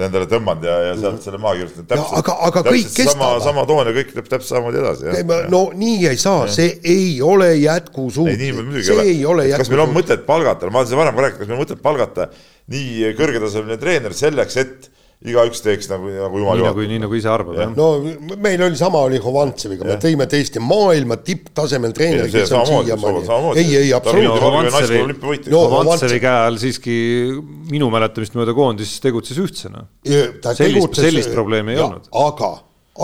[0.00, 1.88] endale tõmmanud ja, ja sealt selle maha kirjutanud.
[1.90, 3.42] täpselt, aga, aga kõik kestavad.
[3.44, 5.50] sama toon ja kõik läheb täpselt samamoodi edasi.
[5.52, 8.80] no nii ei saa, see ei ole jätkusuutlik.
[8.86, 9.50] see ei ole.
[9.52, 11.84] kas meil on mõtet palgata, ma olen seda varem ka rääkinud, kas meil on mõtet
[11.84, 12.28] palgata
[12.72, 14.90] nii kõrgetasemeline treener selleks, et
[15.22, 16.80] igaüks teeks nagu, nagu jumal juhatab.
[16.90, 17.70] nii nagu ise arvab, jah.
[17.76, 17.86] no
[18.42, 23.54] meil oli sama, oli Hovantseviga, me tõime tõesti maailma tipptasemel treeneri, kes on siiamaani.
[23.62, 25.50] ei, ei absoluutselt.
[25.52, 26.94] Hovantsevi käe all siiski
[27.70, 29.86] minu mäletamist mööda koondis tegutses ühtsena.
[30.04, 32.10] sellist, sellist probleemi ei olnud.
[32.28, 32.54] aga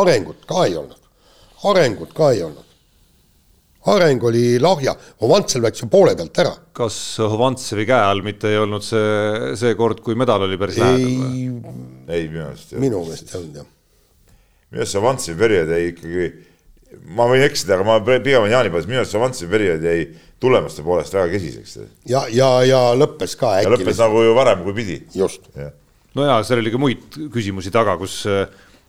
[0.03, 0.99] arengut ka ei olnud,
[1.71, 2.68] arengut ka ei olnud
[3.95, 6.53] areng oli lahja, Hovantsel läks ju poole pealt ära.
[6.77, 11.09] kas Hovantsevi käe all mitte ei olnud see, see kord, kui medal oli päris lähedal
[11.09, 11.49] või?
[12.09, 12.83] ei, minu meelest ei.
[12.85, 13.69] minu meelest ei olnud jah.
[14.71, 16.31] minu arust see Avantsi periood jäi ikkagi,
[17.19, 20.09] ma võin eksida, aga ma pigem olen Jaani poolt, minu arust see Avantsi periood jäi
[20.41, 21.77] tulemuste poolest väga kesiseks.
[22.09, 23.69] ja, ja, ja lõppes ka äkki.
[23.69, 25.01] ja lõppes nagu ju varem, kui pidi.
[25.15, 25.51] just.
[26.15, 28.23] no ja seal oli ka muid küsimusi taga, kus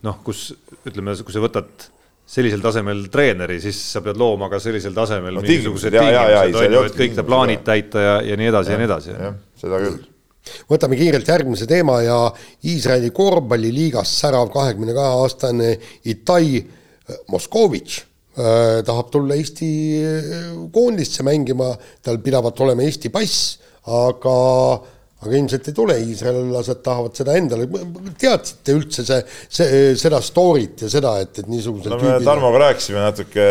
[0.06, 0.52] noh, kus
[0.88, 1.90] ütleme, kui sa võtad
[2.30, 6.84] sellisel tasemel treeneri, siis sa pead looma ka sellisel tasemel no, mingisugused tingimused, on ju,
[6.86, 9.16] et kõik need plaanid täita ja, ja nii edasi ja, ja nii edasi.
[9.16, 9.96] jah, seda küll.
[10.70, 12.20] võtame kiirelt järgmise teema ja
[12.70, 15.72] Iisraeli korvpalliliigas särav kahekümne kahe aastane
[16.14, 16.62] Itai
[17.34, 21.72] Moskovitš äh, tahab tulla Eesti äh, koondisse mängima,
[22.06, 23.58] tal pidavat olema Eesti pass,
[23.90, 24.38] aga
[25.20, 27.66] aga ilmselt ei tule, iisraellased tahavad seda endale,
[28.20, 29.20] teadsite üldse see,
[29.52, 32.28] see, seda story't ja seda, et, et niisugused no me tüübid...
[32.28, 33.48] Tarmoga rääkisime natuke,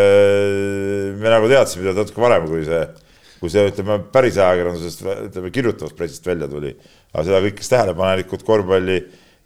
[1.21, 2.81] me nagu teadsime teda natuke varem, kui see,
[3.43, 6.73] kui see, ütleme, päris ajakirjandusest, ütleme, kirjutavast pressist välja tuli.
[7.13, 8.99] aga seda kõik, kes tähelepanelikult korvpalli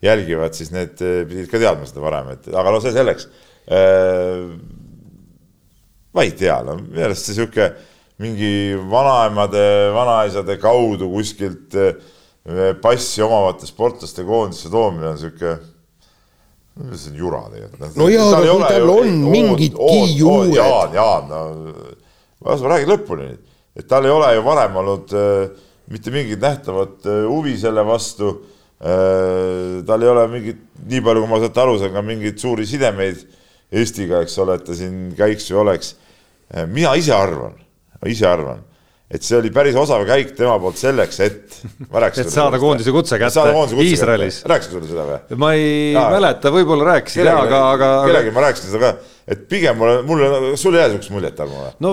[0.07, 3.27] jälgivad, siis need pidid ka teadma seda varem, et aga no see selleks.
[3.67, 4.47] Äh,
[6.15, 7.73] ma ei tea, no minu arust see sihuke
[8.23, 11.95] mingi vanaemade, vanaisade kaudu kuskilt äh,
[12.83, 15.57] passi omavate sportlaste koondisse toomine on sihuke,
[16.95, 17.99] see on jura tegelikult.
[18.01, 20.55] no jaa, aga kui tal on mingidki juured.
[20.57, 21.43] Jaan, Jaan, no
[22.47, 26.43] las ma räägin lõpuni nüüd, et tal ei ole ju varem olnud äh, mitte mingit
[26.43, 28.33] nähtavat äh, huvi selle vastu
[28.83, 29.83] äh,.
[29.87, 33.23] tal ei ole mingit, nii palju, kui ma sealt aru saan, ka mingeid suuri sidemeid
[33.73, 35.95] Eestiga, eks ole, et ta siin käiks või oleks.
[36.69, 37.55] Mina ise arvan,
[38.03, 38.63] ma ise arvan
[39.13, 41.59] et see oli päris osav käik tema poolt selleks, et
[42.23, 43.45] et saada koondise kutse kätte
[43.85, 44.43] Iisraelis.
[44.49, 45.41] rääkisin sulle seda või?
[45.43, 47.91] ma ei ja, mäleta, võib-olla rääkisid, aga, aga.
[48.07, 51.63] kellelegi ma rääkisin seda ka, et pigem mulle, mulle, sul ei jää niisugust muljet, Tarmo
[51.63, 51.73] või?
[51.85, 51.93] no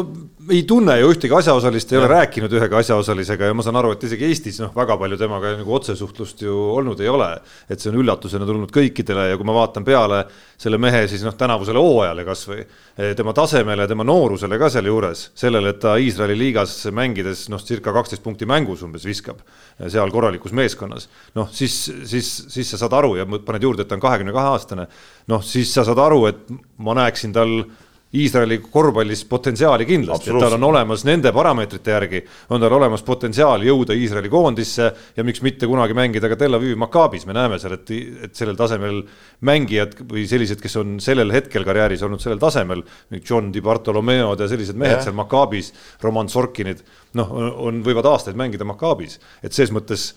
[0.49, 2.01] ei tunne ju ühtegi asjaosalist, ei ja.
[2.01, 5.53] ole rääkinud ühegi asjaosalisega ja ma saan aru, et isegi Eestis noh, väga palju temaga
[5.59, 7.29] nagu otsesuhtlust ju olnud ei ole.
[7.69, 10.23] et see on üllatusena tulnud kõikidele ja kui ma vaatan peale
[10.59, 15.75] selle mehe siis noh, tänavusele hooajale kasvõi eh, tema tasemele, tema noorusele ka sealjuures, sellele,
[15.75, 19.43] et ta Iisraeli liigas mängides noh, circa kaksteist punkti mängus umbes viskab
[19.87, 21.07] seal korralikus meeskonnas.
[21.37, 21.77] noh, siis,
[22.09, 24.87] siis, siis sa saad aru ja paned juurde, et ta on kahekümne kahe aastane,
[25.29, 26.49] noh, siis sa saad aru, et
[26.83, 27.61] ma näeksin tal
[28.09, 33.61] Iisraeli korvpallis potentsiaali kindlasti, et tal on olemas nende parameetrite järgi, on tal olemas potentsiaal
[33.61, 37.75] jõuda Iisraeli koondisse ja miks mitte kunagi mängida ka Tel Avivi Maccabis, me näeme seal,
[37.77, 37.91] et,
[38.25, 39.03] et sellel tasemel
[39.45, 42.81] mängijad või sellised, kes on sellel hetkel karjääris olnud sellel tasemel,
[43.19, 45.05] John Di Bartolomeod ja sellised mehed yeah.
[45.05, 45.69] seal Maccabis,
[46.01, 46.81] Roman Sorkinid,
[47.21, 47.37] noh,
[47.69, 50.15] on, võivad aastaid mängida Maccabis, et ses mõttes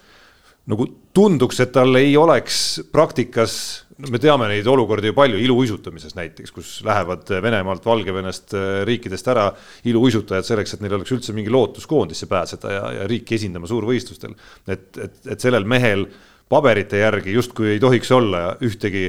[0.72, 6.52] nagu tunduks, et tal ei oleks praktikas me teame neid olukordi ju palju iluuisutamises näiteks,
[6.54, 9.50] kus lähevad Venemaalt, Valgevenest, äh, riikidest ära
[9.88, 14.34] iluuisutajad selleks, et neil oleks üldse mingi lootus koondisse pääseda ja, ja riiki esindama suurvõistlustel.
[14.66, 16.06] et, et, et sellel mehel
[16.52, 19.06] paberite järgi justkui ei tohiks olla ühtegi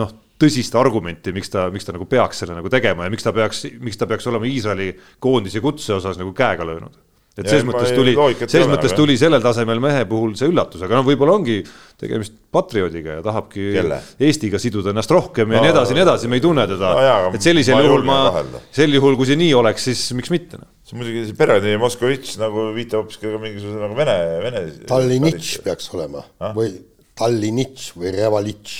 [0.00, 3.32] noh, tõsist argumenti, miks ta, miks ta nagu peaks selle nagu tegema ja miks ta
[3.32, 4.90] peaks, miks ta peaks olema Iisraeli
[5.22, 6.96] koondise kutse osas nagu käega löönud
[7.34, 8.12] et selles mõttes tuli,
[8.44, 11.56] selles mõttes tuli sellel tasemel mehe puhul see üllatus, aga noh, võib-olla ongi
[11.98, 13.98] tegemist patrioodiga ja tahabki Kelle?
[14.22, 16.92] Eestiga siduda ennast rohkem ja no, nii edasi ja nii edasi, me ei tunne teda
[16.94, 17.32] no,.
[17.34, 18.20] et sellisel juhul ma,
[18.74, 20.70] sel juhul, kui see nii oleks, siis miks mitte noh.
[20.86, 24.64] see muidugi see perenimi Moskovitš nagu viitab hoopiski ka mingisuguse nagu vene, vene.
[24.90, 26.54] Tallinitš peaks olema ah?
[26.54, 26.70] või
[27.18, 28.78] Tallinitš või Revalitš,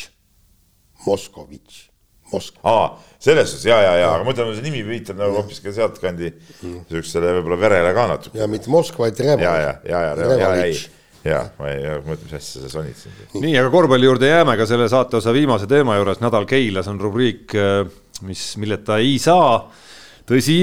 [1.09, 1.82] Moskovitš,
[2.35, 2.78] Moskva
[3.24, 6.32] selles suhtes ja, ja, ja, aga ma ütlen, see nimi viitab nagu hoopis ka sealtkandi
[6.61, 8.36] siuksele võib-olla verele ka natuke.
[8.40, 9.44] ja mitte Moskva, vaid Reval.
[9.47, 10.69] ja, ja, ja, ja, ja, ja,
[11.24, 13.23] ja ma ei mõtle, mis asja sa sonitsid.
[13.39, 17.55] nii, aga korvpalli juurde jääme ka selle saateosa viimase teema juures, nädal Keilas on rubriik,
[18.28, 19.62] mis, milleta ei saa.
[20.28, 20.61] tõsi,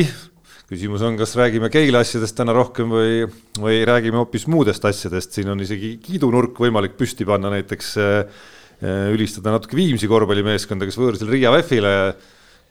[0.70, 3.26] küsimus on, kas räägime Keila asjadest täna rohkem või,
[3.58, 7.96] või räägime hoopis muudest asjadest, siin on isegi kiidunurk võimalik püsti panna, näiteks
[8.82, 11.92] ülistada natuke Viimsi korvpallimeeskonda, kes võõrsil Riia VEF-ile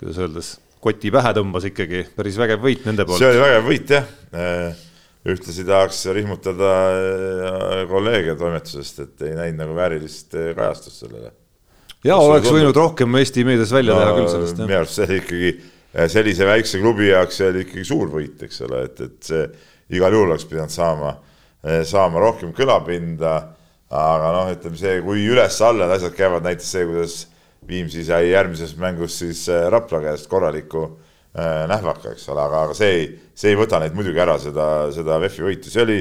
[0.01, 3.21] kuidas öeldes, koti pähe tõmbas ikkagi, päris vägev võit nende poolt.
[3.21, 4.07] see oli vägev võit jah.
[4.33, 4.87] Äh,
[5.29, 11.35] ühtlasi tahaks rihmutada äh, kolleege toimetusest, et ei näinud nagu väärilist äh, kajastust sellele.
[12.01, 12.87] ja Kus oleks võinud tunda?
[12.87, 14.65] rohkem Eesti meedias välja no, teha küll sellest.
[14.65, 15.53] minu arust see ikkagi
[16.15, 19.47] sellise väikse klubi jaoks see oli ikkagi suur võit, eks ole, et, et see
[19.99, 21.17] igal juhul oleks pidanud saama,
[21.85, 23.35] saama rohkem kõlapinda.
[23.91, 27.21] Aga noh, ütleme see, kui üles-alla need asjad käivad, näiteks see, kuidas
[27.71, 32.77] Viimsi sai järgmises mängus siis äh, Rapla käest korraliku äh, nähvaka, eks ole, aga, aga
[32.79, 33.05] see ei,
[33.37, 34.65] see ei võta neid muidugi ära, seda,
[34.95, 35.99] seda VEF-i võitu, see oli,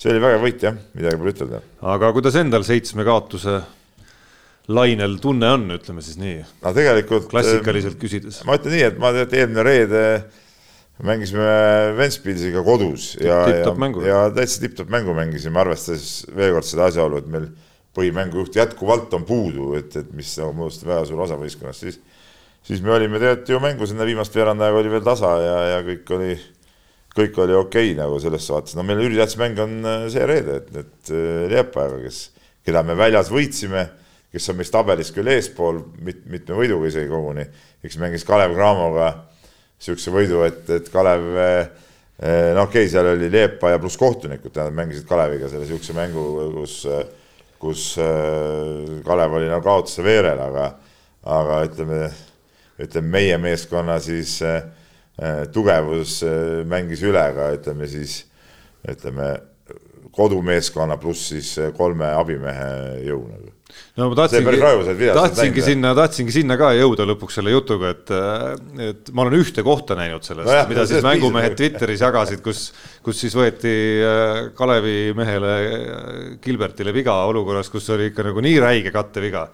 [0.00, 1.62] see oli vägev võit jah, midagi pole ütelda.
[1.94, 3.60] aga kuidas endal seitsme kaotuse
[4.72, 6.38] lainel tunne on, ütleme siis nii?
[6.62, 7.28] no tegelikult.
[7.30, 8.40] klassikaliselt küsides.
[8.48, 10.04] ma ütlen nii, et ma tead, eelmine reede
[11.02, 11.44] mängisime
[11.98, 13.74] Ventspilsiga kodus ja, ja,
[14.06, 17.50] ja täitsa tipp-topp mängu mängisime, arvestades veel kord seda asjaolu, et meil
[17.96, 22.00] põhimängujuht jätkuvalt on puudu, et, et mis nagu moodustab väga suure osa võistkonnast, siis
[22.62, 25.80] siis me olime tegelikult ju mängus enne viimast veerand aega oli veel tasa ja, ja
[25.86, 26.36] kõik oli,
[27.16, 30.60] kõik oli okei okay, nagu selles vaates, no meil ülitähtis mäng on äh, see reede,
[30.62, 32.22] et, et äh, Liepajaga, kes,
[32.66, 33.88] keda me väljas võitsime,
[34.32, 37.44] kes on meist tabelis küll eespool mit,, mitme võiduga isegi koguni,
[37.82, 39.10] eks mängis Kalev Cramoga
[39.82, 45.08] niisuguse võidu, et, et Kalev no okei okay,, seal oli Liepaja pluss kohtunikud, tähendab, mängisid
[45.08, 46.76] Kaleviga selle niisuguse mängu, kus,
[47.58, 47.86] kus
[49.06, 50.68] Kalev oli nagu kaotuse veerel, aga,
[51.34, 52.04] aga ütleme
[52.82, 54.62] ütleme, meie meeskonna siis äh,
[55.52, 56.20] tugevus
[56.68, 58.22] mängis üle ka ütleme siis
[58.88, 59.34] ütleme
[60.12, 63.52] kodumeeskonna pluss siis kolme abimehe jõu nagu
[63.98, 68.12] no ma tahtsingi, tahtsingi sinna, tahtsingi sinna ka jõuda lõpuks selle jutuga, et,
[68.88, 72.70] et ma olen ühte kohta näinud sellest no, mida siis mängumehed Twitteris jagasid, kus,
[73.04, 73.74] kus siis võeti
[74.06, 79.46] äh, Kalevi mehele äh, Gilbertile viga olukorras, kus oli ikka nagu nii räige katteviga.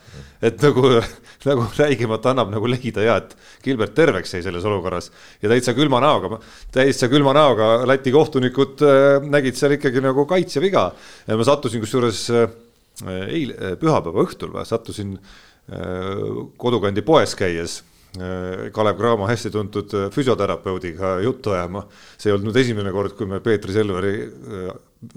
[0.42, 0.86] et nagu,
[1.48, 3.34] nagu räigemat annab nagu leida ja et
[3.64, 5.10] Gilbert terveks jäi selles olukorras
[5.42, 6.38] ja täitsa külma näoga,
[6.72, 10.92] täitsa külma näoga Läti kohtunikud äh, nägid seal ikkagi nagu kaitsja viga
[11.26, 12.48] ja ma sattusin kusjuures Äh,
[13.06, 14.66] eile, äh, pühapäeva õhtul või?
[14.68, 17.82] Sattusin äh, kodukandi poes käies
[18.72, 21.82] Kalev Cramo hästi tuntud füsioterapeudiga juttu ajama.
[22.16, 24.14] see ei olnud nüüd esimene kord, kui me Peetri Selveri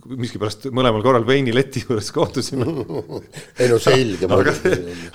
[0.05, 2.67] miskipärast mõlemal korral veinileti juures kohtusime.
[3.61, 4.53] Ei no selge aga,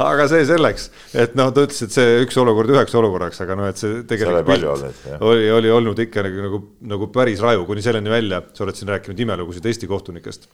[0.09, 3.71] aga see selleks, et noh, ta ütles, et see üks olukord üheks olukorraks, aga noh,
[3.71, 6.63] et see tegelikult pilt oli, oli olnud ikka nagu, nagu,
[6.97, 10.49] nagu päris raju kuni selleni välja, sa oled siin rääkinud imelugusid Eesti kohtunikest,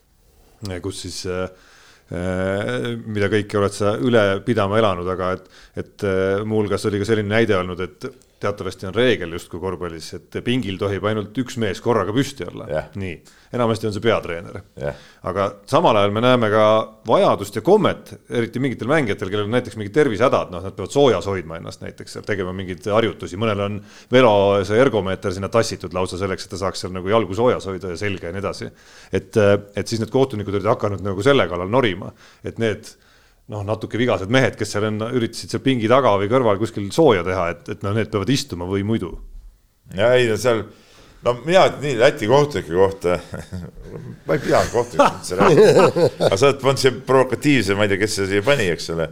[0.85, 1.72] kus siis äh, Äh,
[2.11, 5.47] mida kõike oled sa üle pidama elanud, aga et,
[5.81, 8.09] et äh, muuhulgas oli ka selline näide olnud, et
[8.43, 12.66] teatavasti on reegel justkui korvpallis, et pingil tohib ainult üks mees korraga püsti olla.
[12.70, 13.14] Yeah., nii,
[13.55, 14.60] enamasti on see peatreener.
[14.78, 14.98] Yeah..
[15.28, 16.64] aga samal ajal me näeme ka
[17.09, 21.28] vajadust ja kommet, eriti mingitel mängijatel, kellel on näiteks mingid tervisehädad, noh, nad peavad soojas
[21.31, 23.78] hoidma ennast näiteks, tegema mingeid harjutusi, mõnel on
[24.12, 24.35] velo
[24.66, 28.01] see ergomeeter sinna tassitud lausa selleks, et ta saaks seal nagu jalgu soojas hoida ja
[28.01, 28.73] selga ja nii edasi.
[29.12, 29.39] et,
[29.77, 32.12] et siis need kohtunikud olid hakanud nagu selle kallal norima,
[32.44, 32.94] et need
[33.51, 37.24] noh, natuke vigased mehed, kes seal on, üritasid seal pingi taga või kõrval kuskil sooja
[37.27, 39.12] teha, et, et noh, need peavad istuma või muidu.
[39.97, 40.62] ja ei no seal,
[41.27, 43.19] no mina nii Läti kohtunike kohta
[44.27, 48.02] ma ei pea kohtunikest üldse rääkima, aga sa oled pannud siia provokatiivse, ma ei tea,
[48.05, 49.09] kes see siia pani, eks ole,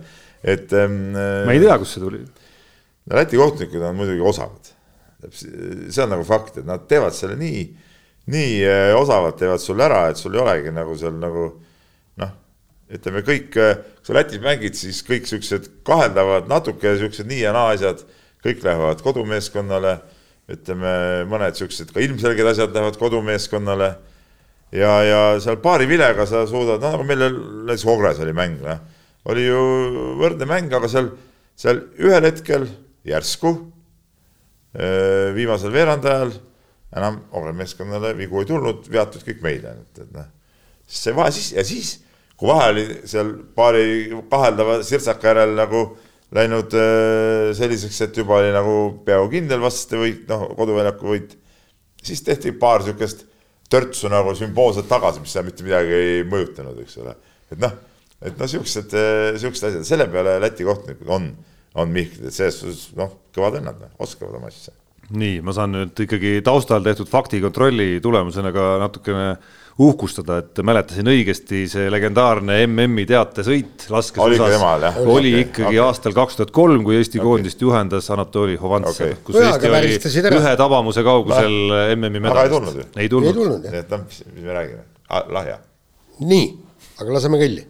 [0.54, 1.00] et ähm,.
[1.16, 2.22] ma ei tea, kust see tuli.
[2.22, 4.74] no Läti kohtunikud on muidugi osavad.
[5.42, 7.64] see on nagu fakt, et nad teevad selle nii,
[8.30, 11.50] nii äh, osavalt teevad sulle ära, et sul ei olegi nagu seal nagu
[12.22, 12.38] noh
[12.90, 17.74] ütleme kõik, kui sa Lätis mängid, siis kõik siuksed kaheldavad, natuke siuksed nii ja naa
[17.76, 18.02] asjad,
[18.44, 20.00] kõik lähevad kodumeeskonnale.
[20.50, 20.92] ütleme,
[21.30, 23.94] mõned siuksed ka ilmselged asjad lähevad kodumeeskonnale.
[24.72, 27.18] ja, ja seal paari vilega sa suudad, no nagu meil
[27.66, 28.78] näiteks Ogres oli mäng, noh.
[29.24, 29.62] oli ju
[30.18, 31.10] võrdne mäng, aga seal,
[31.56, 32.66] seal ühel hetkel
[33.04, 33.72] järsku
[35.34, 36.30] viimasel veerandajal
[36.96, 40.26] enam Ogre meeskonnale vigu ei tulnud, veatud kõik meile, et, et noh.
[40.86, 41.98] see vahe siis ja siis
[42.40, 43.82] kui vahe oli seal paari
[44.30, 45.82] kaheldava sirtsaka järel nagu
[46.36, 51.34] läinud äh, selliseks, et juba oli nagu peaaegu kindel vastaste võit, noh, koduväljaku võit,
[52.00, 53.26] siis tehti paar niisugust
[53.70, 57.14] törtsu nagu sümboolselt tagasi, mis seal mitte midagi ei mõjutanud, eks ole.
[57.50, 57.76] et noh,
[58.22, 58.96] et noh, niisugused,
[59.36, 61.28] niisugused asjad, selle peale Läti kohtunikud on,
[61.76, 64.72] on Mihklid, et selles suhtes noh, kõvad vennad, noh, oskavad oma asja.
[65.10, 71.08] nii, ma saan nüüd ikkagi taustal tehtud faktikontrolli tulemusena ka natukene äh, uhkustada, et mäletasin
[71.08, 75.82] õigesti, see legendaarne MM-i teatesõit laskesuusas oli, oli okay, ikkagi okay.
[75.86, 77.28] aastal kaks tuhat kolm, kui Eesti okay.
[77.28, 81.58] koondist juhendas Anatoli Hovantsev okay., kus Või Eesti oli ühe tabamuse kaugusel
[81.96, 82.44] MM-i medalist.
[82.44, 82.86] ei tulnud ju?
[82.96, 85.60] ei tulnud, nii et noh, mis me räägime ah,, lahja.
[86.20, 86.48] nii,
[87.00, 87.68] aga laseme kõlli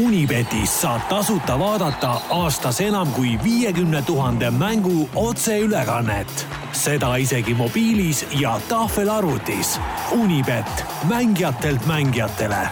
[0.00, 6.46] Unibetis saab tasuta vaadata aastas enam kui viiekümne tuhande mängu otseülekannet.
[6.80, 9.76] Seda isegi mobiilis ja tahvelarvutis.
[10.16, 12.68] Unibet, mängijatelt mängijatele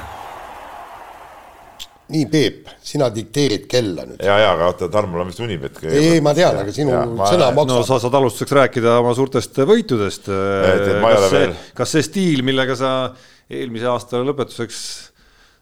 [2.08, 4.22] nii, Peep, sina dikteerid kella nüüd.
[4.24, 5.76] ja, ja, aga oota, Tarmol on vist Unibet.
[5.84, 7.26] ei, ei, ma tean, aga sinu ja, ma...
[7.28, 7.68] sõna maksab.
[7.68, 10.30] no sa saad alustuseks rääkida oma suurtest võitudest.
[10.32, 11.44] kas see,
[11.76, 12.94] kas see stiil, millega sa
[13.52, 14.80] eelmise aasta lõpetuseks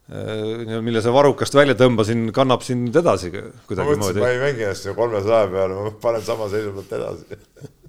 [0.07, 3.33] Äh, mille sa varrukast välja tõmbasin, kannab sind edasi
[3.67, 4.21] kuidagimoodi.
[4.23, 7.39] ma ei mängi ennast ju kolmesaja peale, ma panen sama seisu pealt edasi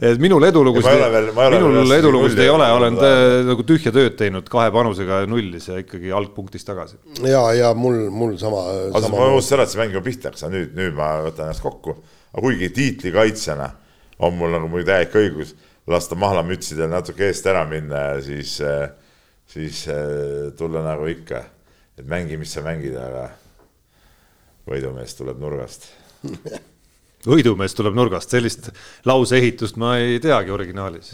[0.00, 1.04] et minul edulugusid,
[1.54, 2.98] minul edulugusid ei ole, olen
[3.48, 7.00] nagu tühja tööd teinud kahe panusega nullis ja ikkagi algpunktis tagasi.
[7.26, 8.62] ja, ja mul, mul sama.
[8.94, 11.64] aga ma unustasin ära, et see mäng juba pihta hakkas, nüüd, nüüd ma võtan ennast
[11.64, 11.96] kokku.
[12.32, 13.72] aga kuigi tiitlikaitsjana
[14.26, 15.56] on mul nagu muidu täielik õigus
[15.86, 18.56] lasta mahlamütsidel natuke eest ära minna ja siis,
[19.50, 19.84] siis
[20.58, 21.44] tulla nagu ikka
[21.96, 23.30] et mängi, mis sa mängid, aga
[24.68, 25.88] võidumees tuleb nurgast
[27.26, 28.70] võidumees tuleb nurgast, sellist
[29.08, 31.12] lauseehitust ma ei teagi originaalis.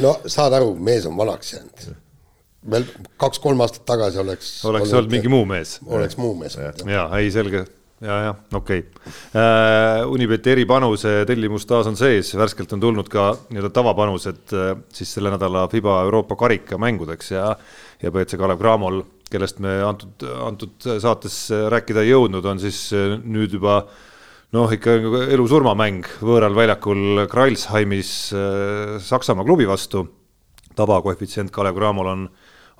[0.00, 1.90] no saad aru, mees on vanaks jäänud.
[2.70, 2.86] veel
[3.16, 4.54] kaks-kolm aastat tagasi oleks.
[4.64, 5.78] oleks olnud mingi muu mees.
[5.86, 6.58] oleks muu mees.
[6.86, 7.66] ja ei, selge
[8.00, 9.12] ja, jah, okei okay.
[9.36, 10.08] äh,.
[10.10, 15.32] Unibeti eripanuse tellimus taas on sees, värskelt on tulnud ka nii-öelda tavapanused äh, siis selle
[15.34, 17.54] nädala Fiba Euroopa karika mängudeks ja,
[18.02, 21.42] ja BC Kalev Cramol, kellest me antud, antud saates
[21.72, 23.82] rääkida ei jõudnud, on siis äh, nüüd juba
[24.56, 24.96] noh, ikka
[25.34, 30.06] elu-surmamäng võõral väljakul Kreilsheimis äh, Saksamaa klubi vastu.
[30.74, 32.28] tabakoefitsient Kalev Cramol on,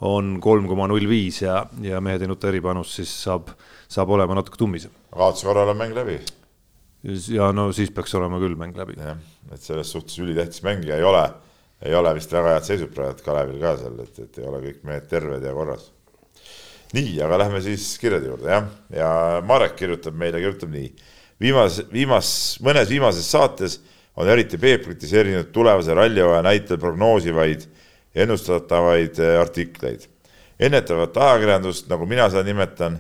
[0.07, 3.51] on kolm koma null viis ja, ja mehe teinud eripanus siis saab
[3.91, 4.93] saab olema natuke tummisem.
[5.15, 6.21] kaotuse korral on mäng läbi.
[7.35, 8.99] ja no siis peaks olema küll mäng läbi.
[8.99, 9.19] jah,
[9.53, 11.25] et selles suhtes ülitähtis mängija ei ole,
[11.83, 14.85] ei ole vist väga head seisud praegu Kalevil ka seal, et, et ei ole kõik
[14.87, 15.91] mehed terved ja korras.
[16.95, 19.11] nii, aga lähme siis kirjade juurde jah, ja
[19.47, 20.93] Marek kirjutab meile, kirjutab nii.
[21.41, 22.31] Viimas, viimas,
[22.65, 23.81] mõnes viimases saates
[24.17, 27.67] on eriti Peep kritiseerinud tulevase rallihooaja näitel prognoosivaid
[28.15, 30.09] ja ennustatavaid eh, artikleid.
[30.61, 32.99] ennetavat ajakirjandust, nagu mina seda nimetan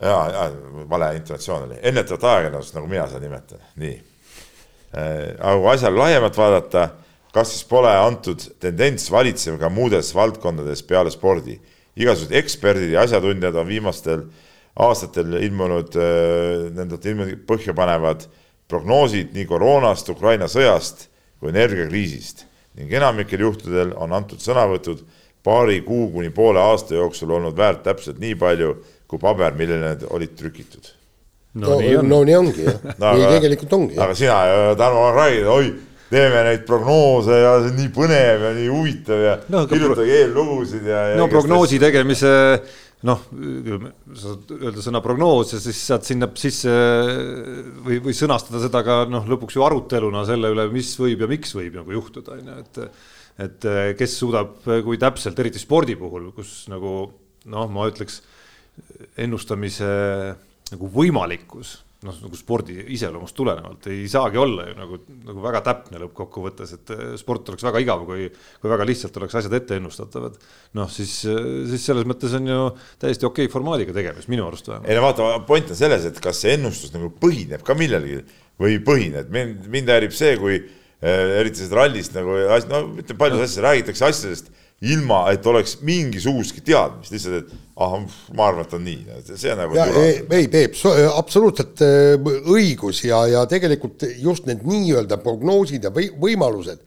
[0.00, 0.50] ja, ja
[0.88, 3.96] vale intonatsioon oli, ennetavat ajakirjandust, nagu mina seda nimetan, nii.
[4.96, 6.88] Äh, aga kui asjale laiemalt vaadata,
[7.34, 11.60] kas siis pole antud tendents valitsev ka muudes valdkondades peale spordi?
[11.96, 14.26] igasugused eksperdid ja asjatundjad on viimastel
[14.76, 18.26] aastatel ilmunud, äh, nendelt ilmunud põhjapanevad
[18.68, 21.06] prognoosid nii koroonast, Ukraina sõjast
[21.40, 22.44] kui energiakriisist
[22.76, 25.04] ning enamikel juhtudel on antud sõnavõtud
[25.46, 28.74] paari kuu kuni poole aasta jooksul olnud väärt täpselt nii palju
[29.06, 30.88] kui paber, millele need olid trükitud.
[31.54, 34.00] no, no nii on, no, nii ongi jah no, nii aga, tegelikult ongi.
[34.02, 34.38] aga sina
[34.76, 35.70] Tarmo, räägid, oi,
[36.10, 40.90] teeme neid prognoose ja see on nii põnev ja nii huvitav ja no, kirjutage eellugusid
[40.90, 41.20] ja, ja.
[41.20, 42.34] no prognoosi tegemise
[43.06, 43.26] noh,
[44.12, 46.72] sa saad öelda sõna prognoos ja siis saad sinna sisse
[47.86, 51.54] või, või sõnastada seda ka noh, lõpuks ju aruteluna selle üle, mis võib ja miks
[51.56, 52.82] võib nagu juhtuda, on ju, et
[53.36, 53.66] et
[53.98, 56.92] kes suudab, kui täpselt, eriti spordi puhul, kus nagu
[57.52, 58.22] noh, ma ütleks
[59.20, 59.90] ennustamise
[60.72, 61.76] nagu võimalikkus,
[62.06, 66.94] noh, nagu spordi iseloomust tulenevalt ei saagi olla ju nagu, nagu väga täpne lõppkokkuvõttes, et
[66.94, 68.28] eh, sport oleks väga igav, kui,
[68.62, 70.38] kui väga lihtsalt oleks asjad ette ennustatavad.
[70.78, 72.62] noh, siis, siis selles mõttes on ju
[73.02, 74.90] täiesti okei formaadiga tegemist, minu arust vähemalt.
[74.90, 78.22] ei no vaata, point on selles, et kas see ennustus nagu põhineb ka millelgi
[78.60, 82.38] või ei põhine, et mind, mind häirib see, kui äh, eriti sellest rallist nagu,
[82.70, 84.54] no ütleme, paljudes asjades räägitakse asjadest
[84.84, 87.94] ilma, et oleks mingisugustki teadmist, lihtsalt, et ah,
[88.36, 89.78] ma arvan, et on nii, see on nagu.
[90.02, 90.76] ei, ei Peep,
[91.16, 96.84] absoluutselt äh, õigus ja, ja tegelikult just need nii-öelda prognoosid ja või, võimalused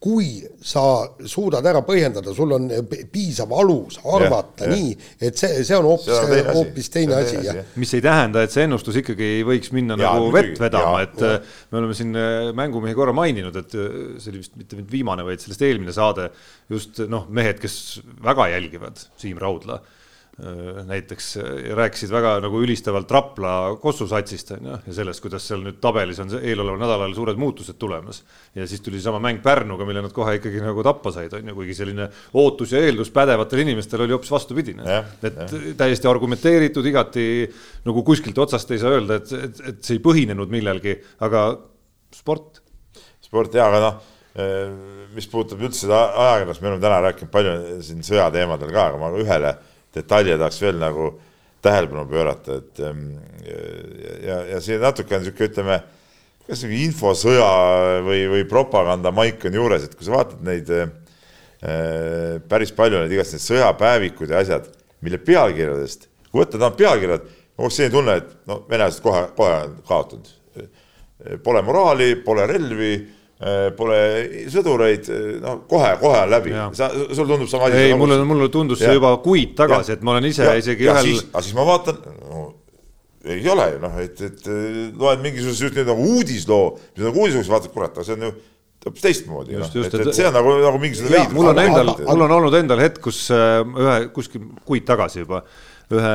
[0.00, 0.82] kui sa
[1.28, 2.68] suudad ära põhjendada, sul on
[3.12, 4.94] piisav alus arvata ja, nii,
[5.28, 7.60] et see, see on hoopis, hoopis teine asi, jah.
[7.80, 11.20] mis ei tähenda, et see ennustus ikkagi ei võiks minna ja, nagu vett vedama, et
[11.20, 11.34] ja.
[11.36, 15.24] Äh, me oleme siin äh, mängumehi korra maininud, et äh, see oli vist mitte viimane,
[15.26, 16.30] vaid sellest eelmine saade,
[16.72, 17.76] just noh, mehed, kes
[18.24, 19.82] väga jälgivad Siim Raudla
[20.86, 21.44] näiteks äh,
[21.76, 26.20] rääkisid väga nagu ülistavalt Rapla Kossu satsist on ju ja sellest, kuidas seal nüüd tabelis
[26.22, 28.22] on eeloleval nädalal suured muutused tulemas.
[28.54, 31.54] ja siis tuli seesama mäng Pärnuga, mille nad kohe ikkagi nagu tappa said, on ju,
[31.58, 35.00] kuigi selline ootus ja eeldus pädevatel inimestel oli hoopis vastupidine.
[35.22, 35.48] et ja.
[35.76, 37.26] täiesti argumenteeritud, igati
[37.84, 41.50] nagu kuskilt otsast ei saa öelda, et, et, et see ei põhinenud millelgi, aga
[42.16, 42.62] sport.
[43.20, 44.00] sport jaa, aga noh
[44.40, 49.12] eh, mis puudutab üldse ajakirjandust, me oleme täna rääkinud palju siin sõjateemadel ka, aga ma
[49.18, 49.58] ühele
[49.94, 51.10] detaile tahaks veel nagu
[51.62, 53.06] tähelepanu pöörata, et ähm,
[54.24, 55.76] ja, ja see natuke on niisugune, ütleme,
[56.46, 57.50] kas niisugune infosõja
[58.06, 60.92] või, või propaganda maik on juures, et kui sa vaatad neid äh,
[62.48, 64.70] päris palju neid igast neid sõjapäevikud ja asjad,
[65.04, 67.28] mille pealkirjadest, kui võtta taha pealkirjad,
[67.60, 70.36] oleks selline tunne, et no venelased kohe, kohe on kaotanud.
[71.44, 72.94] Pole moraali, pole relvi
[73.76, 73.98] pole
[74.52, 77.86] sõdureid, äh, no kohe-kohe on läbi, sa, sul tundub sama asi?
[77.86, 80.98] ei, mulle, mulle tundus see juba kuid tagasi, et ma olen ise ja, isegi ja
[80.98, 81.22] ühel.
[81.30, 82.42] aga siis ma vaatan no,,
[83.24, 84.50] ei ole ju noh, et, et
[85.00, 88.32] loed mingisuguse just nagu uudisloo, mis on siis vaatad, kurat, aga see on ju
[88.84, 91.36] hoopis teistmoodi, noh, et, et see on nagu, nagu mingisugune veidus.
[91.36, 95.42] mul on endal, mul on olnud endal hetk, kus äh, ühe kuskil kuid tagasi juba
[95.90, 96.12] ühe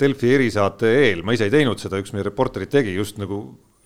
[0.00, 3.42] Delfi erisaate eel, ma ise ei teinud seda, üks meie reporterid tegi just nagu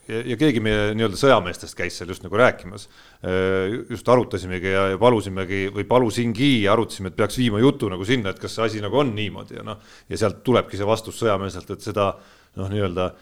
[0.09, 2.87] ja, ja keegi meie nii-öelda sõjameestest käis seal just nagu rääkimas.
[3.25, 8.07] Äh, just arutasimegi ja, ja palusimegi või palusingi ja arutasime, et peaks viima jutu nagu
[8.09, 11.21] sinna, et kas see asi nagu on niimoodi ja noh, ja sealt tulebki see vastus
[11.23, 12.13] sõjameeselt, et seda
[12.57, 13.13] noh, nii-öelda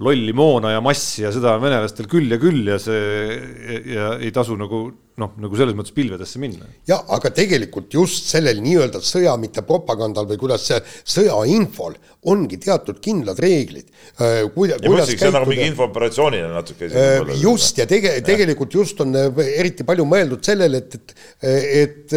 [0.00, 3.00] lolli moona ja massi ja seda on venelastel küll ja küll ja see
[3.36, 4.86] ja, ja ei tasu nagu
[5.20, 6.68] noh, nagu selles mõttes pilvedesse minna.
[6.88, 10.80] jah, aga tegelikult just sellel nii-öelda sõja, mitte propagandal või kuidas see
[11.16, 11.98] sõjainfol
[12.32, 14.46] ongi teatud kindlad reeglid äh,.
[14.54, 17.34] Kuida, ja mõtlesin, see on nagu mingi infooperatsioonina natuke äh,.
[17.42, 20.96] just ja tege-, tegelikult just on äh, eriti palju mõeldud sellele, et,
[21.44, 22.16] et,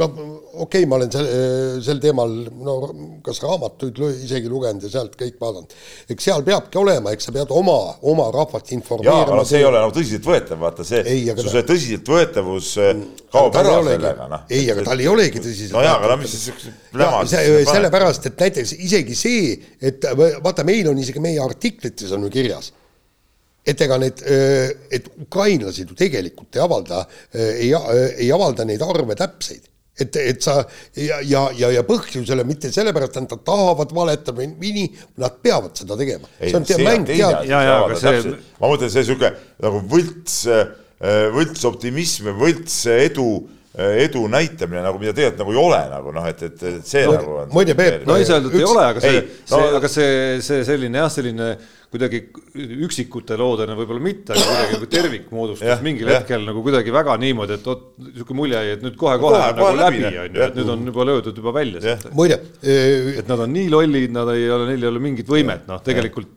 [0.00, 1.28] noh, okei okay,, ma olen sel,
[1.84, 2.32] sel teemal
[2.64, 2.74] no
[3.24, 5.72] kas raamatuid isegi lugenud ja sealt kõik vaadanud.
[6.12, 7.76] eks seal peabki olema, eks sa pead oma,
[8.12, 9.14] oma rahvast informeerima.
[9.16, 12.68] jaa, aga noh, see ei ole nagu tõsiseltvõetav, vaata see, su see tõsiseltvõetavus
[13.32, 14.44] kaob ära sellega, noh.
[14.52, 15.74] ei, aga tal ei olegi tõsiselt.
[15.78, 20.08] no jaa, aga no mis siis siukse pläma sellepärast, et näiteks isegi see, et
[20.44, 22.72] vaata, meil on isegi meie artiklites on ju kirjas,
[23.64, 24.20] et ega need,
[24.92, 29.71] et ukrainlased ju tegelikult ei avalda, ei, ei avalda neid arve täpseid
[30.04, 30.58] et, et sa
[30.96, 34.90] ja, ja, ja, ja põhjusele mitte sellepärast, et nad tahavad valetada või nii,
[35.22, 36.30] nad peavad seda tegema.
[36.40, 37.98] see on see mäng teadmine.
[38.02, 38.36] See...
[38.60, 40.38] ma mõtlen, see sihuke nagu võlts,
[41.38, 43.28] võltsoptimism ja võlts edu
[43.72, 47.14] edu näitamine nagu, mida tegelikult nagu ei ole nagu noh, et, et, et see no,
[47.16, 47.52] nagu on.
[47.54, 48.02] muide, Peep.
[48.04, 50.10] no ei saa öelda, et ei ole, aga see, see no,, aga see,
[50.44, 51.46] see selline jah, selline
[51.92, 52.22] kuidagi
[52.86, 56.20] üksikute loodena võib-olla mitte, aga kuidagi nagu tervikmoodustus mingil ja.
[56.20, 59.72] hetkel nagu kuidagi väga niimoodi, et vot niisugune mulje jäi, et nüüd kohe-kohe on nagu
[59.76, 61.96] läbi, on ju, et nüüd on juba löödud juba välja.
[62.16, 62.40] muide.
[62.62, 66.32] et nad on nii lollid, nad ei ole, neil ei ole mingit võimet, noh, tegelikult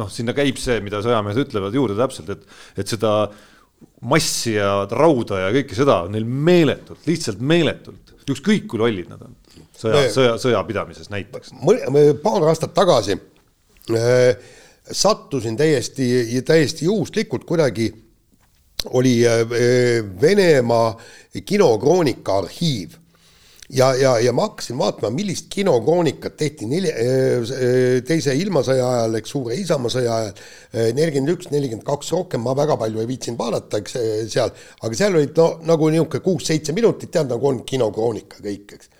[0.00, 3.12] noh, sinna käib see, mida sõjamehed ütlevad juurde täpselt, et, et seda
[4.08, 9.22] massi ja rauda ja kõike seda on neil meeletult, lihtsalt meeletult, ükskõik kui lollid nad
[9.28, 9.36] on
[9.76, 11.52] sõja, sõja, sõjapidamises näiteks.
[12.22, 14.46] paar aastat tagasi äh,
[14.92, 17.92] sattusin täiesti, täiesti juhuslikult kuidagi
[18.90, 19.48] oli äh,
[20.20, 21.00] Venemaa
[21.44, 22.90] kinokroonika arhiiv.
[23.70, 29.32] Ja, ja, ja ma hakkasin vaatama, millist kinokroonikat tehti nelja, äh, teise ilmasõja ajal, eks
[29.34, 30.36] suure Isamaasõja ajal,
[30.70, 33.96] äh, nelikümmend üks, nelikümmend kaks, rohkem ma väga palju ei viitsinud vaadata, eks
[34.30, 34.54] seal,
[34.86, 38.94] aga seal olid no nagu niisugune kuus-seitse minutit, tead, nagu on kinokroonika kõik, eks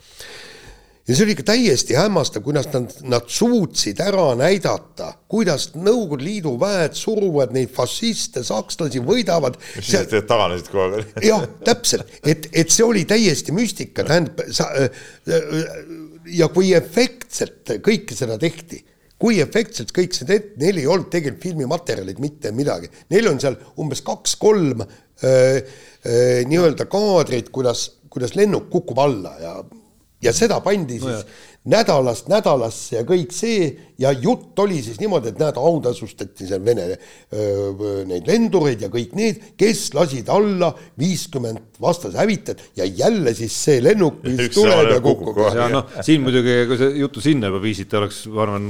[1.06, 6.56] ja see oli ikka täiesti hämmastav, kuidas nad, nad suutsid ära näidata, kuidas Nõukogude Liidu
[6.60, 9.58] väed suruvad neid fašiste, sakslasi, võidavad.
[9.76, 11.14] mis siis, et taganesid kogu aeg?
[11.26, 14.68] jah, täpselt, et, et see oli täiesti müstika, tähendab, sa
[16.34, 18.82] ja kui efektselt kõike seda tehti,
[19.20, 23.56] kui efektselt kõik see tehti, neil ei olnud tegelikult filmimaterjalid mitte midagi, neil on seal
[23.78, 24.82] umbes kaks-kolm
[26.46, 29.54] nii-öelda kaadrit, kuidas, kuidas lennuk kukub alla ja
[30.26, 33.68] ja seda pandi siis no nädalast nädalasse ja kõik see.
[33.96, 39.14] Ja jutt oli siis niimoodi, et näed, autasustati seal Vene öö, neid lendureid ja kõik
[39.16, 40.68] need, kes lasid alla
[41.00, 45.40] viiskümmend vastase hävitajat ja jälle siis see lennuk, mis tuleb ja kukub.
[45.54, 48.68] ja noh, siin muidugi, kui see juttu sinna juba viisite, oleks, ma arvan,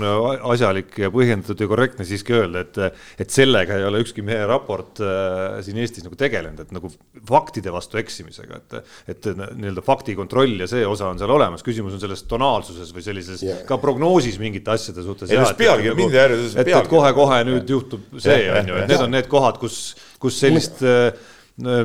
[0.52, 5.02] asjalik ja põhjendatud ja korrektne siiski öelda, et et sellega ei ole ükski meie raport
[5.02, 6.90] äh, siin Eestis nagu tegelenud, et nagu
[7.26, 12.02] faktide vastu eksimisega, et et nii-öelda faktikontroll ja see osa on seal olemas, küsimus on
[12.02, 13.64] selles tonaalsuses arvamuses või sellises yeah.
[13.66, 15.30] ka prognoosis mingite asjade suhtes.
[15.56, 16.38] pealkiri nagu, mind ei häiri.
[16.54, 20.38] et, et kohe-kohe nüüd juhtub see on ju, et need on need kohad, kus, kus
[20.40, 21.10] sellist äh,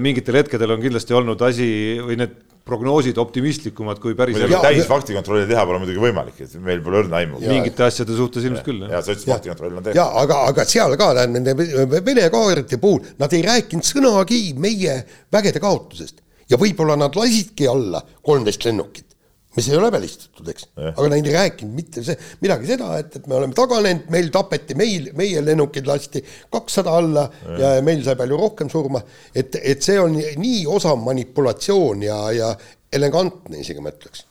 [0.04, 1.68] mingitel hetkedel on kindlasti olnud asi
[2.04, 7.00] või need prognoosid optimistlikumad kui päris täis faktikontrolli teha pole muidugi võimalik, et meil pole
[7.02, 7.40] õrna aimu.
[7.42, 8.84] mingite asjade suhtes ilmselt küll.
[8.86, 9.98] ja sa ütlesid, faktikontroll on tehtud.
[9.98, 15.00] ja aga, aga seal ka nende Vene kaadrite puhul nad ei rääkinud sõnagi meie
[15.34, 16.22] vägede kaotusest
[16.52, 19.11] ja võib-olla nad lasidki alla kolmteist lennukit
[19.56, 23.28] mis ei ole välistatud, eks, aga nad ei rääkinud mitte see, midagi seda, et, et
[23.28, 26.24] me oleme taganenud, meil tapeti, meil, meie lennukid lasti
[26.54, 27.26] kakssada alla
[27.60, 29.04] ja, ja meil sai palju rohkem surma,
[29.36, 32.52] et, et see on nii osav manipulatsioon ja, ja
[32.96, 34.26] elegantne isegi ma ütleks.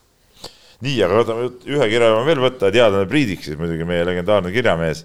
[0.80, 5.05] nii, aga võtame ühe kirja veel võtta, teadlane Priidik siis muidugi meie legendaarne kirjamees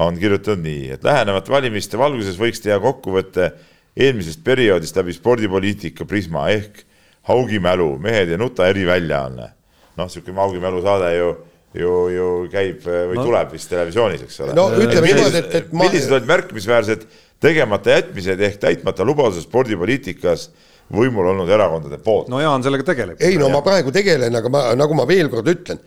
[0.00, 3.52] on kirjutanud nii, et lähenevate valimiste valguses võiks teha kokkuvõtte
[4.00, 6.86] eelmisest perioodist läbi spordipoliitika prisma ehk
[7.28, 9.52] Haugi mälu, mehed ei nuta eriväljaanne.
[9.96, 11.30] noh, niisugune Haugi mälu saade ju
[11.74, 13.26] ju, ju käib või no.
[13.28, 14.56] tuleb vist televisioonis, eks ole.
[14.58, 15.84] no ütleme niimoodi, et, et ma...
[15.86, 17.06] millised olid märkimisväärsed
[17.42, 20.48] tegemata jätmised ehk täitmata lubadused spordipoliitikas
[20.90, 22.28] võimul olnud erakondade poolt?
[22.32, 23.22] no Jaan sellega tegeleb.
[23.22, 25.82] ei no ma praegu tegelen, aga ma, nagu ma veel kord ütlen,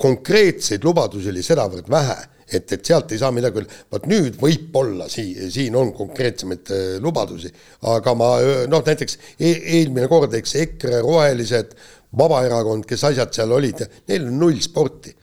[0.00, 2.16] konkreetseid lubadusi oli sedavõrd vähe
[2.56, 6.82] et, et sealt ei saa midagi öelda, vot nüüd võib-olla siin, siin on konkreetsemaid äh,
[7.02, 7.52] lubadusi,
[7.92, 8.32] aga ma
[8.70, 11.74] noh, näiteks e eelmine kord, eks EKRE, Rohelised,
[12.18, 15.14] Vabaerakond, kes asjad seal olid, neil on null sporti.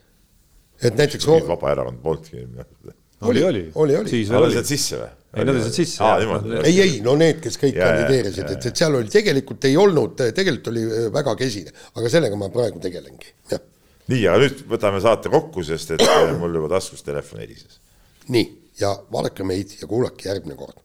[0.82, 2.46] et näiteks Vabaerakond polnudki
[3.22, 4.10] oli, oli, oli, oli.
[4.10, 4.66] siis veel oli.
[4.66, 5.14] sisse või?
[5.38, 6.12] ei, nad olid sisse.
[6.64, 10.70] ei, ei, no need, kes kõik kandideerisid, et, et seal oli tegelikult ei olnud, tegelikult
[10.74, 13.66] oli äh, väga kesine, aga sellega ma praegu tegelengi, jah
[14.12, 17.80] nii, aga nüüd võtame saate kokku, sest et äh, mul juba taskus telefon helises.
[18.28, 18.48] nii,
[18.80, 20.80] ja vaadake meid ja kuulake järgmine kord.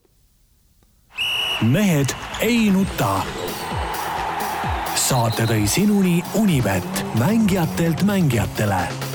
[1.63, 3.15] mehed ei nuta.
[4.97, 9.12] saate tõi sinuni Unibet, mängijatelt mängijatele